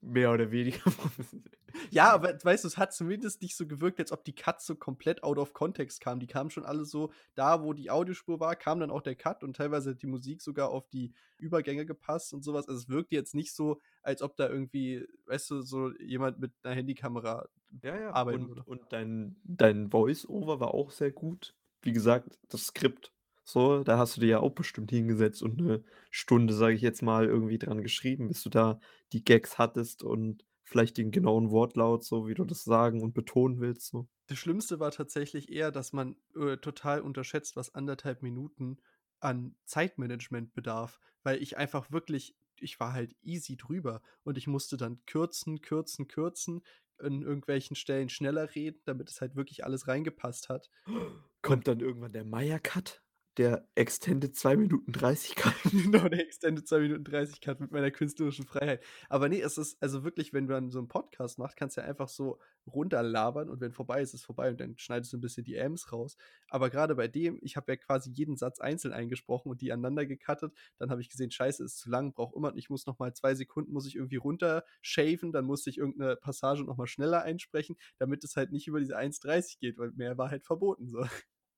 mehr 0.00 0.30
oder 0.32 0.50
weniger 0.52 0.90
professionell. 0.92 1.50
Ja, 1.92 2.12
aber 2.12 2.38
weißt 2.42 2.64
du, 2.64 2.68
es 2.68 2.78
hat 2.78 2.92
zumindest 2.94 3.42
nicht 3.42 3.56
so 3.56 3.66
gewirkt, 3.66 3.98
als 4.00 4.12
ob 4.12 4.24
die 4.24 4.34
Cuts 4.34 4.64
so 4.66 4.76
komplett 4.76 5.22
out 5.24 5.38
of 5.38 5.52
context 5.52 6.00
kamen. 6.00 6.20
Die 6.20 6.26
kamen 6.28 6.50
schon 6.50 6.64
alle 6.64 6.84
so 6.84 7.12
da, 7.34 7.62
wo 7.64 7.72
die 7.72 7.90
Audiospur 7.90 8.38
war, 8.40 8.54
kam 8.56 8.78
dann 8.80 8.90
auch 8.92 9.02
der 9.02 9.16
Cut 9.16 9.42
und 9.42 9.56
teilweise 9.56 9.90
hat 9.90 10.02
die 10.02 10.06
Musik 10.06 10.40
sogar 10.40 10.70
auf 10.70 10.88
die 10.88 11.12
Übergänge 11.38 11.86
gepasst 11.86 12.32
und 12.32 12.42
so 12.44 12.54
was. 12.54 12.68
Also, 12.68 12.80
es 12.80 12.88
wirkte 12.88 13.14
jetzt 13.16 13.34
nicht 13.34 13.54
so, 13.54 13.80
als 14.02 14.22
ob 14.22 14.36
da 14.36 14.48
irgendwie, 14.48 15.06
weißt 15.26 15.50
du, 15.50 15.62
so 15.62 15.92
jemand 15.98 16.38
mit 16.40 16.52
'ner 16.64 16.72
Handykamera 16.74 17.48
Ja, 17.82 17.96
ja, 17.98 18.12
arbeiten 18.12 18.46
und 18.48 18.48
würde. 18.48 18.66
und 18.66 18.92
dein 18.92 19.36
dein 19.44 19.90
Voice-Over 19.90 20.60
war 20.60 20.74
auch 20.74 20.90
sehr 20.90 21.12
gut. 21.12 21.56
Wie 21.82 21.92
gesagt, 21.92 22.38
das 22.48 22.66
Skript 22.66 23.12
so, 23.52 23.82
da 23.84 23.98
hast 23.98 24.16
du 24.16 24.20
dir 24.20 24.26
ja 24.28 24.40
auch 24.40 24.50
bestimmt 24.54 24.90
hingesetzt 24.90 25.42
und 25.42 25.58
'ne 25.58 25.84
Stunde, 26.10 26.54
sage 26.54 26.74
ich 26.74 26.82
jetzt 26.82 27.02
mal, 27.02 27.26
irgendwie 27.26 27.58
dran 27.58 27.82
geschrieben, 27.82 28.28
bis 28.28 28.42
du 28.42 28.50
da 28.50 28.80
die 29.12 29.24
Gags 29.24 29.58
hattest 29.58 30.02
und 30.02 30.44
vielleicht 30.64 30.96
den 30.98 31.10
genauen 31.10 31.50
Wortlaut, 31.50 32.04
so 32.04 32.26
wie 32.28 32.34
du 32.34 32.44
das 32.44 32.64
sagen 32.64 33.02
und 33.02 33.14
betonen 33.14 33.60
willst, 33.60 33.88
so. 33.88 34.08
Das 34.28 34.38
Schlimmste 34.38 34.78
war 34.78 34.90
tatsächlich 34.92 35.50
eher, 35.50 35.72
dass 35.72 35.92
man, 35.92 36.16
äh, 36.36 36.56
total 36.58 37.00
unterschätzt, 37.00 37.56
was 37.56 37.74
1 37.74 37.96
1/2 37.96 38.22
Minuten 38.22 38.78
an 39.18 39.56
Zeitmanagement 39.64 40.54
bedarf, 40.54 41.00
weil 41.22 41.42
ich 41.42 41.56
einfach 41.56 41.90
wirklich 41.90 42.36
ich 42.62 42.78
war 42.78 42.92
halt 42.92 43.16
easy 43.22 43.56
drüber 43.56 44.02
und 44.22 44.36
ich 44.36 44.46
musste 44.46 44.76
dann 44.76 45.02
kürzen, 45.06 45.62
kürzen, 45.62 46.08
kürzen, 46.08 46.62
in 47.02 47.22
irgendwelchen 47.22 47.74
Stellen 47.74 48.10
schneller 48.10 48.54
reden, 48.54 48.82
damit 48.84 49.08
es 49.08 49.22
halt 49.22 49.34
wirklich 49.34 49.64
alles 49.64 49.88
reingepasst 49.88 50.50
hat. 50.50 50.68
Kommt 51.42 51.68
dann 51.68 51.80
irgendwann 51.80 52.12
der 52.12 52.24
Maya-Cut, 52.24 53.02
der 53.40 53.68
Extended 53.74 54.36
2 54.36 54.56
Minuten 54.56 54.92
30 54.92 55.34
Cut? 55.36 55.54
Genau, 55.72 56.08
der 56.08 56.20
Extended 56.26 56.66
2 56.66 56.80
Minuten 56.80 57.04
30 57.04 57.40
Cut 57.40 57.60
mit 57.60 57.70
meiner 57.70 57.90
künstlerischen 57.90 58.44
Freiheit. 58.46 58.82
Aber 59.08 59.28
ne, 59.28 59.40
es 59.40 59.58
ist 59.58 59.76
also 59.82 60.04
wirklich, 60.04 60.32
wenn 60.32 60.48
dann 60.48 60.70
so 60.70 60.78
'n 60.80 60.88
Podcast 60.88 61.38
machst, 61.38 61.56
kannst 61.56 61.76
du 61.76 61.82
ja 61.82 61.86
einfach 61.86 62.08
so 62.08 62.38
runterlabern 62.66 63.48
und 63.50 63.60
wenn 63.60 63.72
vorbei 63.72 64.00
ist, 64.02 64.14
ist 64.14 64.24
vorbei 64.24 64.50
und 64.50 64.60
dann 64.60 64.78
schneidest 64.78 65.12
du 65.12 65.18
'n 65.18 65.20
bisschen 65.20 65.44
die 65.44 65.54
Ms 65.56 65.92
raus. 65.92 66.16
Aber 66.48 66.70
grade 66.70 66.94
bei 66.96 67.08
dem 67.08 67.38
ich 67.42 67.56
habe 67.56 67.70
ja 67.72 67.76
quasi 67.76 68.10
jeden 68.10 68.36
Satz 68.36 68.58
einzeln 68.58 68.92
eingesprochen 68.94 69.50
und 69.50 69.60
die 69.60 69.70
aneinander 69.70 70.06
gecuttet. 70.06 70.52
Dann 70.78 70.90
habe 70.90 71.02
ich 71.02 71.08
gesehen: 71.10 71.30
„Scheiße, 71.30 71.62
ist 71.62 71.78
zu 71.78 71.90
lang, 71.90 72.12
brauche 72.14 72.36
immer 72.36 72.54
ich 72.56 72.70
muss 72.70 72.86
noch 72.86 72.98
mal 72.98 73.12
2 73.14 73.34
Sekunden 73.34 73.72
muss 73.72 73.86
ich 73.86 73.96
irgendwie 73.96 74.16
runter 74.16 74.64
shaven, 74.82 75.30
dann 75.32 75.44
musste 75.44 75.70
ich 75.70 75.78
irgend 75.78 75.98
'ne 75.98 76.16
Passage 76.16 76.64
noch 76.64 76.76
mal 76.78 76.86
schneller 76.86 77.22
einsprechen, 77.22 77.76
damit 77.98 78.24
es 78.24 78.34
halt 78.36 78.50
nicht 78.50 78.66
über 78.66 78.80
diese 78.80 78.96
1:30 78.96 79.58
geht, 79.60 79.78
weil 79.78 79.92
mehr 79.92 80.16
war 80.18 80.30
halt 80.30 80.44
verboten 80.44 80.88
so. 80.88 81.04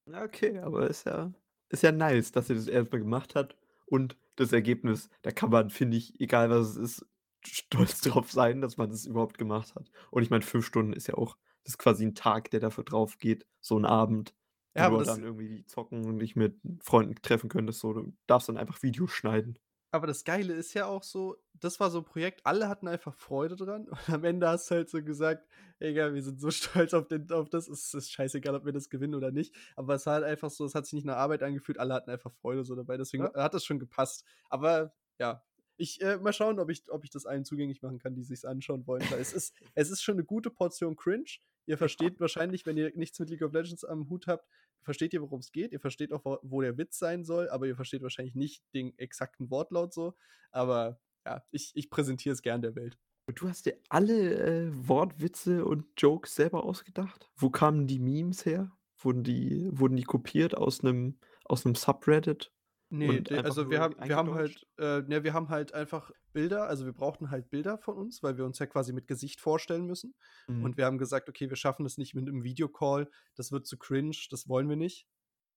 Okay, 0.08 0.58
aber 0.58 0.88
ist 0.90 1.04
ja 1.06 1.32
ist 1.72 1.82
ja 1.82 1.92
nice, 1.92 2.32
dass 2.32 2.48
ihr 2.50 2.56
das 2.56 2.68
erst 2.68 2.92
mal 2.92 2.98
gemacht 2.98 3.34
habt 3.34 3.56
und 3.86 4.16
das 4.36 4.52
Ergebnis, 4.52 5.08
da 5.22 5.30
kann 5.32 5.50
man, 5.50 5.70
finde 5.70 5.96
ich, 5.96 6.18
egal 6.20 6.50
was 6.50 6.76
es 6.76 6.76
ist, 6.76 7.06
stolz 7.46 8.00
drauf 8.02 8.30
sein, 8.32 8.60
dass 8.60 8.76
man 8.76 8.90
das 8.90 9.06
überhaupt 9.06 9.38
gemacht 9.38 9.74
hat. 9.74 9.90
Und 10.10 10.22
ich 10.22 10.30
meine, 10.30 10.42
5 10.42 10.66
Stunden 10.66 10.92
ist 10.92 11.06
ja 11.08 11.14
auch 11.14 11.36
das 11.64 11.74
ist 11.74 11.78
quasi 11.78 12.04
'n 12.04 12.14
Tag, 12.16 12.50
der 12.50 12.58
dafür 12.60 12.82
draufgeht, 12.84 13.46
so 13.60 13.76
'n 13.78 13.84
Abend, 13.84 14.34
Ja, 14.76 14.90
wo 14.90 14.96
aber 14.96 15.04
du 15.04 15.04
dann 15.04 15.22
irgendwie 15.22 15.64
zocken 15.66 16.04
und 16.06 16.18
dich 16.18 16.34
mit 16.36 16.56
Freunden 16.82 17.14
treffen 17.22 17.48
könntest 17.50 17.80
so. 17.80 17.92
Du 17.92 18.16
darfst 18.26 18.48
dann 18.48 18.56
einfach 18.56 18.82
Videos 18.82 19.10
schneiden. 19.12 19.58
Aber 19.94 20.06
das 20.06 20.24
Geile 20.24 20.54
ist 20.54 20.72
ja 20.72 20.86
auch 20.86 21.02
so, 21.02 21.36
das 21.52 21.78
war 21.78 21.90
so 21.90 21.98
'n 21.98 22.04
Projekt, 22.06 22.46
alle 22.46 22.68
hatten 22.68 22.88
einfach 22.88 23.14
Freude 23.14 23.56
dran 23.56 23.88
und 23.90 24.08
am 24.10 24.24
Ende 24.24 24.48
hast 24.48 24.70
du 24.70 24.74
halt 24.76 24.88
so 24.90 25.02
gesagt: 25.02 25.46
„Egal, 25.80 26.14
wir 26.14 26.22
sind 26.22 26.40
so 26.40 26.50
stolz 26.50 26.94
auf 26.94 27.08
den 27.08 27.30
auf 27.30 27.50
das. 27.50 27.68
Es 27.68 27.92
ist 27.94 28.10
scheißegal, 28.12 28.54
ob 28.54 28.64
wir 28.64 28.72
das 28.72 28.88
gewinnen 28.88 29.14
oder 29.14 29.30
nicht.“ 29.32 29.54
Aber 29.76 29.94
es 29.94 30.06
war 30.06 30.14
halt 30.14 30.24
einfach 30.24 30.50
so 30.50 30.64
es 30.64 30.74
hat 30.74 30.86
sich 30.86 30.94
nicht 30.94 31.04
nach 31.04 31.16
Arbeit 31.16 31.42
angefühlt, 31.42 31.78
alle 31.78 31.92
hatten 31.94 32.10
einfach 32.10 32.32
Freude 32.32 32.64
so 32.64 32.74
dabei, 32.74 32.96
deswegen 32.96 33.28
Ja. 33.28 33.32
hat 33.34 33.52
das 33.54 33.64
schon 33.64 33.78
gepasst. 33.78 34.24
Aber 34.48 34.94
ja, 35.18 35.44
ich 35.76 36.00
äh, 36.00 36.16
mal 36.18 36.32
schauen, 36.32 36.58
ob 36.58 36.70
ich 36.70 36.90
ob 36.90 37.04
ich 37.04 37.10
das 37.10 37.26
allen 37.26 37.44
zugänglich 37.44 37.82
machen 37.82 37.98
kann, 37.98 38.14
die 38.14 38.22
sich's 38.22 38.44
anschauen 38.46 38.86
wollen, 38.86 39.10
weil 39.10 39.20
es 39.20 39.32
ist 39.32 39.54
es 39.74 39.90
ist 39.90 40.02
schon 40.02 40.16
'ne 40.16 40.24
gute 40.24 40.50
Portion 40.50 40.96
Cringe. 40.96 41.24
Ihr 41.66 41.78
versteht 41.78 42.18
wahrscheinlich, 42.18 42.66
wenn 42.66 42.76
ihr 42.76 42.92
nichts 42.96 43.18
mit 43.20 43.30
League 43.30 43.42
of 43.42 43.52
Legends 43.52 43.84
am 43.84 44.08
Hut 44.08 44.26
habt, 44.26 44.48
versteht 44.82 45.12
ihr, 45.14 45.22
worum's 45.22 45.52
geht. 45.52 45.72
Ihr 45.72 45.80
versteht 45.80 46.12
auch, 46.12 46.40
wo 46.42 46.60
der 46.62 46.78
Witz 46.78 46.98
sein 46.98 47.24
soll, 47.24 47.48
aber 47.50 47.66
ihr 47.66 47.76
versteht 47.76 48.02
wahrscheinlich 48.02 48.34
nicht 48.34 48.62
den 48.74 48.96
exakten 48.98 49.50
Wortlaut 49.50 49.92
so. 49.94 50.14
Aber 50.50 51.00
ja, 51.26 51.44
ich 51.50 51.72
ich 51.74 51.90
präsentiere 51.90 52.32
es 52.34 52.42
gern 52.42 52.62
der 52.62 52.74
Welt. 52.76 52.98
Du 53.28 53.48
hast 53.48 53.66
dir 53.66 53.76
alle, 53.88 54.34
äh, 54.66 54.70
Wortwitze 54.88 55.64
und 55.64 55.86
Jokes 55.96 56.34
selber 56.34 56.64
ausgedacht? 56.64 57.30
Wo 57.36 57.50
kamen 57.50 57.86
die 57.86 58.00
Memes 58.00 58.44
her? 58.44 58.72
Wurden 58.98 59.22
die 59.22 59.68
wurden 59.72 59.96
die 59.96 60.02
kopiert 60.04 60.56
aus 60.56 60.82
'nem 60.82 61.18
aus 61.44 61.64
'nem 61.64 61.74
Subreddit 61.76 62.52
Ne, 62.94 63.22
de 63.22 63.40
einfach 63.40 63.42
also 63.42 63.70
wir 63.70 63.80
haben 63.80 63.96
wir 64.06 64.16
haben 64.16 64.34
halt 64.34 64.66
äh, 64.78 65.00
ne, 65.00 65.24
wir 65.24 65.32
haben 65.32 65.48
halt 65.48 65.72
einfach 65.72 66.10
Bilder 66.34 66.64
also 66.68 66.84
wir 66.84 66.92
brauchten 66.92 67.30
halt 67.30 67.48
Bilder 67.48 67.78
von 67.78 67.96
uns, 67.96 68.22
weil 68.22 68.36
wir 68.36 68.44
uns 68.44 68.58
ja 68.58 68.66
quasi 68.66 68.92
mit 68.92 69.06
Gesicht 69.08 69.40
vorstellen 69.40 69.86
müssen. 69.86 70.14
Mhm. 70.48 70.68
Und 70.68 70.76
wir 70.76 70.84
haben 70.84 70.98
gesagt: 70.98 71.28
„Okay, 71.30 71.48
wir 71.48 71.56
schaffen 71.56 71.84
das 71.84 71.96
nicht 71.96 72.14
mit 72.14 72.26
'nem 72.26 72.44
Videocall, 72.44 73.10
das 73.34 73.50
wird 73.50 73.66
zu 73.66 73.78
cringe, 73.78 74.16
das 74.30 74.46
wollen 74.48 74.68
wir 74.68 74.76
nicht.“ 74.76 75.06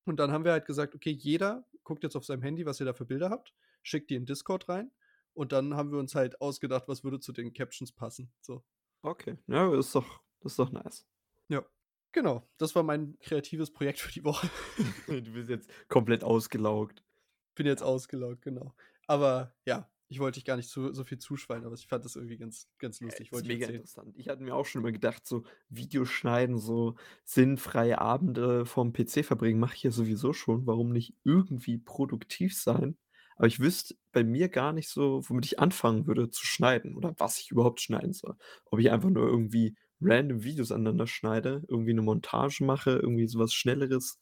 Und 0.05 0.19
dann 0.19 0.31
haben 0.31 0.45
wir 0.45 0.53
halt 0.53 0.65
gesagt: 0.65 0.95
„Okay, 0.95 1.11
jeder 1.11 1.67
guckt 1.83 2.03
jetzt 2.03 2.15
auf 2.15 2.25
seinem 2.25 2.43
Handy, 2.43 2.65
was 2.65 2.79
ihr 2.79 2.85
da 2.85 2.93
für 2.93 3.05
Bilder 3.05 3.29
habt, 3.31 3.53
schickt 3.83 4.09
die 4.11 4.15
in 4.15 4.25
Discord 4.25 4.69
rein.“ 4.69 4.91
Und 5.33 5.51
dann 5.51 5.75
haben 5.75 5.91
wir 5.91 5.99
uns 5.99 6.15
halt 6.15 6.41
ausgedacht, 6.41 6.87
was 6.87 7.03
würde 7.03 7.19
zu 7.19 7.33
den 7.33 7.53
Captions 7.53 7.91
passen, 7.93 8.33
so. 8.41 8.63
Okay, 9.03 9.37
ja, 9.47 9.73
ist 9.77 9.93
doch 9.95 10.21
ist 10.43 10.59
doch 10.59 10.71
nice. 10.71 11.07
Ja, 11.49 11.65
genau. 12.11 12.49
Das 12.57 12.75
war 12.75 12.83
mein 12.83 13.17
kreatives 13.19 13.71
Projekt 13.71 13.99
für 13.99 14.11
die 14.11 14.23
Woche. 14.23 14.49
Du 15.07 15.31
bist 15.33 15.49
jetzt 15.49 15.69
komplett 15.89 16.23
ausgelaugt. 16.23 17.04
Bin 17.55 17.65
jetzt 17.67 17.83
ausgelaugt, 17.83 18.41
genau. 18.41 18.73
Aber 19.07 19.55
ja, 19.65 19.89
ich 20.07 20.19
wollte 20.19 20.35
dich 20.39 20.45
gar 20.45 20.57
nicht 20.57 20.69
zu 20.69 20.93
so 20.93 21.03
viel 21.03 21.17
zuschweilen, 21.19 21.65
aber 21.65 21.75
ich 21.75 21.87
fand 21.87 22.03
das 22.05 22.15
irgendwie 22.15 22.37
ganz 22.37 22.69
ganz 22.79 22.99
Ja, 23.01 23.13
lustig, 23.29 23.31
ich 23.31 23.43
mega 23.43 23.67
erzählen. 23.67 23.79
interessant. 23.79 24.15
Ich 24.17 24.29
hatte 24.29 24.43
mir 24.43 24.55
auch 24.55 24.65
schon 24.65 24.81
immer 24.81 24.91
gedacht, 24.91 25.25
so 25.27 25.43
Videos 25.69 26.09
schneiden, 26.09 26.57
so 26.57 26.95
sinnfreie 27.25 27.99
Abende 27.99 28.65
vorm 28.65 28.93
PC 28.93 29.23
verbringen, 29.23 29.59
mache 29.59 29.75
ich 29.75 29.83
ja 29.83 29.91
sowieso 29.91 30.31
schon. 30.33 30.65
Warum 30.65 30.91
nicht 30.91 31.15
irgendwie 31.23 31.77
produktiv 31.77 32.57
sein? 32.57 32.97
Aber 33.35 33.47
ich 33.47 33.59
wüsste 33.59 33.95
bei 34.13 34.23
mir 34.23 34.47
gar 34.47 34.71
nicht 34.71 34.87
so, 34.89 35.21
womit 35.27 35.45
ich 35.45 35.59
anfangen 35.59 36.07
würde 36.07 36.29
zu 36.29 36.45
schneiden 36.45 36.95
oder 36.95 37.13
was 37.19 37.39
ich 37.39 37.51
überhaupt 37.51 37.81
schneiden 37.81 38.13
soll. 38.13 38.35
Ob 38.65 38.79
ich 38.79 38.89
einfach 38.91 39.09
nur 39.09 39.27
irgendwie 39.27 39.75
random 39.99 40.43
Videos 40.43 40.71
aneinander 40.71 41.07
schneide, 41.07 41.63
irgendwie 41.67 41.93
'ne 41.93 42.01
Montage 42.01 42.63
mache, 42.63 42.91
irgendwie 42.91 43.27
so 43.27 43.39
was 43.39 43.53
Schnelleres. 43.53 44.19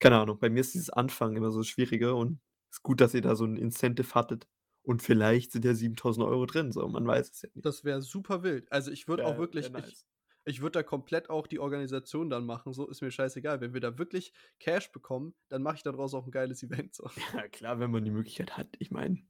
Keine 0.00 0.18
Ahnung, 0.18 0.38
bei 0.40 0.50
mir 0.50 0.60
ist 0.60 0.74
dieses 0.74 0.90
Anfangen 0.90 1.36
immer 1.36 1.50
so 1.52 1.60
das 1.60 1.68
Schwierige 1.68 2.14
und 2.16 2.40
ist 2.76 2.82
gut, 2.82 3.00
dass 3.00 3.14
ihr 3.14 3.22
da 3.22 3.36
so 3.36 3.44
'n 3.44 3.56
Incentive 3.56 4.14
hattet 4.14 4.46
und 4.82 5.02
vielleicht 5.02 5.52
sind 5.52 5.64
ja 5.64 5.74
7.000 5.74 6.26
€ 6.26 6.46
drin, 6.46 6.72
so, 6.72 6.86
man 6.88 7.06
weiß 7.06 7.30
es 7.32 7.42
ja 7.42 7.48
nicht. 7.54 7.64
Das 7.64 7.84
wäre 7.84 8.02
super 8.02 8.42
wild. 8.42 8.70
Also, 8.70 8.90
ich 8.90 9.08
würde 9.08 9.24
auch 9.24 9.38
wirklich 9.38 9.70
wäre 9.70 9.72
ich 9.74 9.96
nice. 9.96 10.02
ich 10.48 10.60
würde 10.60 10.78
da 10.78 10.82
komplett 10.84 11.28
auch 11.28 11.48
die 11.48 11.58
Organisation 11.58 12.30
dann 12.30 12.46
machen, 12.46 12.72
so, 12.72 12.86
ist 12.88 13.00
mir 13.02 13.10
scheißegal. 13.10 13.60
Wenn 13.60 13.74
wir 13.74 13.80
da 13.80 13.98
wirklich 13.98 14.32
Cash 14.60 14.92
bekommen, 14.92 15.34
dann 15.48 15.60
mache 15.62 15.74
ich 15.76 15.82
da 15.82 15.90
draus 15.90 16.14
auch 16.14 16.24
'n 16.26 16.30
geiles 16.30 16.62
Event 16.62 16.94
so. 16.94 17.10
Ja 17.34 17.48
klar, 17.48 17.78
wenn 17.80 17.90
man 17.90 18.04
die 18.04 18.10
Möglichkeit 18.10 18.56
hat. 18.56 18.76
Ich 18.78 18.90
meine, 18.90 19.22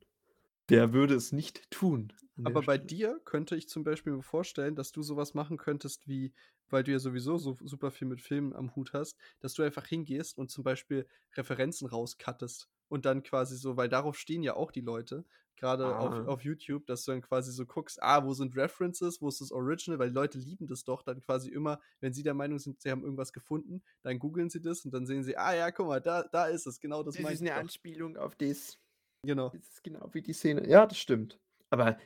wer 0.68 0.92
würde 0.94 1.14
es 1.16 1.32
nicht 1.32 1.70
tun 1.70 2.12
Aber 2.46 2.62
bei 2.62 2.78
dir 2.78 3.20
könnte 3.24 3.56
ich 3.56 3.68
zum 3.68 3.82
Beispiel 3.82 4.12
mir 4.12 4.22
vorstellen, 4.22 4.76
dass 4.76 4.92
du 4.92 5.02
so 5.02 5.16
was 5.16 5.34
machen 5.34 5.56
könntest 5.56 6.06
wie 6.06 6.32
weil 6.68 6.82
du 6.84 6.90
ja 6.92 6.98
sowieso 7.00 7.38
so 7.38 7.56
super 7.62 7.90
viel 7.92 8.06
mit 8.08 8.20
Filmen 8.20 8.52
am 8.52 8.74
Hut 8.76 8.92
hast, 8.92 9.18
dass 9.40 9.54
du 9.54 9.62
einfach 9.64 9.86
hingehst 9.86 10.36
und 10.38 10.50
zum 10.50 10.62
Beispiel 10.64 11.06
Referenzen 11.34 11.86
rauscuttest 11.88 12.68
und 12.88 13.04
dann 13.06 13.22
quasi 13.22 13.56
so 13.56 13.76
weil 13.76 13.88
darauf 13.88 14.16
stehen 14.18 14.42
ja 14.42 14.54
auch 14.54 14.70
die 14.72 14.80
Leute, 14.80 15.24
grade 15.56 15.98
auf 15.98 16.18
Ah. 16.18 16.26
auf 16.26 16.42
YouTube, 16.42 16.86
dass 16.86 17.04
du 17.04 17.12
dann 17.12 17.22
quasi 17.22 17.52
so 17.52 17.66
guckst: 17.66 18.02
„Ah, 18.02 18.24
wo 18.24 18.32
sind 18.34 18.56
References, 18.56 19.20
wo 19.22 19.28
ist 19.28 19.40
das 19.40 19.52
Original?“ 19.52 19.98
Weil 19.98 20.08
die 20.10 20.14
Leute 20.14 20.38
lieben 20.38 20.66
das 20.66 20.84
doch 20.84 21.02
dann 21.02 21.20
quasi 21.22 21.50
immer, 21.50 21.80
wenn 22.00 22.12
sie 22.12 22.22
der 22.22 22.34
Meinung 22.34 22.58
sind, 22.58 22.80
sie 22.82 22.90
haben 22.90 23.02
irgendwas 23.04 23.32
gefunden, 23.32 23.82
dann 24.02 24.18
googeln 24.18 24.50
sie 24.50 24.60
das 24.62 24.84
und 24.84 24.92
dann 24.94 25.06
sehen 25.06 25.24
sie: 25.24 25.36
„Ah 25.36 25.54
ja, 25.54 25.70
guck 25.70 25.86
mal, 25.88 26.00
da 26.00 26.24
da 26.24 26.46
ist 26.46 26.66
es, 26.66 26.80
genau 26.80 27.02
das 27.02 27.18
Das 27.18 27.18
meinte 27.18 27.34
ist 27.34 27.42
ich 27.44 27.52
'ne 27.52 27.54
doch.“ 27.54 27.66
Anspielung 27.66 28.16
auf 28.16 28.34
das 28.36 28.78
Genau. 29.24 29.52
das 29.52 29.62
ist 29.68 29.84
genau 29.84 30.08
wie 30.14 30.22
die 30.22 30.32
Szene. 30.34 30.68
Ja, 30.68 30.86
das 30.86 30.98
stimmt. 30.98 31.40
Aber 31.72 31.98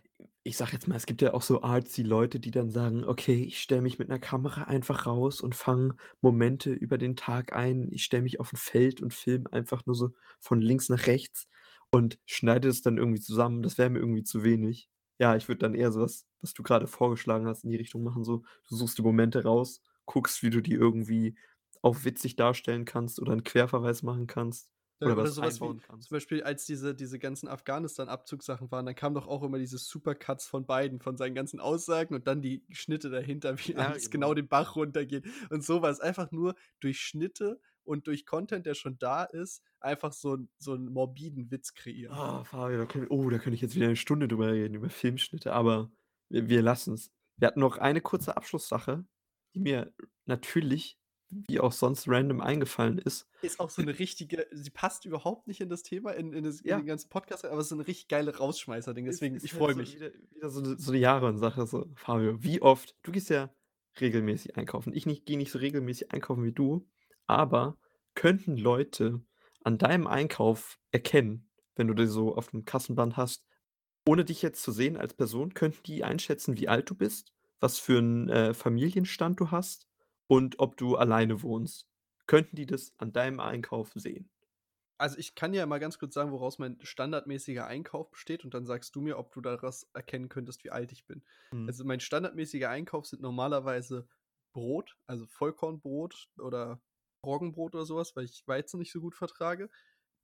ich 0.43 0.57
sage 0.57 0.73
jetzt 0.73 0.89
mal, 0.89 0.97
es 0.97 1.07
gibt 1.07 1.21
ja 1.23 1.35
auch 1.35 1.43
so 1.43 1.63
artsy 1.63 2.03
Leute, 2.03 2.41
die 2.41 2.51
dann 2.51 2.71
sagen: 2.71 3.05
„Okay, 3.05 3.43
ich 3.45 3.61
stelle 3.61 3.83
mich 3.83 3.99
mit 3.99 4.09
'ner 4.09 4.19
Kamera 4.19 4.65
einfach 4.65 5.07
raus 5.07 5.41
und 5.41 5.55
fange 5.55 5.97
Momente 6.23 6.73
über 6.73 6.99
den 6.99 7.17
Tag 7.17 7.53
ein. 7.55 7.89
Ich 7.93 8.05
stelle 8.05 8.23
mich 8.23 8.41
auf 8.41 8.53
'n 8.53 8.57
Feld 8.57 9.01
und 9.03 9.13
filme 9.15 9.53
einfach 9.53 9.85
nur 9.87 9.95
so 9.95 10.11
von 10.41 10.61
links 10.61 10.89
nach 10.89 11.07
rechts 11.07 11.47
und 11.91 12.19
schneide 12.27 12.69
es 12.69 12.83
dann 12.83 12.97
irgendwie 12.99 13.21
zusammen.“ 13.21 13.63
Das 13.63 13.77
wäre 13.79 13.91
mir 13.91 13.99
irgendwie 14.01 14.25
zu 14.25 14.43
wenig. 14.45 14.89
Ja, 15.19 15.37
ich 15.37 15.49
würde 15.49 15.59
dann 15.61 15.75
eher 15.75 15.93
so 15.93 16.01
was, 16.01 16.27
du 16.55 16.63
grade 16.63 16.87
vorgeschlagen 16.87 17.47
hast, 17.47 17.65
in 17.65 17.71
die 17.71 17.77
Richtung 17.77 18.03
machen, 18.03 18.25
so 18.25 18.39
du 18.69 18.77
suchst 18.77 18.97
die 18.99 19.03
Momente 19.03 19.43
raus, 19.45 19.83
guckst, 20.07 20.43
wie 20.43 20.49
du 20.51 20.63
die 20.63 20.73
irgendwie 20.73 21.37
auch 21.83 22.05
witzig 22.05 22.37
darstellen 22.37 22.87
kannst 22.87 23.21
oder 23.21 23.33
'n 23.35 23.45
Querverweis 23.45 24.03
machen 24.03 24.27
kannst 24.27 24.63
oder 25.01 25.17
oder 25.19 25.33
was 25.33 25.33
so 25.33 25.43
was 25.43 25.61
wie 25.63 25.77
kannst. 25.83 26.09
zum 26.09 26.15
Beispiel, 26.17 26.43
als 26.43 26.65
diese 26.65 26.95
diese 26.95 27.19
ganzen 27.19 27.49
Afghanistan-Abzugssachen 27.49 28.71
waren, 28.71 28.87
dann 28.87 28.95
kamen 28.95 29.15
doch 29.15 29.27
auch 29.27 29.43
immer 29.43 29.59
diese 29.59 29.79
Supercuts 29.79 30.47
von 30.47 30.67
beiden, 30.67 31.01
von 31.01 31.17
seinen 31.17 31.35
ganzen 31.35 31.61
Aussagen 31.61 32.15
und 32.15 32.27
dann 32.27 32.43
die 32.43 32.65
Schnitte 32.71 33.11
dahinter, 33.11 33.59
wie 33.59 33.77
Ja, 33.77 33.97
alles 33.97 34.11
genau 34.11 34.33
genau. 34.33 34.35
den 34.35 34.49
Bach 34.49 34.77
runtergeht 34.77 35.27
und 35.51 35.65
so 35.65 35.83
was. 35.83 36.01
Einfach 36.01 36.31
nur 36.33 36.55
durch 36.81 37.01
Schnitte 37.01 37.61
und 37.85 38.07
durch 38.07 38.27
Content, 38.27 38.67
der 38.67 38.75
schon 38.75 38.99
da 38.99 39.25
ist, 39.25 39.63
einfach 39.81 40.13
so 40.13 40.39
so 40.59 40.75
'n 40.75 40.87
morbiden 40.93 41.51
Witz 41.51 41.75
kreieren. 41.75 42.19
Oh, 42.19 42.43
Fabio, 42.45 42.79
da 42.79 42.87
können 42.87 43.07
oh, 43.09 43.31
da 43.31 43.39
könnte 43.39 43.55
ich 43.55 43.61
jetzt 43.61 43.77
wieder 43.77 43.87
'ne 43.89 43.97
Stunde 43.97 44.27
drüber 44.27 44.53
reden, 44.53 44.75
über 44.75 44.91
Filmschnitte, 44.91 45.53
aber 45.53 45.91
wir 46.29 46.49
wir 46.49 46.63
lassen's. 46.63 47.13
Wir 47.37 47.49
hatten 47.49 47.61
noch 47.61 47.79
eine 47.79 48.01
kurze 48.01 48.37
Abschlusssache, 48.37 49.05
die 49.55 49.61
mir 49.61 49.95
natürlich 50.27 50.99
wie 51.31 51.61
auch 51.61 51.73
sonst 51.73 52.09
random 52.09 52.41
eingefallen 52.41 52.99
ist. 52.99 53.27
Ist 53.43 53.59
auch 53.59 53.71
so 53.71 53.81
'ne 53.81 53.99
richtige 53.99 54.47
sie 54.53 54.69
passt 54.71 55.07
überhaupt 55.07 55.47
nicht 55.47 55.61
in 55.63 55.71
das 55.71 55.83
Thema, 55.83 56.11
in 56.13 56.35
in 56.35 56.45
das 56.45 56.61
in 56.61 56.77
Ja. 56.77 56.81
den 56.81 56.85
ganzen 56.85 57.09
Podcast, 57.09 57.47
aber 57.47 57.59
es 57.61 57.71
ist 57.71 57.77
'ne 57.79 57.87
richtig 57.87 58.09
geile 58.09 58.37
Rausschmeißer-Ding, 58.37 59.07
Ist 59.07 59.23
deswegen 59.23 59.35
ist 59.35 59.51
ich 59.51 59.55
halt 59.55 59.55
freue 59.55 59.75
so 59.75 59.81
mich. 59.81 59.95
wieder 59.95 60.13
wieder 60.31 60.51
so 60.51 60.63
so 60.77 60.93
'ne 60.93 60.99
Jahre-Sache 60.99 61.67
so. 61.67 61.87
Fabio, 61.97 62.43
wie 62.43 62.61
oft 62.63 62.97
du 63.03 63.13
gehst 63.13 63.31
ja 63.31 63.51
regelmäßig 64.01 64.57
einkaufen. 64.57 64.93
Ich 64.95 65.07
nicht 65.07 65.27
gehe 65.27 65.37
nicht 65.39 65.51
so 65.51 65.59
regelmäßig 65.59 66.13
einkaufen 66.13 66.45
wie 66.45 66.53
du, 66.53 66.87
aber 67.27 67.79
könnten 68.15 68.57
Leute 68.57 69.23
an 69.65 69.79
deinem 69.79 70.07
Einkauf 70.07 70.79
erkennen, 70.93 71.51
wenn 71.77 71.89
du 71.89 71.95
den 71.95 72.09
so 72.09 72.37
auf'm 72.37 72.65
Kassenband 72.65 73.17
hast, 73.17 73.45
ohne 74.07 74.25
dich 74.25 74.43
jetzt 74.43 74.63
zu 74.63 74.73
sehen 74.73 74.97
als 74.97 75.15
Person, 75.15 75.55
könnten 75.55 75.83
die 75.85 76.05
einschätzen, 76.05 76.59
wie 76.59 76.69
alt 76.69 76.91
du 76.91 76.95
bist, 76.95 77.33
was 77.61 77.79
für 77.79 77.99
'n, 78.01 78.29
äh, 78.29 78.55
Familienstand 78.55 79.41
du 79.41 79.51
hast 79.51 79.85
und 80.31 80.59
ob 80.61 80.79
du 80.79 80.97
alleine 80.97 81.43
wohnst? 81.43 81.89
Könnten 82.27 82.57
die 82.57 82.67
das 82.67 82.95
an 82.99 83.13
deinem 83.13 83.41
Einkauf 83.41 83.93
sehen? 83.95 84.31
Also, 84.99 85.17
ich 85.19 85.35
kann 85.35 85.55
ja 85.55 85.65
mal 85.67 85.79
ganz 85.81 85.99
kurz 85.99 86.13
sagen, 86.15 86.31
woraus 86.31 86.59
mein 86.59 86.79
standardmäßiger 86.83 87.67
Einkauf 87.67 88.11
besteht 88.11 88.45
und 88.45 88.53
dann 88.53 88.67
sagst 88.67 88.95
du 88.95 89.01
mir, 89.01 89.19
ob 89.19 89.33
du 89.33 89.41
daraus 89.41 89.89
erkennen 89.95 90.29
könntest, 90.29 90.63
wie 90.65 90.71
alt 90.71 90.93
ich 90.93 91.07
bin. 91.07 91.25
Mhm. 91.53 91.71
Also, 91.71 91.85
mein 91.85 92.01
standardmäßiger 92.01 92.69
Einkauf 92.69 93.07
sind 93.07 93.23
normalerweise 93.23 94.09
Brot, 94.53 94.99
also 95.07 95.27
Vollkornbrot 95.27 96.29
oder 96.39 96.83
Roggenbrot 97.25 97.75
oder 97.75 97.85
so 97.87 97.97
was, 97.97 98.15
weil 98.17 98.25
ich 98.25 98.47
Weizen 98.47 98.79
nicht 98.79 98.93
so 98.93 99.01
gut 99.01 99.15
vertrage, 99.15 99.71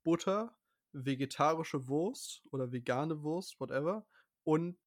Butter, 0.03 0.57
vegetarische 0.93 1.87
Wurst 1.87 2.43
oder 2.51 2.71
vegane 2.71 3.23
Wurst, 3.23 3.59
whatever 3.59 4.07
und 4.43 4.77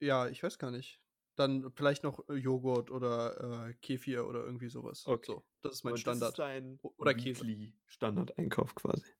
ja, 0.00 0.28
ich 0.28 0.42
weiß 0.42 0.58
gar 0.58 0.70
nicht. 0.72 1.00
Dann 1.38 1.70
vielleicht 1.72 2.02
noch, 2.02 2.28
äh, 2.28 2.34
Joghurt 2.34 2.90
oder, 2.90 3.68
äh, 3.70 3.74
Kefir 3.74 4.26
oder 4.26 4.44
irgendwie 4.44 4.68
so 4.68 4.82
was. 4.84 5.08
Okay. 5.08 5.26
So, 5.26 5.44
das 5.62 5.74
ist 5.74 5.84
mein 5.84 5.94
Und 5.94 6.06
das 6.06 6.20
ist 6.22 6.36
Standard. 6.36 6.38
dein 6.38 6.80
oder 6.96 7.14
Käse. 7.14 7.46
Weekly-Standardeinkauf 7.46 8.74
quasi? 8.74 9.12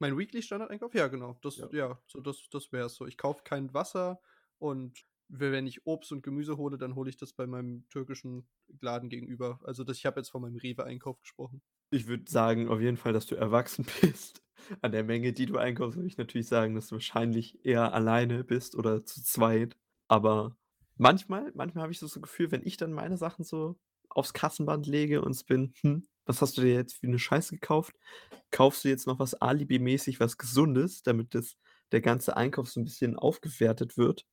Mein 0.00 0.16
Weekly-Standardeinkauf? 0.18 0.94
Ja, 0.94 1.08
genau. 1.08 1.38
Das 1.42 1.56
Ja. 1.58 1.68
ja, 1.70 2.00
so 2.06 2.20
das 2.20 2.48
das 2.50 2.72
wäre 2.72 2.86
es 2.86 2.94
so. 2.94 3.06
Ich 3.06 3.16
kaufe 3.16 3.42
kein 3.44 3.72
Wasser 3.74 4.20
und 4.58 5.04
we 5.28 5.52
wenn 5.52 5.66
ich 5.66 5.86
Obst 5.86 6.12
und 6.12 6.22
Gemüse 6.22 6.56
hole, 6.56 6.78
dann 6.78 6.94
hole 6.94 7.08
ich 7.10 7.16
das 7.16 7.32
bei 7.32 7.46
meinem 7.46 7.88
türkischen 7.88 8.48
Laden 8.80 9.08
gegenüber. 9.08 9.60
Also, 9.64 9.84
das 9.84 9.98
ich 9.98 10.06
habe 10.06 10.20
jetzt 10.20 10.30
von 10.30 10.42
meinem 10.42 10.56
Rewe-Einkauf 10.56 11.20
gesprochen. 11.20 11.62
Ich 11.90 12.06
würde 12.08 12.30
sagen 12.30 12.68
auf 12.68 12.80
jeden 12.80 12.96
Fall, 12.96 13.12
dass 13.12 13.26
du 13.26 13.34
erwachsen 13.36 13.86
bist. 14.00 14.42
An 14.80 14.92
der 14.92 15.04
Menge, 15.04 15.32
die 15.32 15.46
du 15.46 15.58
einkaufst, 15.58 15.96
würde 15.96 16.06
ich 16.08 16.16
natürlich 16.16 16.46
sagen, 16.48 16.74
dass 16.74 16.88
du 16.88 16.94
wahrscheinlich 16.96 17.64
eher 17.66 17.92
alleine 17.92 18.44
bist 18.44 18.74
oder 18.76 19.04
zu 19.04 19.22
zweit. 19.22 19.76
Aber 20.08 20.56
manchmal 20.96 21.52
manchmal 21.54 21.82
habe 21.84 21.92
ich 21.92 21.98
so 21.98 22.06
das 22.06 22.20
Gefühl, 22.20 22.50
wenn 22.52 22.62
ich 22.66 22.76
dann 22.76 22.92
meine 22.92 23.16
Sachen 23.16 23.44
so 23.44 23.76
aufs 24.10 24.32
Kassenband 24.32 24.86
lege 24.86 25.22
und 25.22 25.32
es 25.32 25.44
bin: 25.44 25.74
„Hm, 25.82 26.06
was 26.26 26.42
hast 26.42 26.56
du 26.58 26.62
dir 26.62 26.74
jetzt 26.74 26.94
für 27.00 27.06
'ne 27.08 27.18
Scheiße 27.18 27.54
gekauft? 27.56 27.94
Kaufst 28.52 28.84
du 28.84 28.88
jetzt 28.88 29.06
noch 29.06 29.18
was 29.18 29.34
alibimäßig 29.34 30.20
was 30.20 30.38
Gesundes, 30.38 31.02
damit 31.02 31.34
das 31.34 31.56
der 31.92 32.00
ganze 32.02 32.36
Einkauf 32.36 32.68
so 32.70 32.80
'n 32.80 32.84
bisschen 32.84 33.16
aufgewertet 33.18 33.96
wird?“ 33.98 34.26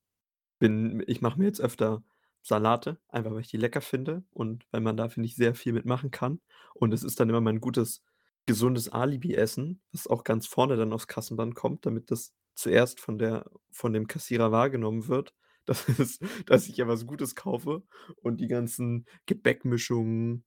Bin 0.60 1.04
ich 1.08 1.22
mache 1.22 1.40
mir 1.40 1.46
jetzt 1.46 1.62
öfter 1.62 2.04
Salate, 2.44 3.00
einfach 3.10 3.32
weil 3.32 3.42
ich 3.42 3.50
die 3.50 3.58
lecker 3.58 3.82
finde 3.82 4.24
und 4.32 4.66
weil 4.72 4.82
man 4.82 4.98
da, 4.98 5.10
finde 5.10 5.28
ich, 5.28 5.36
sehr 5.36 5.56
viel 5.56 5.74
mit 5.74 5.86
machen 5.86 6.12
kann. 6.12 6.42
Und 6.76 6.94
es 6.94 7.04
ist 7.04 7.20
dann 7.20 7.30
immer 7.30 7.42
mein 7.42 7.62
gutes, 7.62 8.02
gesundes 8.48 8.90
Alibi-Essen, 8.90 9.82
was 9.92 10.08
auch 10.08 10.24
ganz 10.24 10.48
vorne 10.48 10.76
dann 10.78 10.94
aufs 10.94 11.08
Kassenband 11.08 11.56
kommt, 11.56 11.86
damit 11.86 12.12
das 12.12 12.34
zuerst 12.56 13.00
von 13.00 13.18
der 13.20 13.50
von 13.72 13.94
dem 13.94 14.08
Kassierer 14.08 14.52
wahrgenommen 14.52 15.08
wird, 15.08 15.34
dass 15.66 15.88
es 16.00 16.20
dass 16.46 16.68
ich 16.68 16.78
ja 16.78 16.88
was 16.88 17.06
Gutes 17.08 17.36
kaufe 17.36 17.84
und 18.22 18.40
die 18.42 18.48
ganzen 18.48 19.06
Gebäckmischungen, 19.28 20.46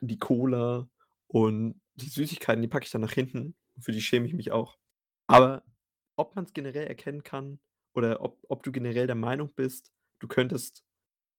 die 0.00 0.18
Cola 0.18 0.88
und 1.28 1.80
die 1.96 2.08
Süßigkeiten, 2.08 2.62
die 2.62 2.68
packe 2.68 2.84
ich 2.86 2.90
dann 2.92 3.02
nach 3.02 3.12
hinten. 3.12 3.56
Für 3.80 3.92
die 3.92 4.02
schäme 4.02 4.26
ich 4.26 4.34
mich 4.34 4.52
auch. 4.52 4.78
Aber 5.28 5.64
ob 6.16 6.36
man's 6.36 6.52
generell 6.54 6.86
erkennen 6.88 7.22
kann 7.24 7.60
oder 7.94 8.20
ob 8.22 8.38
ob 8.48 8.62
du 8.64 8.72
generell 8.72 9.06
der 9.08 9.16
Meinung 9.16 9.52
bist, 9.54 9.92
du 10.20 10.28
könntest 10.28 10.84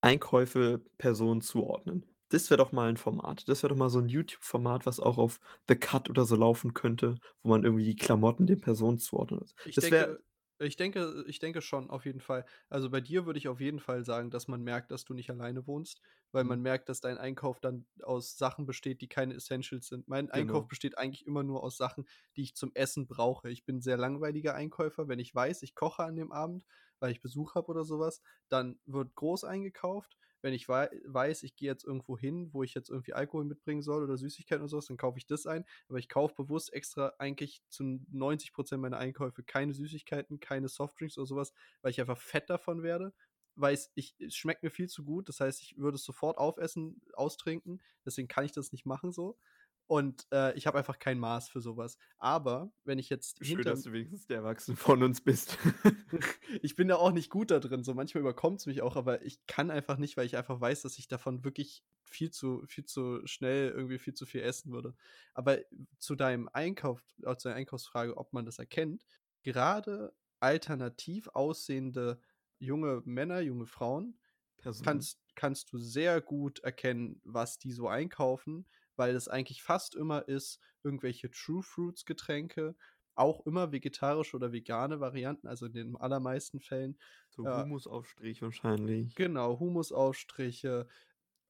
Einkäufe 0.02 0.86
Personen 1.00 1.42
zuordnen. 1.42 2.06
Das 2.32 2.50
wäre 2.50 2.58
doch 2.58 2.72
mal 2.72 2.90
'n 2.90 2.98
Format. 2.98 3.48
Das 3.48 3.62
wäre 3.62 3.70
doch 3.74 3.78
mal 3.78 3.90
so 3.90 4.00
'n 4.00 4.10
YouTube-Format, 4.10 4.86
was 4.88 5.00
auch 5.00 5.18
auf 5.20 5.40
The 5.70 5.76
Cut 5.76 6.10
oder 6.10 6.26
so 6.26 6.36
laufen 6.36 6.74
könnte, 6.74 7.16
wo 7.44 7.50
man 7.50 7.64
irgendwie 7.64 7.84
die 7.86 7.96
Klamotten 7.96 8.48
den 8.48 8.62
Personen 8.62 8.98
zuordnet. 8.98 9.54
Ich 9.68 9.80
Das 9.80 9.92
wäre 9.92 10.20
ich 10.60 10.76
denke 10.78 11.24
ich 11.28 11.40
denke 11.40 11.62
schon, 11.62 11.90
auf 11.90 12.06
jeden 12.06 12.20
Fall. 12.22 12.46
Also, 12.70 12.90
bei 12.90 13.02
dir 13.02 13.26
würde 13.26 13.38
ich 13.40 13.48
auf 13.48 13.60
jeden 13.60 13.80
Fall 13.80 14.06
sagen, 14.06 14.32
dass 14.32 14.48
man 14.48 14.62
merkt, 14.64 14.92
dass 14.92 15.04
du 15.06 15.14
nicht 15.14 15.30
alleine 15.30 15.68
wohnst, 15.68 16.02
weil 16.32 16.44
Mhm. 16.44 16.56
man 16.56 16.62
merkt, 16.62 16.90
dass 16.90 17.02
dein 17.02 17.18
Einkauf 17.18 17.60
dann 17.60 17.88
aus 18.02 18.38
Sachen 18.38 18.66
besteht, 18.66 19.02
die 19.02 19.08
keine 19.10 19.34
Essentials 19.36 19.88
sind. 19.88 20.08
Mein 20.08 20.30
Einkauf 20.32 20.68
Genau. 20.68 20.70
besteht 20.70 20.98
eigentlich 20.98 21.26
immer 21.26 21.44
nur 21.44 21.64
aus 21.64 21.78
Sachen, 21.78 22.06
die 22.36 22.44
ich 22.44 22.56
zum 22.56 22.72
Essen 22.74 23.08
brauche. 23.08 23.50
Ich 23.50 23.66
bin 23.66 23.78
'n 23.78 23.82
sehr 23.82 23.98
langweiliger 23.98 24.56
Einkäufer. 24.56 25.08
Wenn 25.08 25.20
ich 25.20 25.34
weiß, 25.36 25.62
ich 25.64 25.76
koche 25.76 26.04
an 26.04 26.16
dem 26.16 26.32
Abend, 26.32 26.66
weil 27.00 27.12
ich 27.12 27.22
Besuch 27.22 27.56
habe 27.56 27.68
oder 27.68 27.84
so 27.84 28.00
was, 28.00 28.22
dann 28.50 28.80
wird 28.86 29.16
groß 29.16 29.44
eingekauft. 29.44 30.18
Wenn 30.46 30.54
ich 30.54 30.70
wei 30.70 30.90
weiß, 31.06 31.42
ich 31.42 31.56
gehe 31.56 31.68
jetzt 31.72 31.84
irgendwo 31.84 32.20
hin, 32.20 32.54
wo 32.54 32.62
ich 32.62 32.76
jetzt 32.76 32.92
irgendwie 32.92 33.14
Alkohol 33.14 33.46
mitbringen 33.46 33.82
soll 33.82 34.04
oder 34.04 34.16
Süßigkeiten 34.16 34.62
oder 34.62 34.70
so 34.70 34.78
was, 34.78 34.86
dann 34.86 34.96
kaufe 34.98 35.18
ich 35.18 35.26
das 35.26 35.48
ein. 35.48 35.66
Aber 35.90 35.98
ich 35.98 36.08
kaufe 36.08 36.36
bewusst 36.36 36.72
extra 36.72 37.14
eigentlich 37.18 37.64
zu 37.70 38.00
90 38.12 38.54
% 38.54 38.80
meiner 38.80 39.00
Einkäufe 39.00 39.42
keine 39.44 39.74
Süßigkeiten, 39.74 40.40
keine 40.40 40.68
Softdrinks 40.70 41.18
oder 41.18 41.26
so 41.26 41.36
was, 41.36 41.52
weil 41.82 41.90
ich 41.90 42.00
einfach 42.00 42.20
fett 42.20 42.48
davon 42.52 42.84
werde. 42.84 43.12
Weiß 43.56 43.92
ich 43.96 44.14
es 44.20 44.36
schmeckt 44.36 44.62
mir 44.62 44.70
viel 44.70 44.88
zu 44.88 45.04
gut. 45.04 45.30
Das 45.30 45.40
heißt, 45.40 45.62
ich 45.64 45.78
würde 45.80 45.96
es 45.96 46.04
sofort 46.04 46.38
aufessen, 46.38 47.02
austrinken. 47.14 47.82
Deswegen 48.06 48.28
kann 48.28 48.46
ich 48.46 48.52
das 48.52 48.72
nicht 48.72 48.86
machen 48.86 49.12
so. 49.12 49.40
Und, 49.88 50.26
äh, 50.32 50.58
ich 50.58 50.66
habe 50.66 50.78
einfach 50.78 50.98
kein 50.98 51.20
Maß 51.20 51.50
für 51.50 51.62
so 51.62 51.78
was. 51.78 51.98
Aber 52.18 52.72
wenn 52.86 52.98
ich 52.98 53.10
jetzt 53.10 53.46
Schön, 53.46 53.58
hinterm 53.58 53.76
dass 53.76 53.84
du 53.84 53.94
wenigstens 53.94 54.26
der 54.26 54.38
Erwachsene 54.38 54.78
von 54.78 55.04
uns 55.04 55.22
bist. 55.22 55.58
Ich 56.62 56.76
bin 56.76 56.88
da 56.88 56.96
auch 56.96 57.12
nicht 57.12 57.30
gut 57.30 57.52
da 57.52 57.60
drin. 57.60 57.84
So 57.84 57.94
manchmal 57.94 58.22
überkommt's 58.22 58.66
mich 58.66 58.82
auch, 58.82 58.96
aber 58.96 59.24
ich 59.24 59.46
kann 59.46 59.70
einfach 59.70 59.98
nicht, 59.98 60.16
weil 60.16 60.26
ich 60.26 60.38
einfach 60.38 60.62
weiß, 60.62 60.84
dass 60.84 60.98
ich 60.98 61.08
davon 61.08 61.44
wirklich 61.44 61.84
viel 62.04 62.32
zu 62.32 62.64
viel 62.66 62.86
zu 62.86 63.26
schnell 63.26 63.72
irgendwie 63.72 64.00
viel 64.00 64.14
zu 64.14 64.26
viel 64.26 64.42
essen 64.42 64.72
würde. 64.72 64.96
Aber 65.34 65.60
zu 66.00 66.16
deinem 66.16 66.50
Einkauf 66.54 67.02
äh, 67.24 67.36
zu 67.36 67.50
deiner 67.50 67.58
Einkaufsfrage, 67.58 68.16
ob 68.18 68.32
man 68.34 68.46
das 68.46 68.58
erkennt. 68.58 69.06
Gerade 69.44 70.14
alternativ 70.40 71.28
aussehende 71.34 72.22
junge 72.58 73.02
Männer, 73.06 73.42
junge 73.42 73.66
Frauen 73.66 74.18
Personen. 74.58 74.86
kannst 74.86 75.20
kannst 75.36 75.74
du 75.74 75.78
sehr 75.78 76.22
gut 76.22 76.60
erkennen, 76.60 77.20
was 77.24 77.60
die 77.60 77.74
so 77.74 77.88
einkaufen, 77.90 78.66
weil 78.98 79.16
es 79.16 79.28
eigentlich 79.28 79.64
fast 79.64 79.96
immer 79.96 80.28
ist 80.28 80.60
irgendwelche 80.84 81.32
True 81.32 81.64
Fruits 81.64 82.06
Getränke, 82.06 82.76
auch 83.16 83.46
immer 83.46 83.72
vegetarische 83.72 84.36
oder 84.36 84.52
vegane 84.52 85.00
Varianten, 85.00 85.48
also 85.48 85.66
in 85.68 85.74
den 85.74 85.96
allermeisten 85.96 86.60
Fällen. 86.60 87.00
So 87.30 87.44
Äh 87.44 87.54
Humusaufstrich 87.54 88.42
wahrscheinlich. 88.42 89.18
Genau, 89.18 89.60
Humusaufstriche, 89.60 90.88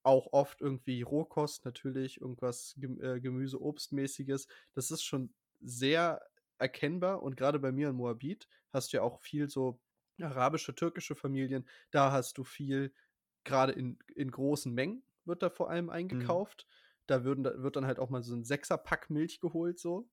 auch 0.04 0.34
oft 0.34 0.62
irgendwie 0.62 1.02
Rohkost 1.04 1.66
natürlich, 1.66 2.22
irgendwas 2.22 2.76
Gem 2.78 3.02
äh, 3.02 3.20
Gemüse, 3.22 3.62
Obstmäßiges. 3.62 4.48
Das 4.74 4.92
ist 4.92 5.04
schon 5.04 5.34
sehr 5.62 6.22
erkennbar 6.60 7.24
und 7.24 7.38
grade 7.38 7.60
bei 7.60 7.72
mir 7.72 7.90
in 7.90 7.96
Moabit 7.96 8.48
hast 8.72 8.94
du 8.94 8.98
ja 8.98 9.04
auch 9.04 9.22
viel 9.22 9.50
so 9.50 9.82
arabische, 10.22 10.76
türkische 10.76 11.16
Familien. 11.16 11.68
Da 11.92 12.12
hast 12.12 12.38
du 12.38 12.44
viel 12.44 12.94
grade 13.46 13.74
in 13.74 14.00
in 14.16 14.32
großen 14.32 14.74
Mengen 14.74 15.04
wird 15.26 15.44
da 15.44 15.50
vor 15.50 15.70
allem 15.72 15.90
Mhm. 16.12 16.40
Da 17.10 17.24
würden 17.24 17.44
da 17.44 17.62
wird 17.62 17.76
dann 17.76 17.86
halt 17.86 18.00
auch 18.00 18.10
mal 18.10 18.24
so 18.24 18.34
'n 18.36 18.44
Sechser-Pack 18.44 19.10
Milch 19.10 19.40
geholt 19.40 19.80
so. 19.80 20.10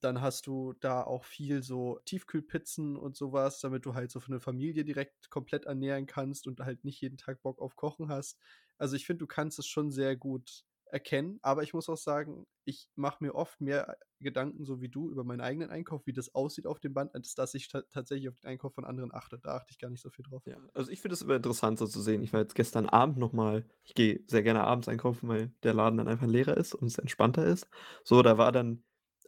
Dann 0.00 0.20
hast 0.20 0.46
du 0.46 0.74
da 0.74 1.02
auch 1.02 1.24
viel 1.24 1.62
so 1.62 2.00
Tiefkühlpizzen 2.04 2.96
und 2.96 3.16
sowas, 3.16 3.60
damit 3.60 3.86
du 3.86 3.94
halt 3.94 4.10
so 4.10 4.20
für 4.20 4.28
eine 4.28 4.40
Familie 4.40 4.84
direkt 4.84 5.30
komplett 5.30 5.64
ernähren 5.64 6.06
kannst 6.06 6.46
und 6.46 6.60
halt 6.60 6.84
nicht 6.84 7.00
jeden 7.00 7.16
Tag 7.16 7.42
Bock 7.42 7.60
auf 7.60 7.76
Kochen 7.76 8.08
hast. 8.08 8.38
Also, 8.78 8.94
ich 8.96 9.06
finde, 9.06 9.20
du 9.20 9.26
kannst 9.26 9.58
es 9.58 9.66
schon 9.66 9.90
sehr 9.90 10.16
gut 10.16 10.64
erkennen, 10.96 11.38
aber 11.42 11.62
ich 11.62 11.74
muss 11.74 11.90
auch 11.90 11.98
sagen, 11.98 12.46
ich 12.64 12.88
mache 12.94 13.22
mir 13.22 13.34
oft 13.34 13.60
mehr 13.60 13.98
Gedanken, 14.18 14.64
so 14.64 14.80
wie 14.80 14.88
du, 14.88 15.10
über 15.10 15.24
meinen 15.24 15.42
eigenen 15.42 15.68
Einkauf, 15.68 16.06
wie 16.06 16.14
das 16.14 16.34
aussieht 16.34 16.66
auf 16.66 16.80
dem 16.80 16.94
Band, 16.94 17.14
als 17.14 17.34
dass 17.34 17.52
ich 17.52 17.68
ta 17.68 17.82
tatsächlich 17.90 18.30
auf 18.30 18.40
den 18.40 18.48
Einkauf 18.48 18.74
von 18.74 18.86
anderen 18.86 19.14
achte. 19.14 19.38
Da 19.38 19.56
achte 19.56 19.72
ich 19.72 19.78
gar 19.78 19.90
nicht 19.90 20.00
so 20.00 20.08
viel 20.08 20.24
drauf. 20.24 20.42
Ja, 20.46 20.56
also 20.72 20.90
ich 20.90 21.02
finde 21.02 21.12
es 21.14 21.20
immer 21.20 21.36
interessant 21.36 21.78
so 21.78 21.86
zu 21.86 22.00
sehen. 22.00 22.22
Ich 22.22 22.32
war 22.32 22.40
jetzt 22.40 22.54
gestern 22.54 22.88
Abend 22.88 23.18
noch 23.18 23.34
mal 23.34 23.66
ich 23.84 23.94
gehe 23.94 24.20
sehr 24.26 24.42
gerne 24.42 24.64
abends 24.64 24.88
einkaufen, 24.88 25.28
weil 25.28 25.52
der 25.62 25.74
Laden 25.74 25.98
dann 25.98 26.08
einfach 26.08 26.26
leerer 26.26 26.56
ist 26.56 26.74
und 26.74 26.86
es 26.86 26.98
entspannter 26.98 27.44
ist. 27.44 27.68
So, 28.04 28.22
da 28.22 28.38
war 28.38 28.52
dann 28.52 28.82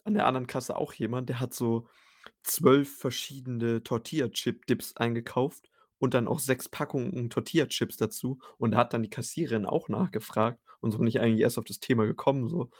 an 0.05 0.15
der 0.15 0.27
anderen 0.27 0.47
Kasse 0.47 0.77
auch 0.77 0.95
jemand, 0.95 1.29
der 1.29 1.39
hat 1.39 1.53
so 1.53 1.87
12 2.45 2.97
verschiedene 2.97 3.83
Tortilla-Chip-Dips 3.83 4.97
eingekauft 4.97 5.71
und 5.99 6.15
dann 6.15 6.29
auch 6.29 6.39
6 6.39 6.71
Packungen 6.71 7.31
Tortilla-Chips 7.31 7.99
dazu 7.99 8.39
und 8.59 8.73
da 8.73 8.79
hat 8.79 8.95
dann 8.95 9.03
die 9.03 9.11
Kassiererin 9.11 9.67
auch 9.67 9.89
nachgefragt 9.89 10.61
und 10.81 10.93
so 10.93 10.99
bin 10.99 11.07
ich 11.09 11.21
eigentlich 11.21 11.41
erst 11.43 11.59
auf 11.59 11.65
das 11.65 11.81
Thema 11.81 12.07
gekommen 12.07 12.49
so. 12.49 12.71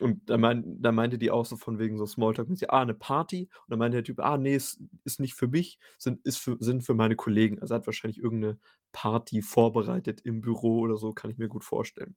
Und 0.00 0.28
da 0.30 0.38
mein 0.38 0.82
da 0.82 0.92
meinte 0.92 1.18
die 1.18 1.30
auch 1.32 1.46
so 1.46 1.56
von 1.58 1.78
wegen 1.80 1.98
so 1.98 2.06
Smalltalk-mäßig: 2.06 2.70
„Ah, 2.70 2.84
'ne 2.84 2.94
Party?“ 2.94 3.48
Und 3.66 3.70
dann 3.72 3.78
meinte 3.80 3.96
der 3.98 4.04
Typ: 4.04 4.20
„Ah, 4.20 4.38
ne, 4.38 4.54
ist 4.54 4.80
ist 5.04 5.20
nicht 5.20 5.34
für 5.34 5.48
mich, 5.48 5.78
sind 5.98 6.20
ist 6.26 6.38
für 6.38 6.56
sind 6.60 6.82
für 6.84 6.94
meine 6.94 7.16
Kollegen.“ 7.16 7.60
Also, 7.60 7.74
hat 7.76 7.86
wahrscheinlich 7.86 8.18
irgend 8.22 8.40
'ne 8.42 8.58
Party 8.92 9.42
vorbereitet 9.42 10.20
im 10.22 10.40
Büro 10.42 10.80
oder 10.80 10.96
so, 10.98 11.12
kann 11.14 11.30
ich 11.30 11.38
mir 11.38 11.48
gut 11.48 11.64
vorstellen. 11.64 12.16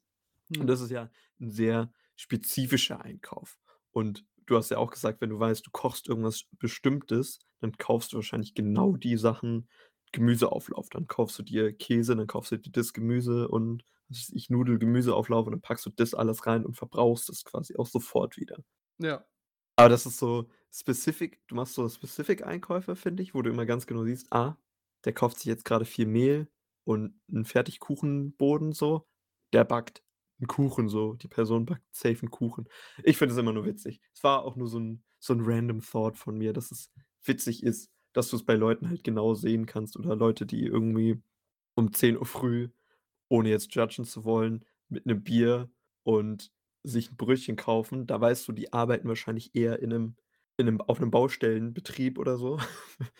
Und 0.59 0.67
Mhm. 0.67 0.69
das 0.69 0.81
ist 0.81 0.91
ja 0.91 1.09
'n 1.41 1.51
sehr 1.51 1.91
spezifischer 2.17 3.01
Einkauf. 3.03 3.57
Und 3.91 4.25
du 4.47 4.57
hast 4.57 4.71
ja 4.71 4.77
auch 4.79 4.91
gesagt, 4.91 5.21
wenn 5.21 5.29
du 5.31 5.39
weißt, 5.39 5.65
du 5.67 5.71
kochst 5.71 6.07
irgendwas 6.09 6.45
Bestimmtes, 6.59 7.39
dann 7.61 7.73
kaufst 7.77 8.13
du 8.13 8.17
wahrscheinlich 8.17 8.53
genau 8.55 8.95
die 8.97 9.17
Sachen 9.17 9.69
Gemüseauflauf. 10.15 10.89
Dann 10.91 11.07
kaufst 11.07 11.39
du 11.39 11.43
dir 11.43 11.73
Käse, 11.73 12.15
dann 12.17 12.27
kaufst 12.27 12.53
du 12.53 12.57
dir 12.59 12.71
das 12.71 12.93
Gemüse 12.93 13.49
und, 13.49 13.85
ich, 14.09 14.49
Nudel, 14.51 14.79
Gemüseauflauf 14.79 15.47
und 15.47 15.53
dann 15.53 15.61
packst 15.61 15.85
du 15.87 15.91
das 15.91 16.15
alles 16.15 16.47
rein 16.47 16.65
und 16.65 16.75
verbrauchst 16.77 17.29
es 17.29 17.45
quasi 17.45 17.77
auch 17.77 17.87
sofort 17.87 18.37
wieder. 18.37 18.57
Ja. 18.99 19.25
Aber 19.79 19.89
das 19.89 20.05
ist 20.05 20.17
so 20.17 20.49
specific 20.73 21.39
du 21.47 21.55
machst 21.55 21.73
so 21.75 21.87
Specific-Einkäufe, 21.89 22.95
finde 22.95 23.23
ich, 23.23 23.33
wo 23.33 23.41
du 23.41 23.49
immer 23.49 23.65
ganz 23.65 23.85
genau 23.87 24.03
siehst: 24.05 24.31
„Ah, 24.31 24.57
der 25.03 25.13
kauft 25.13 25.37
sich 25.37 25.45
jetzt 25.45 25.65
grade 25.65 25.85
viel 25.85 26.05
Mehl 26.05 26.47
und 26.85 27.19
'n 27.29 27.45
Fertigkuchenboden 27.45 28.71
so. 28.71 29.05
Der 29.53 29.63
backt 29.65 30.01
'n 30.41 30.47
Kuchen 30.47 30.87
so. 30.89 31.13
Die 31.15 31.27
Person 31.27 31.65
backt 31.65 31.83
safe 31.93 32.25
'n 32.25 32.31
Kuchen.“ 32.31 32.67
Ich 33.03 33.17
finde 33.17 33.33
es 33.33 33.39
immer 33.39 33.53
nur 33.53 33.65
witzig. 33.65 33.99
Es 34.13 34.23
war 34.23 34.43
auch 34.45 34.55
nur 34.55 34.67
so 34.67 34.77
'n 34.79 35.03
so 35.19 35.33
'n 35.33 35.41
random 35.43 35.81
Thought 35.81 36.17
von 36.17 36.37
mir, 36.37 36.53
dass 36.53 36.71
es 36.71 36.91
witzig 37.25 37.63
ist, 37.63 37.89
dass 38.15 38.29
du's 38.31 38.45
bei 38.45 38.55
Leuten 38.55 38.89
halt 38.89 39.05
genau 39.05 39.35
sehen 39.35 39.67
kannst 39.67 39.97
oder 39.97 40.15
Leute, 40.17 40.47
die 40.47 40.65
irgendwie 40.65 41.21
um 41.75 41.93
10:00 41.93 42.25
früh, 42.25 42.69
ohne 43.29 43.49
jetzt 43.51 43.75
judgen 43.75 44.05
zu 44.05 44.25
wollen, 44.25 44.65
mit 44.89 45.05
'nem 45.07 45.23
Bier 45.23 45.71
und 46.03 46.51
sich 46.83 47.11
'n 47.11 47.17
Brötchen 47.17 47.57
kaufen. 47.57 48.07
Da 48.07 48.21
weißt 48.21 48.47
du, 48.49 48.53
die 48.53 48.73
arbeiten 48.73 49.07
wahrscheinlich 49.09 49.55
eher 49.55 49.81
in 49.81 49.89
'nem 49.91 50.17
in 50.57 50.67
'nem 50.67 50.81
auf 50.81 50.99
'nem 51.01 51.11
Baustellenbetrieb 51.11 52.19
oder 52.19 52.37
so. 52.37 52.59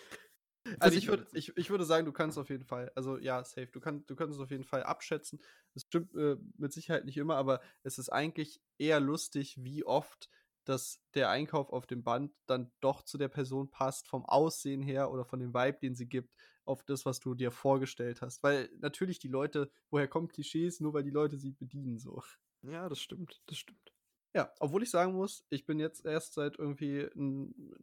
Also, 0.82 0.98
ich 0.98 1.08
würde 1.08 1.26
ich 1.34 1.56
ich 1.58 1.70
würde 1.70 1.86
sagen, 1.86 2.06
du 2.06 2.12
kannst 2.12 2.38
auf 2.38 2.50
jeden 2.50 2.66
Fall 2.66 2.92
also, 2.96 3.18
ja, 3.18 3.44
safe. 3.44 3.68
Du 3.68 3.80
kann 3.80 4.06
du 4.08 4.16
kannst 4.16 4.36
es 4.36 4.42
auf 4.44 4.52
jeden 4.52 4.64
Fall 4.64 4.84
abschätzen. 4.84 5.40
Es 5.74 5.84
stimmt, 5.84 6.14
äh, 6.16 6.38
mit 6.58 6.74
Sicherheit 6.74 7.06
nicht 7.06 7.18
immer, 7.18 7.36
aber 7.36 7.62
es 7.84 7.98
ist 7.98 8.10
eigentlich 8.10 8.62
eher 8.78 9.00
lustig, 9.00 9.58
wie 9.64 9.86
oft 9.86 10.30
dass 10.66 11.00
der 11.14 11.30
Einkauf 11.30 11.70
auf 11.72 11.88
dem 11.88 12.04
Band 12.04 12.34
dann 12.48 12.72
doch 12.82 13.04
zu 13.04 13.18
der 13.18 13.30
Person 13.30 13.70
passt, 13.72 14.08
vom 14.08 14.26
Aussehen 14.26 14.82
her 14.82 15.12
oder 15.12 15.26
von 15.26 15.40
dem 15.40 15.54
Vibe, 15.54 15.80
den 15.80 15.96
sie 15.96 16.08
gibt, 16.10 16.34
auf 16.66 16.84
das, 16.84 17.06
was 17.06 17.20
du 17.20 17.36
dir 17.36 17.52
vorgestellt 17.52 18.22
hast. 18.22 18.44
Weil 18.44 18.70
natürlich 18.80 19.20
die 19.20 19.28
Leute 19.30 19.72
woher 19.92 20.08
kommen 20.08 20.28
Klischees? 20.30 20.80
Nur 20.82 20.94
weil 20.94 21.04
die 21.04 21.12
Leute 21.12 21.38
sie 21.38 21.52
bedienen 21.52 21.98
so. 22.00 22.22
Ja, 22.64 22.90
das 22.90 23.00
stimmt, 23.00 23.42
das 23.46 23.58
stimmt. 23.60 23.94
Ja, 24.36 24.52
obwohl 24.60 24.84
ich 24.84 24.90
sagen 24.90 25.14
muss, 25.14 25.46
ich 25.50 25.66
bin 25.66 25.80
jetzt 25.80 26.06
erst 26.06 26.34
seit 26.34 26.58
irgendwie 26.60 27.00
'n 27.16 27.74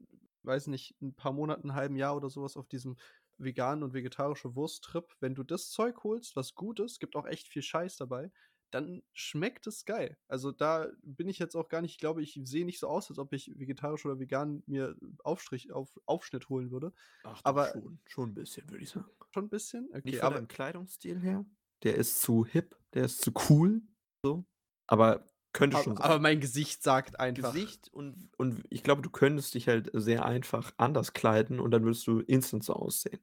weiß 0.42 0.66
nicht, 0.66 0.96
'n 1.00 1.14
paar 1.14 1.32
Monaten, 1.32 1.68
'n 1.70 1.74
halben 1.74 1.96
Jahr 1.96 2.16
oder 2.16 2.28
so 2.28 2.42
was 2.42 2.56
auf 2.56 2.68
diesem 2.68 2.96
veganen 3.38 3.82
und 3.84 3.94
vegetarische 3.94 4.54
Wurst-Trip. 4.54 5.14
Wenn 5.20 5.34
du 5.34 5.44
das 5.44 5.70
Zeug 5.70 6.02
holst, 6.04 6.36
was 6.36 6.54
gut 6.54 6.78
ist, 6.80 7.00
gibt 7.00 7.16
auch 7.16 7.26
echt 7.26 7.48
viel 7.48 7.62
Scheiß 7.62 7.96
dabei, 7.96 8.30
dann 8.74 9.02
schmeckt 9.12 9.66
es 9.66 9.84
geil. 9.84 10.18
Also, 10.28 10.52
da 10.52 10.88
bin 11.02 11.28
ich 11.28 11.38
jetzt 11.38 11.56
auch 11.56 11.68
gar 11.68 11.82
nicht 11.82 11.92
ich 11.92 11.98
glaube, 11.98 12.22
ich 12.22 12.40
sehe 12.44 12.64
nicht 12.64 12.78
so 12.80 12.88
aus, 12.88 13.10
als 13.10 13.18
ob 13.18 13.32
ich 13.34 13.52
vegetarisch 13.58 14.04
oder 14.06 14.18
vegan 14.20 14.62
mir 14.66 14.96
Aufstrich 15.24 15.72
Auf 15.72 16.00
Aufschnitt 16.06 16.48
holen 16.48 16.70
würde. 16.70 16.92
Ach 17.24 17.42
Aber 17.42 17.72
schon, 17.72 18.00
schon 18.06 18.30
'n 18.30 18.34
bisschen, 18.34 18.70
würde 18.70 18.84
ich 18.84 18.90
sagen. 18.90 19.10
Schon 19.30 19.46
'n 19.46 19.48
bisschen? 19.50 19.90
Nicht 20.04 20.16
Okay, 20.16 20.20
von 20.20 20.28
aber 20.28 20.30
deinem 20.30 20.46
Kleidungsstil 20.48 21.20
her. 21.20 21.44
Der 21.82 21.96
ist 21.96 22.22
zu 22.22 22.46
hip, 22.46 22.76
der 22.94 23.04
ist 23.04 23.20
zu 23.20 23.30
cool, 23.50 23.82
so, 24.24 24.44
aber 24.86 25.26
könnte 25.52 25.76
schon 25.76 25.96
Aber 25.96 25.98
sein. 25.98 26.14
aber 26.14 26.18
mein 26.20 26.40
Gesicht 26.40 26.82
sagt 26.82 27.18
einfach 27.20 27.56
Gesicht 27.56 27.88
und 27.92 28.30
und 28.38 28.64
ich 28.70 28.82
glaube, 28.82 29.02
du 29.02 29.10
könntest 29.10 29.54
dich 29.54 29.68
halt 29.68 29.90
sehr 29.94 30.24
einfach 30.26 30.72
anders 30.78 31.12
kleiden 31.14 31.60
und 31.60 31.70
dann 31.72 31.84
würdest 31.84 32.06
du 32.06 32.20
instant 32.20 32.64
so 32.64 32.74
aussehen. 32.74 33.20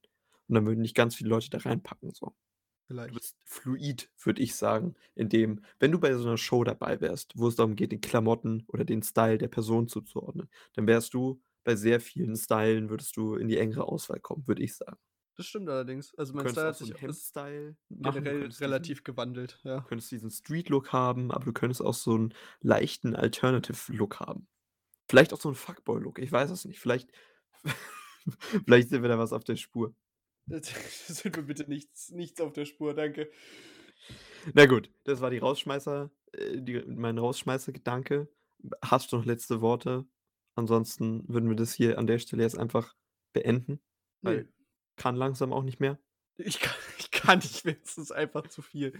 Und 0.47 0.55
dann 0.55 0.65
würden 0.65 0.83
dich 0.83 0.93
ganz 0.95 1.15
viele 1.15 1.29
Leute 1.29 1.49
da 1.49 1.59
reinpacken 1.59 2.11
so. 2.13 2.35
Du 2.97 3.05
Vielleicht. 3.05 3.15
bist 3.15 3.37
fluid, 3.45 4.11
würde 4.23 4.41
ich 4.41 4.55
sagen, 4.55 4.95
in 5.15 5.29
dem 5.29 5.61
wenn 5.79 5.91
du 5.91 5.99
bei 5.99 6.13
so 6.15 6.23
'ner 6.25 6.37
Show 6.37 6.63
dabei 6.63 7.01
wärst, 7.01 7.33
wo 7.37 7.47
es 7.47 7.55
darum 7.55 7.75
geht, 7.75 7.91
die 7.91 8.01
Klamotten 8.01 8.63
oder 8.67 8.83
den 8.85 9.01
Style 9.03 9.37
der 9.37 9.47
Person 9.47 9.87
zuzuordnen, 9.87 10.49
dann 10.73 10.85
wärst 10.87 11.13
du 11.13 11.41
bei 11.63 11.75
sehr 11.75 11.99
vielen 12.01 12.35
Stylen 12.35 12.89
würdest 12.89 13.15
du 13.17 13.35
in 13.35 13.47
die 13.47 13.57
engere 13.57 13.87
Auswahl 13.87 14.19
kommen, 14.19 14.47
würde 14.47 14.63
ich 14.63 14.75
sagen. 14.75 14.97
Das 15.37 15.45
stimmt 15.45 15.69
allerdings. 15.69 16.13
Also, 16.15 16.33
Du 16.33 16.35
mein 16.35 16.47
Style 16.47 16.67
hat 16.67 16.77
so 16.77 16.85
sich 16.85 16.93
du 16.95 16.99
generell 18.01 18.39
könntest 18.39 18.61
diesen 18.61 18.61
relativ 18.61 19.03
gewandelt, 19.03 19.59
du 19.75 19.81
ja. 19.81 19.89
könntest 19.89 20.11
diesen 20.11 20.31
Street-Look 20.31 20.93
haben, 20.93 21.31
aber 21.31 21.45
du 21.45 21.53
könntest 21.53 21.81
auch 21.83 21.93
so 21.95 22.15
'n 22.17 22.33
leichten 22.61 23.15
Alternative-Look 23.15 24.19
haben. 24.21 24.47
Vielleicht 25.09 25.33
auch 25.33 25.41
so 25.41 25.49
'n 25.49 25.55
Fuckboy-Look, 25.55 26.19
ich 26.19 26.31
weiß 26.31 26.51
es 26.51 26.65
nicht. 26.65 26.79
Vielleicht 26.79 27.11
vielleicht 28.65 28.89
sind 28.89 29.03
wir 29.03 29.09
da 29.09 29.19
was 29.19 29.33
auf 29.33 29.43
der 29.45 29.57
Spur. 29.57 29.95
Sind 30.49 31.35
wir 31.35 31.43
bitte 31.43 31.69
nichts 31.69 32.11
nichts 32.11 32.41
auf 32.41 32.53
der 32.53 32.65
Spur, 32.65 32.93
danke. 32.93 33.29
Na 34.53 34.65
gut, 34.65 34.91
das 35.03 35.21
war 35.21 35.29
die 35.29 35.37
Rausschmeißer 35.39 36.11
äh, 36.33 36.61
die 36.61 36.81
mein 36.87 37.17
Rausschmeißer-Gedanke. 37.17 38.29
Hast 38.83 39.11
du 39.11 39.17
noch 39.17 39.25
letzte 39.25 39.61
Worte? 39.61 40.05
Ansonsten 40.55 41.23
würden 41.27 41.49
wir 41.49 41.55
das 41.55 41.73
hier 41.73 41.97
an 41.97 42.07
der 42.07 42.19
Stelle 42.19 42.43
jetzt 42.43 42.57
einfach 42.57 42.95
beenden, 43.33 43.81
weil 44.21 44.51
kann 44.97 45.15
langsam 45.15 45.53
auch 45.53 45.63
nicht 45.63 45.79
mehr. 45.79 45.99
Ich 46.37 46.59
kann 46.59 46.75
ich 46.99 47.11
kann 47.11 47.39
nicht 47.39 47.65
mehr, 47.65 47.77
es 47.83 47.97
ist 47.97 48.11
einfach 48.11 48.47
zu 48.47 48.61
viel. 48.61 48.93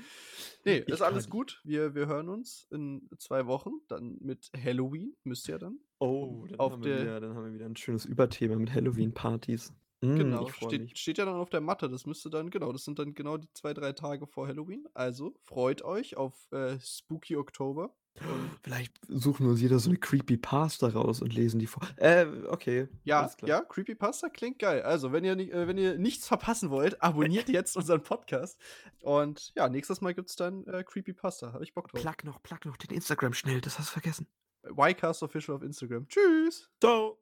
Ne, 0.65 0.79
Ich 0.85 0.93
ist 0.93 1.01
alles 1.01 1.25
nicht. 1.25 1.29
gut. 1.29 1.61
Wir 1.63 1.95
wir 1.95 2.07
hören 2.07 2.29
uns 2.29 2.67
in 2.71 3.09
2 3.17 3.47
Wochen, 3.47 3.71
dann 3.87 4.17
mit 4.21 4.51
Halloween, 4.55 5.15
müsste 5.23 5.53
ja 5.53 5.57
dann. 5.57 5.79
Oh, 5.99 6.45
dann 6.47 6.59
auf 6.59 6.73
haben 6.73 6.83
wir 6.83 6.89
der 6.89 6.99
wieder 6.99 7.19
dann 7.19 7.35
haben 7.35 7.45
wir 7.45 7.53
wieder 7.53 7.65
'n 7.65 7.75
schönes 7.75 8.05
Überthema 8.05 8.55
mit 8.55 8.73
Halloween-Partys. 8.73 9.73
Hm, 10.01 10.17
Genau, 10.17 10.47
steht 10.49 10.97
steht 10.97 11.17
ja 11.17 11.25
dann 11.25 11.35
auf 11.35 11.49
der 11.49 11.61
Matte. 11.61 11.89
Das 11.89 12.05
müsste 12.05 12.29
dann 12.29 12.49
genau, 12.49 12.71
das 12.71 12.85
sind 12.85 12.99
dann 12.99 13.13
genau 13.13 13.37
die 13.37 13.49
2, 13.53 13.73
3 13.73 13.93
Tage 13.93 14.27
vor 14.27 14.47
Halloween. 14.47 14.87
Also, 14.93 15.33
freut 15.41 15.81
euch 15.83 16.15
auf, 16.17 16.33
äh, 16.51 16.79
Spooky 16.79 17.35
Oktober 17.35 17.93
Vielleicht 18.63 18.93
suchen 19.07 19.45
wir 19.45 19.51
uns 19.51 19.61
jeder 19.61 19.79
so 19.79 19.89
'ne 19.89 19.97
Creepypasta 19.97 20.89
raus 20.89 21.21
und 21.21 21.33
lesen 21.33 21.59
die 21.59 21.67
vor. 21.67 21.83
Äh, 21.97 22.25
okay, 22.47 22.87
Ja, 23.03 23.29
ja, 23.45 23.61
Creepypasta 23.61 24.29
klingt 24.29 24.59
geil. 24.59 24.81
Also, 24.81 25.11
wenn 25.11 25.23
ihr 25.23 25.37
äh, 25.37 25.67
wenn 25.67 25.77
ihr 25.77 25.97
nichts 25.97 26.27
verpassen 26.27 26.69
wollt, 26.69 27.01
abonniert 27.01 27.47
jetzt 27.49 27.77
unseren 27.77 28.03
Podcast. 28.03 28.59
Und 29.01 29.53
ja, 29.55 29.69
nächstes 29.69 30.01
Mal 30.01 30.13
gibt's 30.13 30.35
dann, 30.35 30.65
äh, 30.67 30.83
Creepypasta. 30.83 31.53
Habe 31.53 31.63
ich 31.63 31.73
Bock 31.73 31.87
drauf. 31.89 32.01
Plug 32.01 32.15
noch 32.25 32.43
plug 32.43 32.59
noch 32.65 32.77
den 32.77 32.95
Instagram 32.95 33.33
schnell, 33.33 33.61
das 33.61 33.79
hast 33.79 33.89
du 33.89 33.93
vergessen. 33.93 34.27
Ycast 34.77 35.23
Official 35.23 35.55
auf 35.55 35.63
Instagram. 35.63 36.07
Tschüss. 36.07 36.69
Tschau. 36.81 37.19